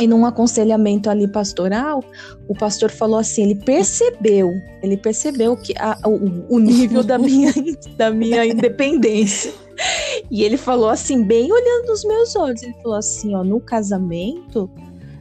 E 0.00 0.06
num 0.06 0.24
aconselhamento 0.24 1.10
ali 1.10 1.28
pastoral, 1.28 2.02
o 2.48 2.54
pastor 2.54 2.90
falou 2.90 3.18
assim: 3.18 3.42
ele 3.42 3.54
percebeu, 3.54 4.52
ele 4.82 4.96
percebeu 4.96 5.56
que 5.56 5.74
a, 5.78 5.98
o, 6.06 6.56
o 6.56 6.58
nível 6.58 7.02
da 7.02 7.18
minha, 7.18 7.52
da 7.96 8.10
minha 8.10 8.44
independência. 8.46 9.52
E 10.30 10.42
ele 10.42 10.56
falou 10.56 10.88
assim, 10.88 11.22
bem 11.22 11.50
olhando 11.52 11.86
nos 11.86 12.04
meus 12.04 12.36
olhos, 12.36 12.62
ele 12.62 12.74
falou 12.82 12.98
assim: 12.98 13.34
ó, 13.34 13.44
no 13.44 13.60
casamento, 13.60 14.70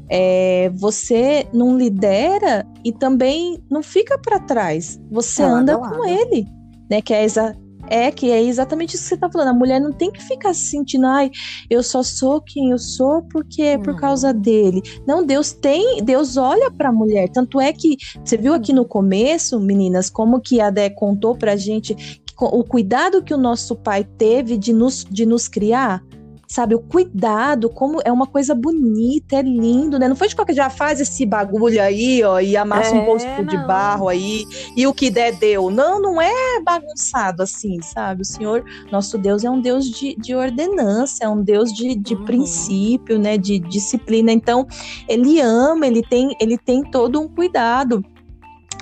é, 0.10 0.72
você 0.76 1.46
não 1.54 1.78
lidera 1.78 2.66
e 2.84 2.92
também 2.92 3.62
não 3.70 3.84
fica 3.84 4.18
para 4.18 4.40
trás, 4.40 5.00
você 5.12 5.44
anda 5.44 5.78
com 5.78 6.06
ele, 6.06 6.48
né? 6.90 7.02
Que 7.02 7.14
é 7.14 7.24
exa 7.24 7.56
é 7.90 8.12
que 8.12 8.32
é 8.32 8.42
exatamente 8.42 8.96
isso 8.96 9.04
que 9.04 9.10
você 9.10 9.18
tá 9.18 9.30
falando. 9.30 9.50
A 9.50 9.54
mulher 9.54 9.80
não 9.80 9.92
tem 9.92 10.12
que 10.12 10.22
ficar 10.22 10.54
se 10.54 10.68
sentindo, 10.70 11.06
ai, 11.06 11.32
eu 11.70 11.82
só 11.84 12.04
sou 12.04 12.42
quem 12.42 12.72
eu 12.72 12.78
sou 12.78 13.24
porque 13.24 13.62
é 13.62 13.78
por 13.78 13.96
causa 13.96 14.34
dele. 14.34 14.82
Não, 15.08 15.26
Deus 15.26 15.52
tem, 15.52 16.04
Deus 16.04 16.38
olha 16.38 16.72
para 16.72 16.90
a 16.90 16.94
mulher. 16.94 17.30
Tanto 17.30 17.60
é 17.60 17.74
que 17.74 17.98
você 18.24 18.38
viu 18.38 18.54
aqui 18.54 18.74
no 18.74 18.86
começo, 18.86 19.60
meninas, 19.60 20.10
como 20.10 20.40
que 20.40 20.62
a 20.62 20.70
Dé 20.70 20.90
contou 20.90 21.36
pra 21.36 21.56
gente 21.56 21.96
o 22.42 22.64
cuidado 22.64 23.22
que 23.22 23.34
o 23.34 23.38
nosso 23.38 23.76
pai 23.76 24.04
teve 24.18 24.58
de 24.58 24.72
nos, 24.72 25.04
de 25.04 25.26
nos 25.26 25.48
criar 25.48 26.02
sabe? 26.50 26.74
O 26.74 26.80
cuidado, 26.80 27.70
como 27.70 28.00
é 28.04 28.12
uma 28.12 28.26
coisa 28.26 28.56
bonita, 28.56 29.36
é 29.36 29.42
lindo, 29.44 30.00
né? 30.00 30.08
Não 30.08 30.16
foi 30.16 30.28
de 30.28 30.36
qualquer 30.36 30.56
já 30.56 30.70
faz 30.70 31.00
esse 31.00 31.24
bagulho 31.24 31.80
aí, 31.82 32.24
ó, 32.24 32.40
e 32.40 32.58
amassa 32.58 32.96
é, 32.96 33.00
um 33.00 33.06
posto 33.06 33.46
de 33.46 33.58
barro 33.68 34.10
aí, 34.10 34.46
e 34.76 34.88
o 34.88 34.94
que 34.94 35.12
der 35.12 35.36
deu. 35.36 35.70
Não, 35.70 36.02
não 36.02 36.20
é 36.20 36.60
bagunçado 36.62 37.44
assim, 37.44 37.80
sabe? 37.84 38.24
O 38.24 38.26
Senhor, 38.26 38.66
nosso 38.92 39.16
Deus, 39.18 39.44
é 39.44 39.50
um 39.50 39.62
Deus 39.62 39.86
de, 39.86 40.16
de 40.16 40.34
ordenança, 40.34 41.24
é 41.24 41.30
um 41.30 41.44
Deus 41.44 41.72
de, 41.72 41.96
de 41.96 42.16
uhum. 42.16 42.26
princípio, 42.26 43.20
né? 43.20 43.38
De 43.38 43.60
disciplina. 43.60 44.32
Então, 44.32 44.66
ele 45.08 45.40
ama, 45.40 45.86
ele 45.86 46.02
tem, 46.02 46.36
ele 46.42 46.58
tem 46.58 46.84
todo 46.84 47.22
um 47.22 47.28
cuidado. 47.28 48.04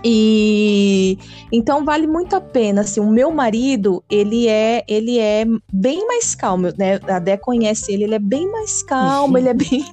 E 0.10 1.18
então 1.52 1.84
vale 1.84 2.08
muito 2.08 2.34
a 2.34 2.40
pena, 2.40 2.82
assim, 2.82 3.02
o 3.02 3.10
meu 3.10 3.30
marido, 3.30 4.02
ele 4.10 4.48
é, 4.48 4.86
ele 4.88 5.20
é 5.20 5.46
bem 5.74 6.08
mais 6.08 6.34
calmo, 6.34 6.70
né? 6.78 6.98
A 7.10 7.20
Dé 7.20 7.36
conhece 7.36 7.92
ele, 7.92 8.06
ele 8.06 8.16
é 8.16 8.20
bem 8.20 8.50
mais 8.50 8.82
calmo, 8.82 9.34
uhum. 9.34 9.38
ele 9.38 9.50
é 9.50 9.54
bem 9.54 9.86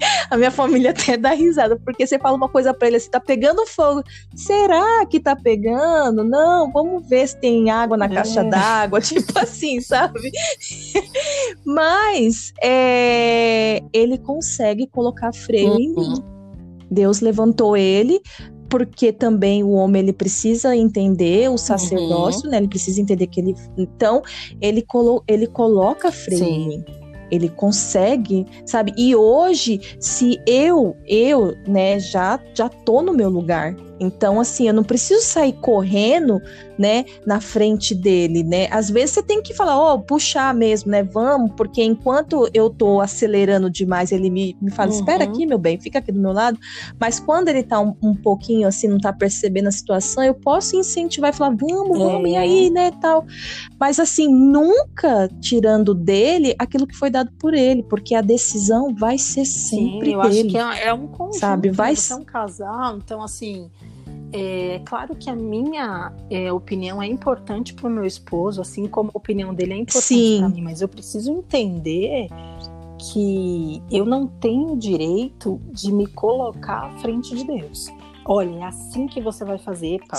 A 0.30 0.36
minha 0.36 0.50
família 0.50 0.92
até 0.92 1.16
dá 1.16 1.30
risada, 1.30 1.76
porque 1.84 2.06
você 2.06 2.18
fala 2.18 2.36
uma 2.36 2.48
coisa 2.48 2.72
para 2.72 2.86
ele 2.86 2.96
assim, 2.96 3.10
tá 3.10 3.20
pegando 3.20 3.66
fogo. 3.66 4.02
Será 4.34 5.04
que 5.04 5.18
tá 5.20 5.34
pegando? 5.34 6.22
Não, 6.22 6.70
vamos 6.72 7.06
ver 7.08 7.26
se 7.26 7.36
tem 7.36 7.68
água 7.68 7.96
na 7.96 8.08
caixa 8.08 8.40
é. 8.40 8.44
d'água, 8.44 9.00
tipo 9.02 9.36
assim, 9.38 9.80
sabe? 9.80 10.30
Mas 11.66 12.54
é, 12.62 13.82
ele 13.92 14.16
consegue 14.18 14.86
colocar 14.86 15.32
freio 15.34 15.72
uhum. 15.72 15.80
em 15.80 15.88
mim. 15.88 16.14
Uhum. 16.14 16.38
Deus 16.90 17.20
levantou 17.20 17.76
ele 17.76 18.22
porque 18.68 19.12
também 19.12 19.62
o 19.62 19.70
homem 19.70 20.02
ele 20.02 20.12
precisa 20.12 20.76
entender 20.76 21.50
o 21.50 21.56
sacerdócio, 21.58 22.44
uhum. 22.44 22.50
né? 22.50 22.58
Ele 22.58 22.68
precisa 22.68 23.00
entender 23.00 23.26
que 23.26 23.40
ele 23.40 23.54
então 23.76 24.22
ele 24.60 24.82
colo, 24.82 25.22
ele 25.26 25.46
coloca 25.46 26.12
freio 26.12 26.44
em 26.44 26.68
mim 26.68 26.84
ele 27.30 27.48
consegue, 27.48 28.46
sabe? 28.64 28.92
E 28.96 29.14
hoje, 29.14 29.80
se 30.00 30.40
eu, 30.46 30.96
eu, 31.06 31.54
né, 31.66 31.98
já 31.98 32.40
já 32.54 32.68
tô 32.68 33.02
no 33.02 33.12
meu 33.12 33.28
lugar. 33.28 33.76
Então, 34.00 34.40
assim, 34.40 34.68
eu 34.68 34.74
não 34.74 34.84
preciso 34.84 35.22
sair 35.22 35.52
correndo, 35.54 36.40
né, 36.78 37.04
na 37.26 37.40
frente 37.40 37.94
dele, 37.94 38.44
né? 38.44 38.68
Às 38.70 38.88
vezes 38.88 39.16
você 39.16 39.22
tem 39.22 39.42
que 39.42 39.52
falar, 39.52 39.76
ó, 39.76 39.94
oh, 39.94 39.98
puxar 39.98 40.54
mesmo, 40.54 40.92
né? 40.92 41.02
Vamos, 41.02 41.52
porque 41.56 41.82
enquanto 41.82 42.48
eu 42.54 42.70
tô 42.70 43.00
acelerando 43.00 43.68
demais, 43.68 44.12
ele 44.12 44.30
me, 44.30 44.56
me 44.62 44.70
fala, 44.70 44.92
uhum. 44.92 44.98
espera 44.98 45.24
aqui, 45.24 45.44
meu 45.44 45.58
bem, 45.58 45.80
fica 45.80 45.98
aqui 45.98 46.12
do 46.12 46.20
meu 46.20 46.32
lado. 46.32 46.58
Mas 47.00 47.18
quando 47.18 47.48
ele 47.48 47.64
tá 47.64 47.80
um, 47.80 47.94
um, 48.00 48.14
pouquinho 48.14 48.68
assim, 48.68 48.86
não 48.86 48.98
tá 48.98 49.12
percebendo 49.12 49.66
a 49.66 49.72
situação, 49.72 50.22
eu 50.22 50.34
posso 50.34 50.76
incentivar 50.76 51.30
e 51.30 51.36
falar, 51.36 51.56
vamos, 51.56 51.98
vamos, 51.98 52.28
é. 52.28 52.32
e 52.32 52.36
aí, 52.36 52.70
né, 52.70 52.92
tal. 53.00 53.26
Mas 53.78 53.98
assim, 53.98 54.28
nunca 54.32 55.28
tirando 55.40 55.92
dele 55.94 56.54
aquilo 56.58 56.86
que 56.86 56.94
foi 56.94 57.10
dado 57.10 57.32
por 57.40 57.54
ele, 57.54 57.82
porque 57.82 58.14
a 58.14 58.20
decisão 58.20 58.94
vai 58.94 59.18
ser 59.18 59.44
sempre 59.44 60.10
Sim, 60.10 60.14
eu 60.14 60.22
dele. 60.22 60.40
acho 60.40 60.48
que 60.48 60.56
é, 60.56 60.88
é 60.88 60.94
um 60.94 61.08
conjunto, 61.08 61.38
sabe? 61.38 61.70
Vai 61.70 61.96
ser 61.96 62.12
é 62.12 62.16
um 62.16 62.24
casal, 62.24 62.96
então 62.96 63.20
assim, 63.20 63.68
é 64.32 64.80
claro 64.84 65.14
que 65.14 65.30
a 65.30 65.34
minha 65.34 66.12
é, 66.30 66.52
opinião 66.52 67.02
é 67.02 67.06
importante 67.06 67.72
para 67.74 67.86
o 67.86 67.90
meu 67.90 68.04
esposo, 68.04 68.60
assim 68.60 68.86
como 68.86 69.10
a 69.14 69.18
opinião 69.18 69.54
dele 69.54 69.72
é 69.72 69.76
importante 69.76 70.38
para 70.38 70.48
mim, 70.48 70.62
mas 70.62 70.80
eu 70.80 70.88
preciso 70.88 71.32
entender 71.32 72.28
que 72.98 73.82
eu 73.90 74.04
não 74.04 74.26
tenho 74.26 74.76
direito 74.76 75.60
de 75.70 75.92
me 75.92 76.06
colocar 76.06 76.86
à 76.86 76.98
frente 76.98 77.34
de 77.34 77.44
Deus. 77.44 77.88
Olha, 78.24 78.56
é 78.56 78.64
assim 78.64 79.06
que 79.06 79.20
você 79.20 79.44
vai 79.44 79.58
fazer, 79.58 80.00
pá. 80.06 80.18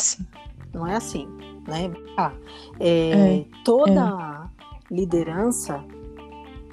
Não 0.73 0.87
é 0.87 0.95
assim, 0.95 1.27
né? 1.67 1.91
Ah, 2.17 2.31
é, 2.79 3.39
é, 3.39 3.45
toda 3.63 4.49
é. 4.91 4.93
liderança 4.93 5.83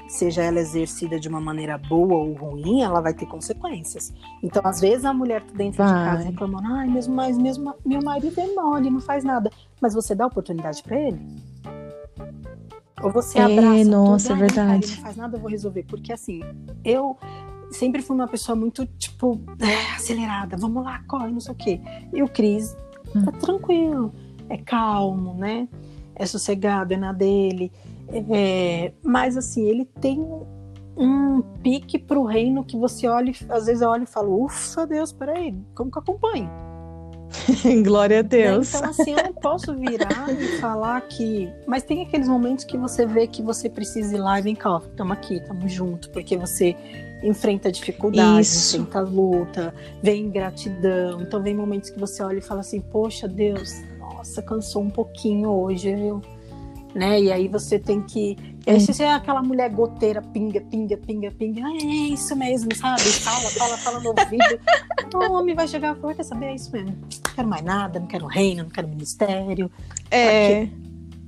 seja 0.09 0.43
ela 0.43 0.61
exercida 0.61 1.19
de 1.19 1.29
uma 1.29 1.41
maneira 1.41 1.77
boa 1.77 2.15
ou 2.15 2.33
ruim, 2.33 2.83
ela 2.83 3.01
vai 3.01 3.13
ter 3.13 3.27
consequências. 3.27 4.13
Então, 4.43 4.63
às 4.65 4.81
vezes, 4.81 5.05
a 5.05 5.13
mulher 5.13 5.43
tá 5.43 5.53
dentro 5.55 5.79
vai. 5.79 5.89
de 5.89 6.11
casa 6.11 6.25
reclamando, 6.25 6.69
ai, 6.69 6.89
mesmo, 6.89 7.15
mas 7.15 7.37
mesmo 7.37 7.75
meu 7.85 8.03
marido 8.03 8.41
é 8.41 8.55
mole, 8.55 8.91
não 8.91 9.01
faz 9.01 9.25
nada. 9.25 9.51
Mas 9.81 9.95
você 9.95 10.15
dá 10.15 10.27
oportunidade 10.27 10.83
para 10.83 10.99
ele? 10.99 11.21
Ou 13.03 13.11
você 13.11 13.39
abraça 13.39 13.81
é, 13.81 13.85
nossa, 13.85 14.29
tudo, 14.29 14.37
é 14.37 14.47
verdade. 14.47 14.97
não 14.97 15.03
faz 15.03 15.17
nada, 15.17 15.37
eu 15.37 15.41
vou 15.41 15.51
resolver. 15.51 15.85
Porque 15.85 16.13
assim, 16.13 16.43
eu 16.85 17.17
sempre 17.71 18.01
fui 18.01 18.17
uma 18.17 18.29
pessoa 18.29 18.57
muito, 18.57 18.87
tipo, 18.87 19.41
é, 19.61 19.95
acelerada, 19.95 20.57
vamos 20.57 20.83
lá, 20.83 21.03
corre, 21.07 21.31
não 21.31 21.41
sei 21.41 21.53
o 21.53 21.57
quê. 21.57 21.81
E 22.13 22.23
o 22.23 22.29
Cris 22.29 22.77
hum. 23.15 23.25
tá 23.25 23.33
tranquilo, 23.33 24.15
é 24.49 24.57
calmo, 24.57 25.35
né? 25.35 25.69
É 26.15 26.25
sossegado, 26.25 26.95
é 26.95 26.97
na 26.97 27.13
dele. 27.13 27.71
É, 28.09 28.93
mas 29.03 29.37
assim, 29.37 29.69
ele 29.69 29.85
tem 30.01 30.21
um 30.97 31.43
pique 31.63 31.99
para 31.99 32.19
o 32.19 32.25
reino 32.25 32.65
que 32.65 32.77
você 32.77 33.07
olha, 33.07 33.33
às 33.49 33.67
vezes 33.67 33.83
eu 33.83 33.91
olho 33.91 34.05
e 34.05 34.07
falo, 34.07 34.45
ufa, 34.45 34.87
Deus, 34.87 35.13
peraí, 35.13 35.55
como 35.75 35.91
que 35.91 35.99
eu 35.99 36.03
acompanho? 36.03 36.51
Glória 37.85 38.21
a 38.21 38.23
né, 38.23 38.29
Deus. 38.29 38.75
Então, 38.75 38.91
assim, 38.91 39.11
eu 39.13 39.25
não 39.25 39.33
posso 39.35 39.75
virar 39.75 40.31
e 40.31 40.59
falar 40.59 41.01
que. 41.03 41.53
Mas 41.67 41.83
tem 41.83 42.03
aqueles 42.03 42.29
momentos 42.29 42.65
que 42.65 42.77
você 42.77 43.05
vê 43.05 43.27
que 43.27 43.43
você 43.43 43.69
precisa 43.69 44.15
ir 44.15 44.19
lá 44.19 44.39
e 44.39 44.43
vem 44.43 44.55
cá, 44.55 44.81
estamos 44.85 45.13
aqui, 45.13 45.37
estamos 45.37 45.73
juntos, 45.73 46.09
porque 46.09 46.37
você 46.37 46.77
enfrenta 47.23 47.71
dificuldades, 47.71 48.75
enfrenta 48.75 49.01
luta, 49.01 49.75
vem 50.03 50.27
ingratidão. 50.27 51.21
Então, 51.21 51.43
vem 51.43 51.55
momentos 51.55 51.91
que 51.91 51.99
você 51.99 52.23
olha 52.23 52.39
e 52.39 52.43
fala 52.43 52.61
assim: 52.61 52.81
Poxa, 52.81 53.27
Deus, 53.27 53.75
nossa, 53.99 54.41
cansou 54.41 54.83
um 54.83 54.91
pouquinho 54.91 55.51
hoje, 55.51 55.95
viu? 55.95 56.23
Né? 56.97 57.21
E 57.21 57.31
aí 57.31 57.47
você 57.47 57.79
tem 57.79 58.01
que. 58.03 58.37
Se 58.81 58.93
você 58.93 59.05
é 59.05 59.13
aquela 59.13 59.43
mulher 59.43 59.71
goteira, 59.71 60.23
pinga, 60.23 60.61
pinga, 60.63 60.97
pinga, 60.97 61.31
pinga, 61.31 61.63
ah, 61.65 61.77
é 61.77 61.85
isso 61.85 62.35
mesmo, 62.35 62.75
sabe? 62.75 63.03
Fala, 63.03 63.49
fala, 63.51 63.77
fala 63.77 64.01
no 64.01 64.09
ouvido. 64.09 64.61
O 65.15 65.33
homem 65.33 65.55
vai 65.55 65.69
chegar 65.69 65.97
e 65.97 66.01
falar: 66.01 66.15
quer 66.15 66.25
saber? 66.25 66.47
É 66.47 66.55
isso 66.57 66.73
mesmo. 66.73 66.91
Não 66.91 67.35
quero 67.35 67.49
mais 67.49 67.63
nada, 67.63 68.01
não 68.01 68.07
quero 68.07 68.27
reino, 68.27 68.65
não 68.65 68.71
quero 68.71 68.89
ministério. 68.89 69.71
É. 70.11 70.63
Aqui, 70.63 70.73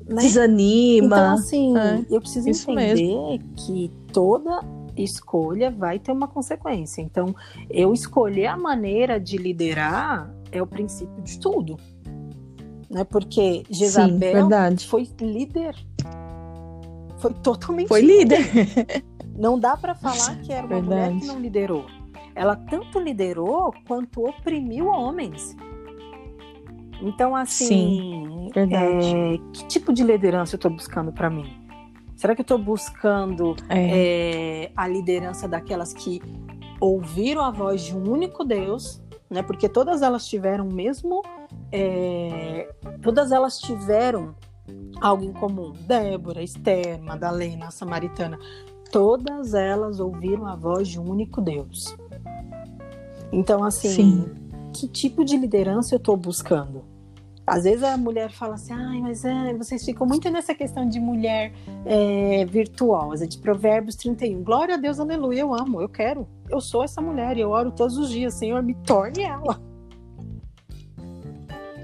né? 0.08 0.22
Desanima. 0.22 1.06
Então, 1.06 1.34
assim, 1.34 1.78
é. 1.78 2.04
eu 2.10 2.20
preciso 2.20 2.48
entender 2.48 2.94
mesmo. 2.94 3.40
que 3.56 3.90
toda 4.12 4.60
escolha 4.96 5.70
vai 5.70 5.98
ter 5.98 6.10
uma 6.10 6.26
consequência. 6.26 7.00
Então, 7.00 7.34
eu 7.70 7.92
escolher 7.92 8.46
a 8.46 8.56
maneira 8.56 9.20
de 9.20 9.36
liderar 9.36 10.34
é 10.50 10.60
o 10.60 10.66
princípio 10.66 11.22
de 11.22 11.38
tudo 11.38 11.76
né? 12.90 13.04
Porque 13.04 13.64
Jezabel 13.70 14.48
Sim, 14.76 14.86
foi 14.88 15.08
líder. 15.20 15.76
Foi 17.18 17.32
totalmente 17.34 17.88
Foi 17.88 18.00
líder. 18.00 18.40
Não 19.36 19.58
dá 19.58 19.76
para 19.76 19.94
falar 19.94 20.36
que 20.42 20.52
era 20.52 20.66
uma 20.66 20.80
verdade. 20.80 21.14
mulher 21.14 21.20
que 21.20 21.26
não 21.28 21.40
liderou. 21.40 21.86
Ela 22.34 22.56
tanto 22.56 22.98
liderou 22.98 23.72
quanto 23.86 24.26
oprimiu 24.26 24.88
homens. 24.88 25.56
Então, 27.00 27.36
assim, 27.36 28.50
Sim, 28.50 28.50
é, 28.56 29.38
que 29.52 29.64
tipo 29.68 29.92
de 29.92 30.02
liderança 30.02 30.56
eu 30.56 30.58
estou 30.58 30.70
buscando 30.72 31.12
para 31.12 31.30
mim? 31.30 31.46
Será 32.16 32.34
que 32.34 32.40
eu 32.40 32.42
estou 32.42 32.58
buscando 32.58 33.54
é. 33.68 34.64
É, 34.64 34.72
a 34.76 34.88
liderança 34.88 35.46
daquelas 35.46 35.92
que 35.92 36.20
ouviram 36.80 37.42
a 37.42 37.52
voz 37.52 37.82
de 37.82 37.96
um 37.96 38.10
único 38.10 38.44
Deus, 38.44 39.00
né? 39.30 39.42
Porque 39.42 39.68
todas 39.68 40.02
elas 40.02 40.26
tiveram 40.26 40.68
o 40.68 40.72
mesmo 40.72 41.22
é, 41.72 42.72
todas 43.02 43.32
elas 43.32 43.58
tiveram 43.58 44.34
algo 45.00 45.24
em 45.24 45.32
comum. 45.32 45.72
Débora, 45.86 46.42
Esther, 46.42 47.00
Madalena, 47.02 47.70
Samaritana, 47.70 48.38
todas 48.90 49.54
elas 49.54 50.00
ouviram 50.00 50.46
a 50.46 50.56
voz 50.56 50.88
de 50.88 51.00
um 51.00 51.10
único 51.10 51.40
Deus. 51.40 51.96
Então, 53.32 53.62
assim, 53.62 53.90
Sim. 53.90 54.34
que 54.74 54.88
tipo 54.88 55.24
de 55.24 55.36
liderança 55.36 55.94
eu 55.94 55.98
estou 55.98 56.16
buscando? 56.16 56.84
Às 57.48 57.64
vezes 57.64 57.82
a 57.82 57.96
mulher 57.96 58.30
fala 58.30 58.54
assim, 58.54 58.72
ai, 58.72 59.00
mas 59.00 59.24
é, 59.24 59.54
vocês 59.54 59.84
ficam 59.84 60.06
muito 60.06 60.30
nessa 60.30 60.54
questão 60.54 60.88
de 60.88 61.00
mulher 61.00 61.52
é, 61.86 62.44
virtuosa, 62.44 63.26
de 63.26 63.38
Provérbios 63.38 63.96
31. 63.96 64.42
Glória 64.42 64.74
a 64.74 64.78
Deus, 64.78 65.00
aleluia, 65.00 65.40
eu 65.40 65.54
amo, 65.54 65.80
eu 65.80 65.88
quero. 65.88 66.28
Eu 66.48 66.60
sou 66.60 66.84
essa 66.84 67.00
mulher 67.00 67.36
e 67.36 67.40
eu 67.40 67.50
oro 67.50 67.70
todos 67.70 67.96
os 67.96 68.10
dias, 68.10 68.34
Senhor, 68.34 68.62
me 68.62 68.74
torne 68.74 69.22
ela. 69.22 69.60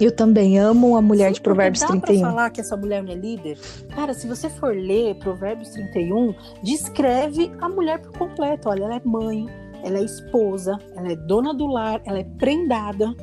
Eu 0.01 0.15
também 0.15 0.59
amo 0.59 0.97
a 0.97 1.03
mulher 1.03 1.29
Sim, 1.29 1.35
de 1.35 1.41
Provérbios 1.41 1.81
dá 1.81 1.89
31. 1.89 2.21
Pra 2.21 2.31
falar 2.31 2.51
que 2.51 2.61
essa 2.61 2.77
mulher 2.77 3.03
não 3.03 3.13
é 3.13 3.15
líder? 3.15 3.59
Cara, 3.95 4.13
se 4.13 4.27
você 4.27 4.51
for 4.51 4.75
ler 4.75 5.15
Provérbios 5.17 5.71
31, 5.71 6.35
descreve 6.63 7.53
a 7.61 7.69
mulher 7.69 8.01
por 8.01 8.19
completo. 8.19 8.69
Olha, 8.69 8.85
ela 8.85 8.97
é 8.97 9.03
mãe, 9.05 9.47
ela 9.85 9.99
é 9.99 10.03
esposa, 10.03 10.79
ela 10.97 11.13
é 11.13 11.17
dona 11.17 11.55
do 11.55 11.67
lar, 11.67 12.01
ela 12.05 12.19
é 12.19 12.25
prendada, 12.25 13.15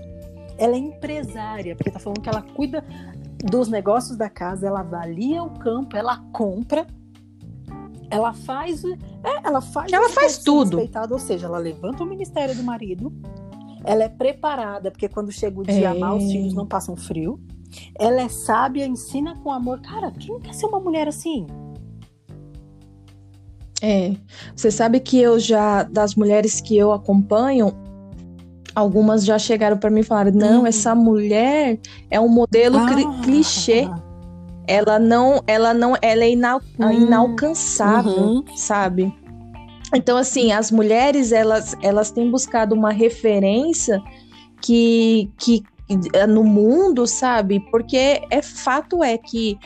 ela 0.61 0.75
é 0.75 0.77
empresária, 0.77 1.75
porque 1.75 1.89
tá 1.89 1.97
falando 1.97 2.21
que 2.21 2.29
ela 2.29 2.43
cuida 2.43 2.85
dos 3.43 3.67
negócios 3.67 4.15
da 4.15 4.29
casa, 4.29 4.67
ela 4.67 4.81
avalia 4.81 5.41
o 5.41 5.49
campo, 5.57 5.97
ela 5.97 6.17
compra, 6.31 6.85
ela 8.11 8.31
faz, 8.31 8.85
é, 8.85 8.95
ela 9.43 9.59
faz, 9.59 9.91
ela 9.91 10.09
faz 10.09 10.37
tudo. 10.37 10.77
Ou 11.09 11.19
seja, 11.19 11.47
ela 11.47 11.57
levanta 11.57 12.03
o 12.03 12.05
ministério 12.05 12.55
do 12.55 12.61
marido, 12.61 13.11
ela 13.83 14.03
é 14.03 14.09
preparada, 14.09 14.91
porque 14.91 15.09
quando 15.09 15.31
chega 15.31 15.59
o 15.59 15.63
dia 15.63 15.89
é. 15.89 15.97
mal, 15.97 16.17
os 16.17 16.31
filhos 16.31 16.53
não 16.53 16.67
passam 16.67 16.95
frio. 16.95 17.39
Ela 17.97 18.21
é 18.21 18.29
sábia, 18.29 18.85
ensina 18.85 19.35
com 19.37 19.49
amor. 19.49 19.81
Cara, 19.81 20.11
quem 20.11 20.39
quer 20.41 20.53
ser 20.53 20.67
uma 20.67 20.79
mulher 20.79 21.07
assim? 21.07 21.47
É, 23.81 24.15
você 24.55 24.69
sabe 24.69 24.99
que 24.99 25.17
eu 25.17 25.39
já, 25.39 25.81
das 25.81 26.13
mulheres 26.13 26.61
que 26.61 26.77
eu 26.77 26.91
acompanho, 26.91 27.73
algumas 28.75 29.25
já 29.25 29.37
chegaram 29.37 29.77
para 29.77 29.89
mim 29.89 30.01
e 30.01 30.03
falaram: 30.03 30.31
não, 30.31 30.63
hum. 30.63 30.67
essa 30.67 30.95
mulher 30.95 31.79
é 32.09 32.19
um 32.19 32.29
modelo 32.29 32.77
ah. 32.77 33.21
clichê. 33.23 33.87
Ela 34.67 34.99
não, 34.99 35.41
ela 35.47 35.73
não, 35.73 35.97
ela 36.01 36.23
é 36.23 36.31
inal, 36.31 36.61
hum. 36.79 36.91
inalcançável, 36.91 38.13
uhum. 38.13 38.45
sabe? 38.55 39.13
Então, 39.93 40.17
assim, 40.17 40.51
as 40.51 40.71
mulheres 40.71 41.31
elas, 41.31 41.75
elas 41.81 42.11
têm 42.11 42.29
buscado 42.31 42.73
uma 42.73 42.91
referência 42.91 44.01
que, 44.61 45.29
que 45.37 45.63
no 46.29 46.43
mundo, 46.43 47.05
sabe? 47.05 47.59
Porque 47.71 48.21
é 48.29 48.41
fato 48.41 49.03
é 49.03 49.17
que 49.17 49.57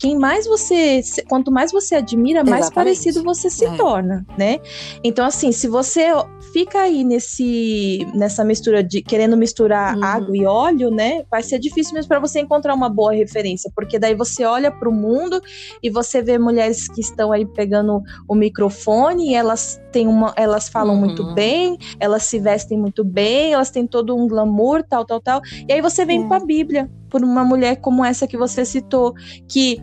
quem 0.00 0.18
mais 0.18 0.46
você, 0.46 1.02
quanto 1.28 1.52
mais 1.52 1.70
você 1.70 1.96
admira, 1.96 2.42
mais 2.42 2.66
Exatamente. 2.66 2.74
parecido 2.74 3.22
você 3.22 3.50
se 3.50 3.66
é. 3.66 3.76
torna, 3.76 4.24
né? 4.36 4.58
Então, 5.04 5.26
assim, 5.26 5.52
se 5.52 5.68
você 5.68 6.06
fica 6.54 6.80
aí 6.80 7.04
nesse, 7.04 8.06
nessa 8.14 8.42
mistura 8.42 8.82
de 8.82 9.02
querendo 9.02 9.36
misturar 9.36 9.94
uhum. 9.94 10.02
água 10.02 10.34
e 10.34 10.46
óleo, 10.46 10.90
né? 10.90 11.22
Vai 11.30 11.42
ser 11.42 11.58
difícil 11.58 11.92
mesmo 11.92 12.08
para 12.08 12.18
você 12.18 12.40
encontrar 12.40 12.74
uma 12.74 12.88
boa 12.88 13.12
referência, 13.12 13.70
porque 13.74 13.98
daí 13.98 14.14
você 14.14 14.42
olha 14.42 14.72
para 14.72 14.88
o 14.88 14.92
mundo 14.92 15.38
e 15.82 15.90
você 15.90 16.22
vê 16.22 16.38
mulheres 16.38 16.88
que 16.88 17.02
estão 17.02 17.30
aí 17.30 17.44
pegando 17.44 18.02
o 18.26 18.34
microfone 18.34 19.32
e 19.32 19.34
elas 19.34 19.78
têm 19.92 20.08
uma, 20.08 20.32
elas 20.34 20.70
falam 20.70 20.94
uhum. 20.94 21.00
muito 21.00 21.34
bem, 21.34 21.76
elas 22.00 22.22
se 22.22 22.38
vestem 22.38 22.78
muito 22.78 23.04
bem, 23.04 23.52
elas 23.52 23.70
têm 23.70 23.86
todo 23.86 24.16
um 24.16 24.26
glamour, 24.26 24.82
tal, 24.82 25.04
tal, 25.04 25.20
tal. 25.20 25.42
E 25.68 25.74
aí 25.74 25.82
você 25.82 26.06
vem 26.06 26.24
é. 26.24 26.26
para 26.26 26.38
a 26.38 26.46
Bíblia 26.46 26.90
por 27.10 27.22
uma 27.22 27.44
mulher 27.44 27.76
como 27.76 28.04
essa 28.04 28.26
que 28.26 28.36
você 28.36 28.64
citou, 28.64 29.12
que 29.48 29.82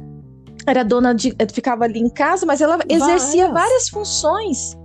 era 0.68 0.84
dona 0.84 1.16
de. 1.16 1.34
ficava 1.52 1.86
ali 1.86 2.00
em 2.00 2.10
casa, 2.10 2.46
mas 2.46 2.60
ela 2.60 2.78
exercia 2.90 3.48
várias, 3.48 3.54
várias 3.54 3.90
funções. 3.90 4.78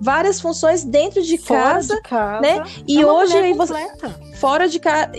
Várias 0.00 0.40
funções 0.40 0.84
dentro 0.84 1.22
de, 1.22 1.38
casa, 1.38 1.96
de 1.96 2.02
casa, 2.02 2.40
né? 2.40 2.62
E 2.86 3.00
é 3.00 3.06
hoje 3.06 3.36
aí 3.36 3.52
você. 3.54 3.74
Fora 4.36 4.68
de 4.68 4.78
casa. 4.78 5.10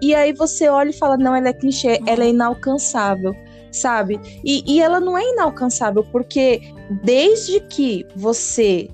E 0.00 0.14
aí 0.14 0.32
você 0.32 0.68
olha 0.68 0.90
e 0.90 0.92
fala: 0.92 1.18
não, 1.18 1.34
ela 1.34 1.48
é 1.48 1.52
clichê, 1.52 1.98
uhum. 2.00 2.06
ela 2.06 2.24
é 2.24 2.28
inalcançável, 2.28 3.34
sabe? 3.70 4.18
E, 4.44 4.62
e 4.66 4.80
ela 4.80 5.00
não 5.00 5.18
é 5.18 5.28
inalcançável, 5.32 6.06
porque 6.10 6.62
desde 7.02 7.60
que 7.60 8.06
você 8.14 8.88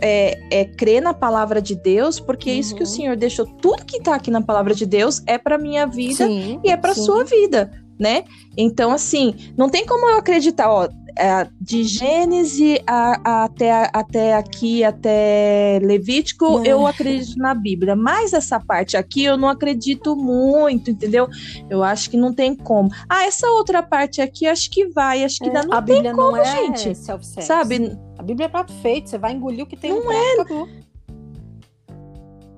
é, 0.00 0.40
é, 0.50 0.64
crer 0.64 1.02
na 1.02 1.12
palavra 1.12 1.60
de 1.60 1.76
Deus, 1.76 2.18
porque 2.18 2.50
uhum. 2.50 2.58
isso 2.58 2.74
que 2.74 2.82
o 2.82 2.86
uhum. 2.86 2.92
Senhor 2.92 3.16
deixou. 3.16 3.46
Tudo 3.46 3.84
que 3.84 3.98
está 3.98 4.14
aqui 4.14 4.30
na 4.30 4.40
palavra 4.40 4.74
de 4.74 4.86
Deus 4.86 5.22
é 5.26 5.36
para 5.36 5.58
minha 5.58 5.86
vida 5.86 6.26
sim, 6.26 6.58
e 6.64 6.70
é 6.70 6.76
para 6.76 6.94
sua 6.94 7.22
vida 7.22 7.70
né? 7.98 8.24
Então, 8.56 8.92
assim, 8.92 9.34
não 9.56 9.68
tem 9.68 9.86
como 9.86 10.08
eu 10.08 10.18
acreditar, 10.18 10.70
ó, 10.70 10.88
é, 11.18 11.48
de 11.60 11.82
Gênesis 11.82 12.78
a, 12.86 13.20
a, 13.24 13.44
até, 13.44 13.90
até 13.92 14.34
aqui, 14.34 14.84
até 14.84 15.80
Levítico, 15.82 16.60
é. 16.60 16.68
eu 16.68 16.86
acredito 16.86 17.36
na 17.38 17.54
Bíblia. 17.54 17.96
Mas 17.96 18.32
essa 18.32 18.60
parte 18.60 18.96
aqui 18.96 19.24
eu 19.24 19.36
não 19.36 19.48
acredito 19.48 20.14
muito, 20.14 20.92
entendeu? 20.92 21.28
Eu 21.68 21.82
acho 21.82 22.08
que 22.08 22.16
não 22.16 22.32
tem 22.32 22.54
como. 22.54 22.88
Ah, 23.08 23.24
essa 23.24 23.48
outra 23.48 23.82
parte 23.82 24.22
aqui, 24.22 24.46
acho 24.46 24.70
que 24.70 24.86
vai, 24.88 25.24
acho 25.24 25.38
que 25.38 25.48
é, 25.48 25.52
dá, 25.52 25.64
não 25.64 25.76
a 25.76 25.82
tem 25.82 25.96
Bíblia 25.96 26.14
como, 26.14 26.36
não 26.36 26.36
é 26.36 26.44
gente. 26.44 26.94
Sabe? 27.42 27.98
A 28.16 28.22
Bíblia 28.22 28.46
é 28.46 28.48
prato 28.48 28.72
feito, 28.74 29.10
você 29.10 29.18
vai 29.18 29.32
engolir 29.32 29.64
o 29.64 29.66
que 29.66 29.76
tem 29.76 29.90
não 29.90 30.04
no 30.04 30.12
é. 30.12 30.87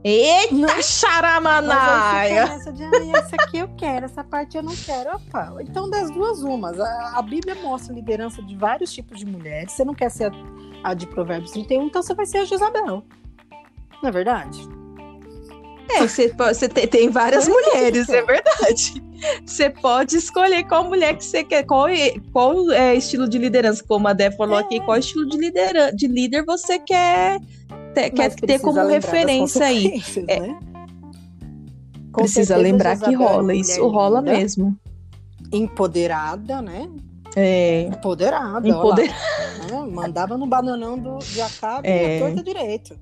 Eita, 0.02 0.54
não. 0.54 0.82
charamanaia! 0.82 2.46
Mas 2.46 2.60
essa 2.60 2.72
de, 2.72 2.84
ah, 2.84 3.18
essa 3.18 3.36
aqui 3.36 3.58
eu 3.58 3.68
quero, 3.76 4.06
essa 4.06 4.24
parte 4.24 4.56
eu 4.56 4.62
não 4.62 4.74
quero. 4.74 5.16
Opa, 5.16 5.56
então 5.60 5.90
das 5.90 6.10
duas 6.10 6.42
umas. 6.42 6.80
A, 6.80 7.18
a, 7.18 7.22
Bíblia 7.22 7.54
mostra 7.56 7.94
liderança 7.94 8.42
de 8.42 8.56
vários 8.56 8.92
tipos 8.92 9.18
de 9.18 9.26
mulheres. 9.26 9.72
Você 9.72 9.84
não 9.84 9.94
quer 9.94 10.10
ser 10.10 10.32
a, 10.32 10.90
a 10.90 10.94
de 10.94 11.06
Provérbios 11.06 11.50
31, 11.50 11.86
então 11.86 12.02
você 12.02 12.14
vai 12.14 12.24
ser 12.24 12.38
a 12.38 12.44
Jezabel. 12.44 13.04
Não 14.02 14.08
é 14.08 14.10
verdade? 14.10 14.58
É, 15.90 16.06
você, 16.06 16.32
você 16.32 16.68
tem, 16.68 16.86
tem 16.86 17.10
várias 17.10 17.46
é 17.46 17.50
mulheres, 17.50 18.08
é 18.08 18.22
verdade. 18.22 19.02
Você 19.44 19.68
pode 19.68 20.16
escolher 20.16 20.64
qual 20.64 20.84
mulher 20.84 21.14
que 21.14 21.24
você 21.24 21.44
quer, 21.44 21.64
qual, 21.64 21.88
qual 22.32 22.70
é, 22.70 22.94
estilo 22.94 23.28
de 23.28 23.36
liderança, 23.36 23.84
como 23.86 24.08
a 24.08 24.14
Dé 24.14 24.30
falou 24.30 24.56
é. 24.56 24.62
aqui, 24.62 24.80
qual 24.80 24.96
estilo 24.96 25.28
de, 25.28 25.36
lidera, 25.36 25.90
de 25.90 26.06
líder 26.06 26.42
você 26.46 26.78
quer 26.78 27.38
ter, 27.92 28.10
quer 28.10 28.34
ter 28.34 28.60
como 28.60 28.86
referência 28.86 29.66
aí. 29.66 30.02
É, 30.28 30.40
né? 30.40 30.58
precisa 32.12 32.56
lembrar 32.56 32.98
que 32.98 33.14
rola, 33.14 33.54
isso 33.54 33.86
rola 33.88 34.20
linda, 34.20 34.32
mesmo. 34.32 34.76
Empoderada, 35.52 36.60
né? 36.60 36.88
É. 37.36 37.82
Empoderada. 37.82 38.68
Empoderada. 38.68 39.18
Lá, 39.70 39.86
né? 39.86 39.92
Mandava 39.92 40.36
no 40.36 40.46
bananão 40.46 40.98
do, 40.98 41.18
de 41.18 41.40
Acabe 41.40 41.88
é. 41.88 42.16
e 42.16 42.20
torta 42.20 42.42
direito. 42.42 42.98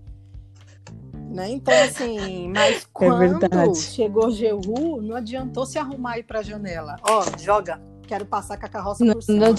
Né? 1.30 1.50
Então, 1.50 1.74
assim, 1.74 2.48
mas 2.48 2.76
é 2.78 2.82
quando 2.92 3.44
é 3.44 3.74
chegou 3.74 4.30
Jehu, 4.30 5.02
não 5.02 5.16
adiantou 5.16 5.66
se 5.66 5.78
arrumar 5.78 6.12
aí 6.12 6.22
pra 6.22 6.42
janela. 6.42 6.96
Ó, 7.02 7.22
joga, 7.38 7.80
quero 8.06 8.24
passar 8.24 8.56
com 8.58 8.64
a 8.64 8.68
carroça 8.68 9.04
não, 9.04 9.14
por 9.14 9.22
cima. 9.22 9.46
Não, 9.46 9.54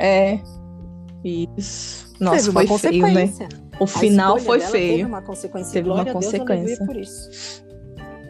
é, 0.00 0.40
isso. 1.24 2.14
Nossa, 2.20 2.52
foi 2.52 2.66
feio, 2.78 3.06
né? 3.08 3.32
O 3.80 3.86
final 3.86 4.38
foi 4.38 4.60
feio. 4.60 4.96
Teve 4.98 5.04
uma 5.04 5.22
consequência. 5.22 5.72
Teve 5.72 5.88
Glória 5.88 6.12
uma 6.12 6.20
consequência. 6.20 6.76
Deus, 6.76 6.86
por 6.86 6.96
isso. 6.96 7.64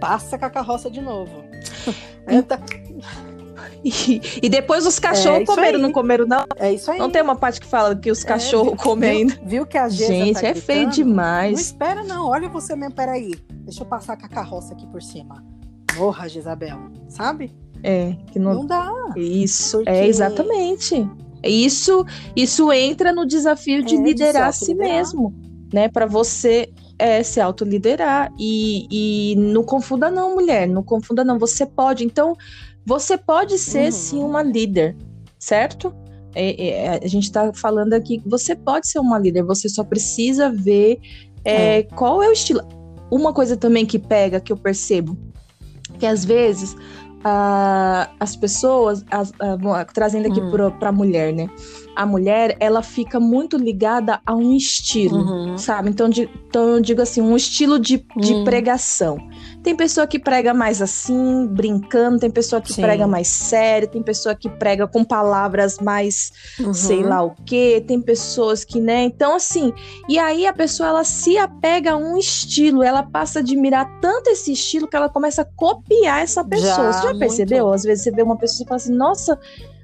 Passa 0.01 0.39
com 0.39 0.45
a 0.45 0.51
carroça 0.51 0.91
de 0.91 1.01
novo. 1.01 1.45
E, 3.83 4.21
e, 4.43 4.49
depois 4.49 4.87
os 4.87 4.99
cachorros 4.99 5.43
é 5.43 5.45
comeram, 5.45 5.79
não 5.79 5.93
comeram, 5.93 6.27
não? 6.27 6.45
É 6.57 6.73
isso 6.73 6.91
aí. 6.91 6.99
Não 6.99 7.11
tem 7.11 7.21
uma 7.21 7.37
parte 7.37 7.61
que 7.61 7.67
fala 7.67 7.95
que 7.95 8.11
os 8.11 8.25
é, 8.25 8.27
cachorros 8.27 8.73
é, 8.73 8.77
comem. 8.77 9.27
Viu 9.45 9.67
que 9.67 9.77
a 9.77 9.91
Gente, 9.91 10.41
tá 10.41 10.49
é 10.49 10.55
feio 10.55 10.89
demais. 10.89 11.53
Não 11.53 11.61
espera, 11.61 12.03
não. 12.03 12.29
Olha 12.29 12.49
você 12.49 12.75
mesmo, 12.75 12.95
peraí. 12.95 13.33
Deixa 13.51 13.83
eu 13.83 13.87
passar 13.87 14.17
com 14.17 14.25
a 14.25 14.29
carroça 14.29 14.73
aqui 14.73 14.87
por 14.87 15.03
cima. 15.03 15.45
Morra, 15.97 16.29
Jezabel. 16.29 16.79
Sabe? 17.09 17.55
É, 17.83 18.17
que 18.33 18.39
não, 18.39 18.55
não 18.55 18.67
dá. 18.67 18.91
Isso, 19.17 19.77
é 19.81 19.85
Porque... 19.85 19.91
é 19.91 20.07
exatamente. 20.07 21.07
Isso, 21.49 22.05
isso 22.35 22.73
entra 22.73 23.13
no 23.13 23.27
desafio 23.27 23.85
de 23.85 23.97
é, 23.97 23.99
liderar 23.99 24.45
de 24.45 24.49
a 24.49 24.53
si 24.53 24.75
mesmo, 24.75 25.35
né? 25.73 25.89
Para 25.89 26.07
você 26.07 26.73
é, 26.99 27.23
se 27.23 27.41
autoliderar. 27.41 28.33
E, 28.39 28.87
e 28.91 29.37
não 29.37 29.63
confunda, 29.63 30.11
não, 30.11 30.35
mulher. 30.35 30.69
Não 30.69 30.83
confunda, 30.83 31.25
não. 31.25 31.39
Você 31.39 31.67
pode. 31.67 32.05
Então, 32.05 32.35
você 32.85 33.17
pode 33.17 33.59
ser, 33.59 33.87
uhum. 33.87 33.93
sim, 33.93 34.23
uma 34.23 34.43
líder, 34.43 34.97
certo? 35.39 35.95
É, 36.35 36.69
é, 36.69 37.01
a 37.03 37.07
gente 37.07 37.25
está 37.25 37.53
falando 37.55 37.93
aqui 37.93 38.19
que 38.19 38.29
você 38.29 38.57
pode 38.57 38.89
ser 38.89 38.99
uma 38.99 39.19
líder, 39.19 39.45
você 39.45 39.69
só 39.69 39.85
precisa 39.85 40.51
ver 40.51 40.99
é, 41.45 41.79
é. 41.79 41.83
qual 41.83 42.23
é 42.23 42.29
o 42.29 42.33
estilo. 42.33 42.61
Uma 43.11 43.33
coisa 43.33 43.57
também 43.57 43.87
que 43.87 43.99
pega, 43.99 44.41
que 44.41 44.53
eu 44.53 44.57
percebo, 44.57 45.17
que 45.99 46.07
às 46.07 46.25
vezes 46.25 46.77
uh, 47.25 48.11
as 48.21 48.37
pessoas, 48.37 49.05
as, 49.11 49.31
uh, 49.31 49.93
trazendo 49.93 50.29
aqui 50.29 50.41
uhum. 50.41 50.71
para 50.79 50.91
a 50.91 50.93
mulher, 50.93 51.33
né? 51.33 51.49
A 51.97 52.05
mulher, 52.05 52.57
ela 52.61 52.83
fica 52.83 53.19
muito 53.19 53.57
ligada 53.57 54.21
a 54.27 54.35
um 54.35 54.57
estilo, 54.57 55.19
uhum. 55.19 55.59
sabe? 55.59 55.91
Então, 55.91 56.09
de, 56.09 56.29
Então 56.55 56.69
eu 56.69 56.81
digo 56.81 57.03
assim, 57.03 57.21
um 57.21 57.35
estilo 57.35 57.81
de, 57.81 58.07
de 58.17 58.33
hum. 58.33 58.45
pregação. 58.45 59.19
Tem 59.61 59.75
pessoa 59.75 60.07
que 60.07 60.21
prega 60.21 60.55
mais 60.55 60.81
assim, 60.81 61.49
brincando, 61.49 62.21
tem 62.21 62.31
pessoa 62.31 62.63
que 62.63 62.73
Sim. 62.73 62.81
prega 62.81 63.09
mais 63.09 63.27
sério, 63.27 63.89
tem 63.89 64.01
pessoa 64.01 64.37
que 64.37 64.49
prega 64.49 64.87
com 64.87 65.03
palavras 65.03 65.79
mais 65.81 66.31
uhum. 66.61 66.73
sei 66.73 67.03
lá 67.03 67.25
o 67.25 67.35
quê, 67.45 67.83
tem 67.85 68.01
pessoas 68.01 68.65
que, 68.65 68.81
né? 68.81 69.03
Então, 69.03 69.35
assim, 69.35 69.73
e 70.09 70.17
aí 70.17 70.47
a 70.47 70.53
pessoa 70.53 70.91
ela 70.91 71.03
se 71.03 71.37
apega 71.37 71.95
a 71.95 71.97
um 71.97 72.17
estilo, 72.17 72.85
ela 72.85 73.03
passa 73.03 73.41
a 73.41 73.43
admirar 73.43 73.91
tanto 74.01 74.31
esse 74.31 74.53
estilo 74.53 74.87
que 74.87 74.95
ela 74.95 75.09
começa 75.09 75.43
a 75.43 75.45
copiar 75.45 76.23
essa 76.23 76.45
pessoa. 76.45 76.93
Já, 76.93 76.93
você 76.93 77.07
já 77.09 77.19
percebeu? 77.19 77.73
Às 77.73 77.83
vezes 77.83 78.05
você 78.05 78.13
vê 78.13 78.23
uma 78.23 78.37
pessoa 78.37 78.65
e 78.65 78.69
fala 78.69 78.77
assim, 78.77 78.95
nossa, 78.95 79.37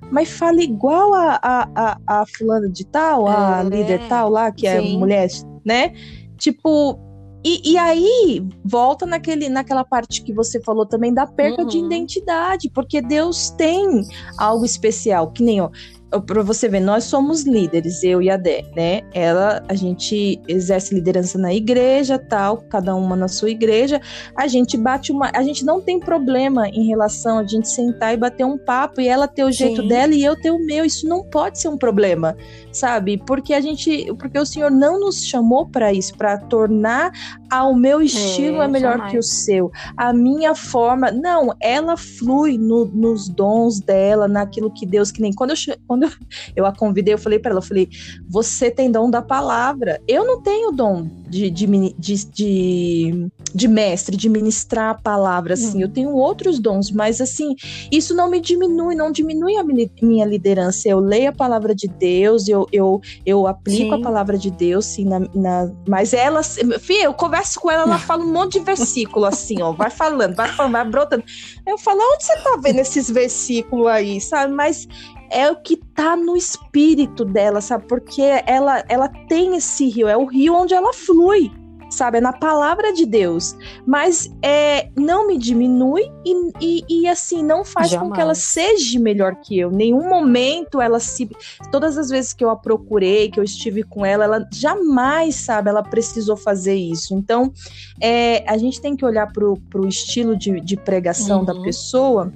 mas 0.08 0.30
fala 0.30 0.62
igual 0.62 1.14
a, 1.14 1.40
a, 1.42 1.68
a, 1.74 2.20
a 2.20 2.24
fulana 2.26 2.68
de 2.68 2.86
tal, 2.86 3.26
a 3.26 3.60
é, 3.60 3.68
líder 3.68 4.06
tal 4.08 4.30
lá, 4.30 4.52
que 4.52 4.68
é 4.68 4.80
sim. 4.80 4.94
é 4.94 4.98
mulher, 4.98 5.28
né? 5.64 5.94
Tipo, 6.41 6.99
e, 7.45 7.72
e, 7.72 7.78
aí 7.78 8.47
volta 8.64 9.07
naquele, 9.07 9.49
naquela 9.49 9.84
parte 9.84 10.22
que 10.22 10.32
você 10.32 10.61
falou 10.61 10.84
também 10.84 11.12
da 11.14 11.26
perda 11.26 11.62
uhum. 11.62 11.68
de 11.68 11.78
identidade, 11.78 12.68
porque 12.68 13.01
Deus 13.01 13.51
tem 13.51 14.03
algo 14.38 14.64
especial, 14.64 15.30
que 15.30 15.43
nem 15.43 15.61
ó, 15.61 15.70
para 16.18 16.43
você 16.43 16.68
ver, 16.68 16.80
nós 16.80 17.05
somos 17.05 17.45
líderes, 17.45 18.03
eu 18.03 18.20
e 18.20 18.28
a 18.28 18.36
Dé, 18.36 18.64
né? 18.74 19.03
Ela, 19.14 19.62
a 19.68 19.74
gente 19.74 20.41
exerce 20.49 20.93
liderança 20.93 21.38
na 21.38 21.55
igreja, 21.55 22.18
tal, 22.18 22.59
cada 22.68 22.95
uma 22.97 23.14
na 23.14 23.28
sua 23.28 23.51
igreja. 23.51 24.01
A 24.36 24.49
gente 24.49 24.76
bate 24.76 25.12
uma, 25.12 25.30
a 25.32 25.43
gente 25.43 25.64
não 25.64 25.80
tem 25.80 26.01
problema 26.01 26.68
em 26.68 26.86
relação 26.86 27.38
a 27.38 27.47
gente 27.47 27.68
sentar 27.68 28.12
e 28.12 28.16
bater 28.16 28.45
um 28.45 28.59
papo 28.59 29.01
e 29.01 29.07
ela 29.07 29.28
ter 29.28 29.45
o 29.45 29.53
jeito 29.53 29.82
Sim. 29.82 29.88
dela 29.88 30.12
e 30.12 30.24
eu 30.24 30.34
ter 30.34 30.51
o 30.51 30.59
meu. 30.59 30.84
Isso 30.84 31.09
não 31.09 31.22
pode 31.22 31.61
ser 31.61 31.68
um 31.68 31.78
problema, 31.78 32.36
sabe? 32.72 33.22
Porque 33.26 33.54
a 33.54 33.60
gente, 33.60 34.12
porque 34.18 34.38
o 34.38 34.46
Senhor 34.46 34.70
não 34.70 34.98
nos 34.98 35.24
chamou 35.24 35.66
para 35.66 35.92
isso, 35.92 36.16
para 36.16 36.36
tornar 36.38 37.12
ao 37.48 37.74
meu 37.74 38.00
estilo 38.00 38.60
é, 38.60 38.64
é 38.64 38.68
melhor 38.68 38.92
jamais. 38.96 39.12
que 39.12 39.18
o 39.18 39.22
seu, 39.22 39.70
a 39.96 40.12
minha 40.12 40.54
forma, 40.54 41.10
não, 41.10 41.54
ela 41.60 41.96
flui 41.96 42.58
no, 42.58 42.84
nos 42.86 43.28
dons 43.28 43.80
dela, 43.80 44.26
naquilo 44.26 44.72
que 44.72 44.84
Deus 44.84 45.10
que 45.10 45.20
nem 45.20 45.32
quando 45.32 45.50
eu 45.50 45.56
quando 45.86 46.00
quando 46.00 46.10
eu 46.56 46.66
a 46.66 46.74
convidei, 46.74 47.14
eu 47.14 47.18
falei 47.18 47.38
para 47.38 47.50
ela, 47.50 47.60
eu 47.60 47.64
falei, 47.64 47.88
você 48.28 48.70
tem 48.70 48.90
dom 48.90 49.10
da 49.10 49.22
palavra. 49.22 50.00
Eu 50.08 50.24
não 50.24 50.42
tenho 50.42 50.72
dom 50.72 51.08
de, 51.30 51.48
de, 51.48 51.66
de, 51.96 53.30
de, 53.54 53.68
mestre, 53.68 54.16
de 54.16 54.28
ministrar 54.28 54.90
a 54.90 54.94
palavra, 54.94 55.54
assim. 55.54 55.78
Uhum. 55.78 55.82
Eu 55.82 55.88
tenho 55.88 56.10
outros 56.10 56.58
dons, 56.58 56.90
mas, 56.90 57.20
assim, 57.20 57.54
isso 57.90 58.14
não 58.14 58.28
me 58.28 58.40
diminui, 58.40 58.96
não 58.96 59.12
diminui 59.12 59.56
a 59.56 59.64
minha 59.64 60.26
liderança. 60.26 60.88
Eu 60.88 60.98
leio 60.98 61.30
a 61.30 61.32
palavra 61.32 61.74
de 61.74 61.86
Deus, 61.86 62.48
eu, 62.48 62.66
eu, 62.72 63.00
eu 63.24 63.46
aplico 63.46 63.94
a 63.94 64.00
palavra 64.00 64.36
de 64.36 64.50
Deus, 64.50 64.86
sim, 64.86 65.04
na, 65.04 65.20
na, 65.34 65.70
mas 65.86 66.12
ela, 66.12 66.42
filha, 66.42 67.04
eu 67.04 67.14
converso 67.14 67.60
com 67.60 67.70
ela, 67.70 67.84
ela 67.84 67.98
fala 68.00 68.24
um 68.24 68.32
monte 68.32 68.58
de 68.58 68.64
versículo, 68.64 69.24
assim, 69.24 69.62
ó, 69.62 69.72
vai 69.72 69.90
falando, 69.90 70.34
vai 70.34 70.48
falando, 70.48 70.72
vai 70.72 70.84
brotando. 70.84 71.24
Eu 71.64 71.78
falo, 71.78 72.00
onde 72.12 72.24
você 72.24 72.36
tá 72.38 72.58
vendo 72.60 72.80
esses 72.80 73.08
versículos 73.08 73.86
aí, 73.86 74.20
sabe? 74.20 74.52
Mas 74.52 74.88
é 75.30 75.50
o 75.50 75.56
que 75.56 75.76
tá 75.76 76.16
no 76.16 76.36
espírito 76.36 77.24
dela, 77.24 77.60
sabe? 77.60 77.86
Porque 77.86 78.22
ela, 78.46 78.84
ela 78.88 79.08
tem 79.28 79.56
esse 79.56 79.88
rio, 79.88 80.08
é 80.08 80.16
o 80.16 80.24
rio 80.24 80.54
onde 80.54 80.74
ela 80.74 80.92
flui, 80.92 81.50
sabe? 81.88 82.18
É 82.18 82.20
na 82.20 82.32
palavra 82.32 82.92
de 82.92 83.06
Deus. 83.06 83.56
Mas 83.86 84.30
é, 84.42 84.88
não 84.96 85.26
me 85.26 85.38
diminui 85.38 86.02
e, 86.24 86.50
e, 86.60 86.84
e 86.88 87.08
assim, 87.08 87.42
não 87.42 87.64
faz 87.64 87.90
Jamais. 87.90 88.08
com 88.08 88.14
que 88.14 88.20
ela 88.20 88.34
seja 88.34 88.98
melhor 88.98 89.36
que 89.36 89.58
eu. 89.58 89.70
Nenhum 89.70 90.08
momento 90.08 90.80
ela 90.80 90.98
se. 90.98 91.28
Todas 91.70 91.98
as 91.98 92.08
vezes 92.08 92.32
que 92.32 92.44
eu 92.44 92.50
a 92.50 92.56
procurei, 92.56 93.30
que 93.30 93.38
eu 93.38 93.44
estive 93.44 93.82
com 93.82 94.04
ela, 94.04 94.24
ela 94.24 94.48
jamais, 94.52 95.36
sabe? 95.36 95.70
Ela 95.70 95.82
precisou 95.82 96.36
fazer 96.36 96.74
isso. 96.74 97.14
Então, 97.14 97.52
é, 98.00 98.44
a 98.50 98.56
gente 98.56 98.80
tem 98.80 98.96
que 98.96 99.04
olhar 99.04 99.32
pro, 99.32 99.56
pro 99.68 99.86
estilo 99.86 100.36
de, 100.36 100.60
de 100.60 100.76
pregação 100.76 101.40
uhum. 101.40 101.44
da 101.44 101.54
pessoa 101.62 102.32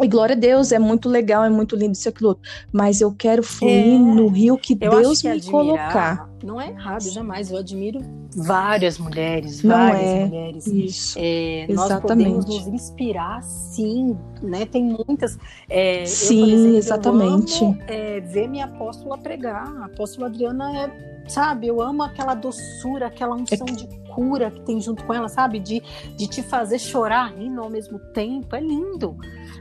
e 0.00 0.08
glória 0.08 0.34
a 0.34 0.38
Deus, 0.38 0.72
é 0.72 0.78
muito 0.78 1.08
legal, 1.08 1.44
é 1.44 1.50
muito 1.50 1.76
lindo 1.76 1.92
isso 1.92 2.08
aquilo 2.08 2.30
outro. 2.30 2.48
Mas 2.72 3.00
eu 3.00 3.12
quero 3.12 3.42
fluir 3.42 3.94
é, 3.94 3.98
no 3.98 4.28
rio 4.28 4.56
que 4.56 4.74
Deus 4.74 5.20
que 5.20 5.28
me 5.28 5.34
admirar, 5.34 5.50
colocar. 5.50 6.31
Não 6.42 6.60
é 6.60 6.70
errado, 6.70 7.08
jamais. 7.10 7.50
Eu 7.50 7.58
admiro 7.58 8.00
várias 8.34 8.98
mulheres, 8.98 9.62
não 9.62 9.76
várias 9.76 10.02
é, 10.02 10.26
mulheres. 10.26 10.66
Isso. 10.66 11.18
É, 11.18 11.66
exatamente. 11.68 11.74
Nós 11.74 12.00
podemos 12.00 12.46
nos 12.46 12.66
inspirar, 12.68 13.42
sim, 13.42 14.16
né? 14.42 14.66
Tem 14.66 14.84
muitas. 14.84 15.38
É, 15.68 16.04
sim, 16.04 16.40
eu, 16.40 16.46
exemplo, 16.46 16.76
exatamente. 16.76 17.62
Eu 17.62 17.68
amo, 17.68 17.78
é, 17.86 18.20
ver 18.20 18.48
minha 18.48 18.64
apóstola 18.64 19.18
pregar. 19.18 19.66
A 19.78 19.84
apóstola 19.86 20.26
Adriana 20.26 20.84
é 20.84 21.12
sabe? 21.28 21.66
Eu 21.66 21.80
amo 21.80 22.02
aquela 22.02 22.34
doçura, 22.34 23.06
aquela 23.06 23.34
unção 23.34 23.66
é... 23.68 23.72
de 23.72 23.86
cura 24.14 24.50
que 24.50 24.60
tem 24.62 24.80
junto 24.80 25.04
com 25.04 25.14
ela, 25.14 25.28
sabe? 25.28 25.58
De, 25.58 25.82
de 26.16 26.26
te 26.26 26.42
fazer 26.42 26.78
chorar 26.78 27.34
rindo 27.34 27.60
ao 27.60 27.70
mesmo 27.70 27.98
tempo. 28.12 28.54
É 28.54 28.60
lindo. 28.60 29.16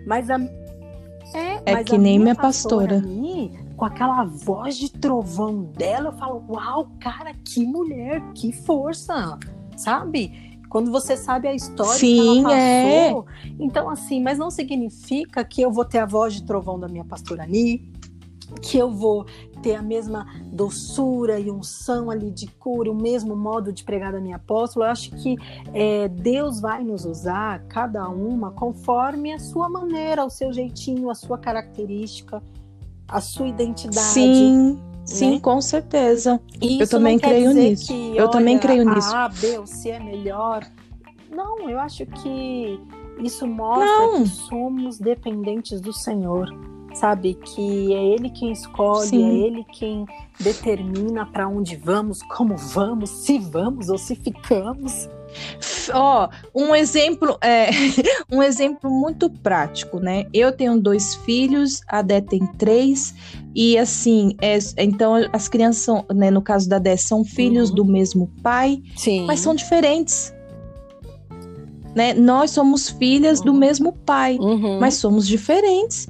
Mas 0.06 0.30
a. 0.30 0.38
É, 1.34 1.74
é 1.74 1.84
que 1.84 1.98
nem 1.98 2.20
minha 2.20 2.36
pastora. 2.36 2.98
Ali, 2.98 3.52
com 3.76 3.86
aquela 3.86 4.24
voz 4.24 4.78
de 4.78 4.92
trovão 4.92 5.64
dela, 5.64 6.10
eu 6.10 6.14
falo: 6.14 6.44
Uau, 6.50 6.92
cara, 7.00 7.34
que 7.34 7.66
mulher, 7.66 8.22
que 8.34 8.52
força, 8.52 9.38
sabe? 9.76 10.60
Quando 10.70 10.90
você 10.90 11.18
sabe 11.18 11.48
a 11.50 11.54
história 11.54 12.00
Sim, 12.00 12.44
que 12.46 12.54
ela 12.54 13.10
passou. 13.10 13.26
É. 13.44 13.50
Então, 13.60 13.90
assim, 13.90 14.22
mas 14.22 14.38
não 14.38 14.50
significa 14.50 15.44
que 15.44 15.62
eu 15.62 15.72
vou 15.72 15.84
ter 15.84 16.00
a 16.00 16.06
voz 16.06 16.34
de 16.34 16.44
trovão 16.44 16.80
da 16.80 16.88
minha 16.88 17.04
pastora 17.04 17.44
Ani, 17.44 17.92
que 18.62 18.78
eu 18.78 18.90
vou 18.90 19.26
ter 19.62 19.76
a 19.76 19.82
mesma 19.82 20.26
doçura 20.46 21.40
e 21.40 21.52
unção 21.52 22.10
ali 22.10 22.32
de 22.32 22.48
cura, 22.48 22.92
o 22.92 22.96
mesmo 22.96 23.36
modo 23.36 23.72
de 23.72 23.84
pregar 23.84 24.12
da 24.12 24.20
minha 24.20 24.36
apóstola. 24.38 24.88
Eu 24.88 24.92
acho 24.92 25.12
que 25.12 25.38
é, 25.74 26.08
Deus 26.08 26.60
vai 26.60 26.84
nos 26.84 27.06
usar, 27.06 27.64
cada 27.68 28.08
uma, 28.10 28.52
conforme 28.52 29.34
a 29.34 29.40
sua 29.40 29.70
maneira, 29.70 30.26
o 30.26 30.30
seu 30.30 30.52
jeitinho, 30.52 31.10
a 31.10 31.16
sua 31.16 31.38
característica, 31.38 32.42
a 33.08 33.22
sua 33.22 33.48
identidade. 33.48 34.08
Sim. 34.08 34.74
Né? 34.74 34.92
Sim, 35.04 35.40
com 35.40 35.60
certeza. 35.60 36.40
Isso 36.62 36.84
eu 36.84 36.90
também 36.90 37.18
creio 37.18 37.54
nisso. 37.54 37.88
Que, 37.88 38.16
eu 38.16 38.24
olha, 38.24 38.32
também 38.32 38.60
creio 38.60 38.88
a 38.88 38.96
nisso. 38.96 39.16
A, 39.16 39.30
B 39.30 39.58
ou 39.58 39.66
C 39.66 39.90
é 39.90 40.00
melhor. 40.00 40.66
Não, 41.30 41.70
eu 41.70 41.80
acho 41.80 42.06
que 42.06 42.80
isso 43.20 43.48
mostra 43.48 43.86
Não. 43.86 44.24
que 44.24 44.30
somos 44.30 45.00
dependentes 45.00 45.82
do 45.82 45.92
Senhor 45.92 46.50
sabe? 46.94 47.34
Que 47.34 47.94
é 47.94 48.04
ele 48.14 48.30
quem 48.30 48.52
escolhe, 48.52 49.08
Sim. 49.08 49.24
é 49.24 49.48
ele 49.48 49.66
quem 49.72 50.06
determina 50.40 51.26
para 51.26 51.48
onde 51.48 51.76
vamos, 51.76 52.22
como 52.24 52.58
vamos, 52.58 53.10
se 53.10 53.38
vamos 53.38 53.90
ou 53.90 53.98
se 53.98 54.16
ficamos. 54.16 55.10
Ó, 55.94 56.28
oh, 56.54 56.62
um 56.62 56.76
exemplo, 56.76 57.38
é, 57.42 57.70
um 58.32 58.44
exemplo 58.44 58.90
muito 58.90 59.30
prático, 59.30 60.00
né? 60.00 60.26
Eu 60.34 60.52
tenho 60.52 60.80
dois 60.80 61.16
filhos, 61.16 61.82
a 61.88 62.02
Dé 62.02 62.22
tem 62.22 62.46
três, 62.58 63.14
e 63.56 63.78
assim, 63.78 64.36
é, 64.42 64.58
então 64.78 65.14
as 65.32 65.48
crianças 65.48 65.84
são, 65.84 66.06
né, 66.14 66.30
no 66.32 66.42
caso 66.42 66.68
da 66.68 66.80
Dé, 66.80 66.98
são 66.98 67.24
filhos 67.24 67.70
uhum. 67.70 67.76
do 67.76 67.86
mesmo 67.86 68.30
pai, 68.42 68.82
Sim. 68.96 69.26
mas 69.26 69.40
são 69.40 69.56
diferentes. 69.56 70.34
Né? 71.96 72.14
Nós 72.14 72.52
somos 72.52 72.90
filhas 72.90 73.40
uhum. 73.40 73.46
do 73.46 73.54
mesmo 73.54 73.92
pai, 73.92 74.38
uhum. 74.40 74.80
mas 74.80 74.96
somos 74.96 75.28
diferentes 75.28 76.08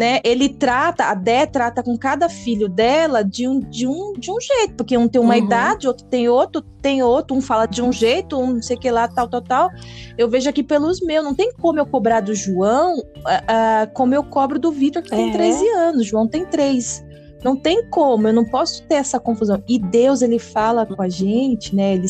né? 0.00 0.18
Ele 0.24 0.48
trata, 0.48 1.04
a 1.04 1.14
Dé 1.14 1.44
trata 1.44 1.82
com 1.82 1.94
cada 1.94 2.26
filho 2.30 2.70
dela 2.70 3.22
de 3.22 3.46
um, 3.46 3.60
de 3.60 3.86
um, 3.86 4.14
de 4.14 4.30
um 4.30 4.40
jeito, 4.40 4.72
porque 4.74 4.96
um 4.96 5.06
tem 5.06 5.20
uma 5.20 5.34
uhum. 5.36 5.44
idade, 5.44 5.86
outro 5.86 6.06
tem 6.06 6.26
outro, 6.26 6.62
tem 6.80 7.02
outro, 7.02 7.36
um 7.36 7.40
fala 7.42 7.66
de 7.66 7.82
um 7.82 7.92
jeito, 7.92 8.38
um 8.38 8.54
não 8.54 8.62
sei 8.62 8.78
o 8.78 8.80
que 8.80 8.90
lá, 8.90 9.06
tal, 9.06 9.28
tal, 9.28 9.42
tal. 9.42 9.70
Eu 10.16 10.26
vejo 10.26 10.48
aqui 10.48 10.62
pelos 10.62 11.02
meus, 11.02 11.22
não 11.22 11.34
tem 11.34 11.52
como 11.52 11.78
eu 11.78 11.84
cobrar 11.84 12.20
do 12.20 12.34
João 12.34 12.96
uh, 12.96 13.02
uh, 13.02 13.92
como 13.92 14.14
eu 14.14 14.24
cobro 14.24 14.58
do 14.58 14.72
Vitor, 14.72 15.02
que 15.02 15.12
é. 15.12 15.16
tem 15.18 15.32
13 15.32 15.68
anos. 15.68 16.06
João 16.06 16.26
tem 16.26 16.46
3. 16.46 17.04
Não 17.44 17.56
tem 17.56 17.84
como, 17.88 18.28
eu 18.28 18.32
não 18.32 18.44
posso 18.44 18.82
ter 18.84 18.96
essa 18.96 19.18
confusão. 19.18 19.62
E 19.68 19.78
Deus, 19.78 20.22
ele 20.22 20.38
fala 20.38 20.84
com 20.84 21.00
a 21.00 21.08
gente, 21.08 21.74
né? 21.74 21.94
Ele, 21.94 22.06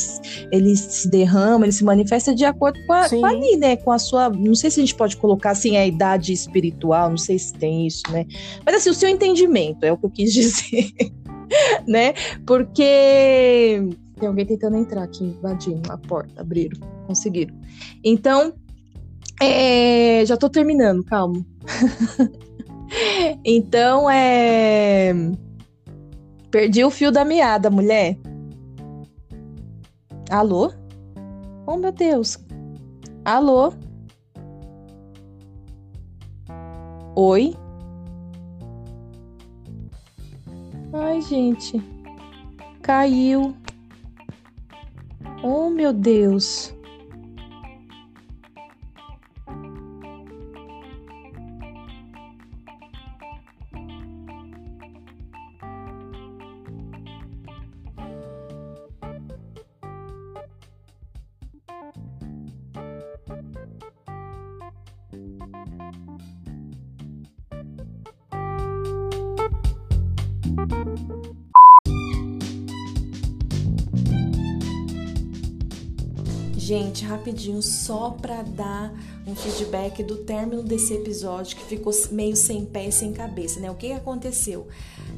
ele 0.51 0.77
se 0.77 1.09
derrama, 1.09 1.65
ele 1.65 1.73
se 1.73 1.85
manifesta 1.85 2.35
de 2.35 2.45
acordo 2.45 2.79
com, 2.87 2.93
a, 2.93 3.09
com 3.09 3.25
ali, 3.25 3.57
né? 3.57 3.77
Com 3.77 3.93
a 3.93 3.99
sua. 3.99 4.29
Não 4.29 4.55
sei 4.55 4.71
se 4.71 4.81
a 4.81 4.83
gente 4.83 4.95
pode 4.95 5.17
colocar 5.17 5.51
assim 5.51 5.77
a 5.77 5.87
idade 5.87 6.33
espiritual, 6.33 7.11
não 7.11 7.19
sei 7.19 7.39
se 7.39 7.53
tem 7.55 7.87
isso, 7.87 8.03
né? 8.11 8.27
Mas 8.65 8.77
assim, 8.77 8.91
o 8.91 8.95
seu 8.95 9.09
entendimento 9.09 9.85
é 9.85 9.93
o 9.93 9.97
que 9.97 10.07
eu 10.07 10.11
quis 10.11 10.33
dizer, 10.35 10.91
né? 11.87 12.13
Porque 12.45 13.83
tem 14.19 14.29
alguém 14.29 14.45
tentando 14.45 14.77
entrar 14.77 15.05
aqui, 15.05 15.25
invadindo 15.25 15.91
a 15.91 15.97
porta, 15.97 16.43
abriram, 16.43 16.79
conseguiram. 17.07 17.55
Então, 18.05 18.53
é, 19.41 20.25
já 20.27 20.37
tô 20.37 20.51
terminando, 20.51 21.03
calma. 21.05 21.45
Então 23.45 24.09
é. 24.11 25.13
Perdi 26.51 26.85
o 26.85 26.91
fio 26.91 27.13
da 27.13 27.25
meada, 27.25 27.71
mulher. 27.71 28.19
Alô? 30.31 30.73
Oh, 31.67 31.77
meu 31.77 31.93
Deus. 31.93 32.39
Alô? 33.25 33.73
Oi? 37.17 37.55
Ai, 40.93 41.21
gente. 41.21 41.81
Caiu. 42.83 43.55
Oh, 45.43 45.71
meu 45.71 45.93
Deus. 45.93 46.75
Rapidinho, 77.11 77.61
só 77.63 78.11
para 78.11 78.43
dar 78.43 78.93
um 79.27 79.35
feedback 79.35 80.03
do 80.03 80.17
término 80.19 80.63
desse 80.63 80.95
episódio 80.95 81.57
que 81.57 81.65
ficou 81.65 81.93
meio 82.11 82.37
sem 82.37 82.65
pé 82.65 82.87
e 82.87 82.93
sem 82.93 83.13
cabeça, 83.13 83.61
né? 83.61 83.71
O 83.71 83.75
que 83.75 83.93
aconteceu? 83.93 84.67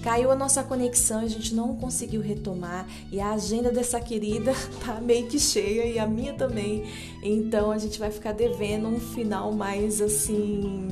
Caiu 0.03 0.31
a 0.31 0.35
nossa 0.35 0.63
conexão, 0.63 1.21
a 1.21 1.29
gente 1.29 1.55
não 1.55 1.77
conseguiu 1.77 2.21
retomar 2.21 2.87
e 3.11 3.21
a 3.21 3.33
agenda 3.33 3.71
dessa 3.71 4.01
querida 4.01 4.53
tá 4.85 5.01
meio 5.01 5.27
que 5.27 5.39
cheia 5.39 5.85
e 5.85 5.99
a 5.99 6.07
minha 6.07 6.33
também. 6.33 6.85
Então 7.23 7.71
a 7.71 7.79
gente 7.79 7.99
vai 7.99 8.11
ficar 8.11 8.33
devendo 8.33 8.89
um 8.89 8.99
final 8.99 9.53
mais 9.53 10.01
assim. 10.01 10.89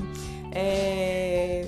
É 0.53 1.66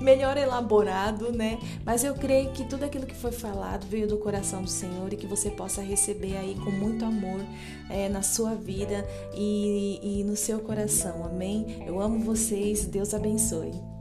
melhor 0.00 0.36
elaborado, 0.36 1.32
né? 1.32 1.58
Mas 1.84 2.04
eu 2.04 2.14
creio 2.14 2.52
que 2.52 2.64
tudo 2.64 2.84
aquilo 2.84 3.06
que 3.06 3.14
foi 3.14 3.32
falado 3.32 3.86
veio 3.86 4.06
do 4.06 4.18
coração 4.18 4.62
do 4.62 4.70
Senhor 4.70 5.12
e 5.12 5.16
que 5.16 5.26
você 5.26 5.50
possa 5.50 5.82
receber 5.82 6.36
aí 6.36 6.54
com 6.56 6.70
muito 6.70 7.04
amor 7.04 7.40
é, 7.90 8.08
na 8.08 8.22
sua 8.22 8.54
vida 8.54 9.06
e, 9.34 10.20
e 10.20 10.24
no 10.24 10.36
seu 10.36 10.60
coração, 10.60 11.24
amém? 11.24 11.84
Eu 11.86 12.00
amo 12.00 12.20
vocês, 12.20 12.86
Deus 12.86 13.12
abençoe. 13.14 13.97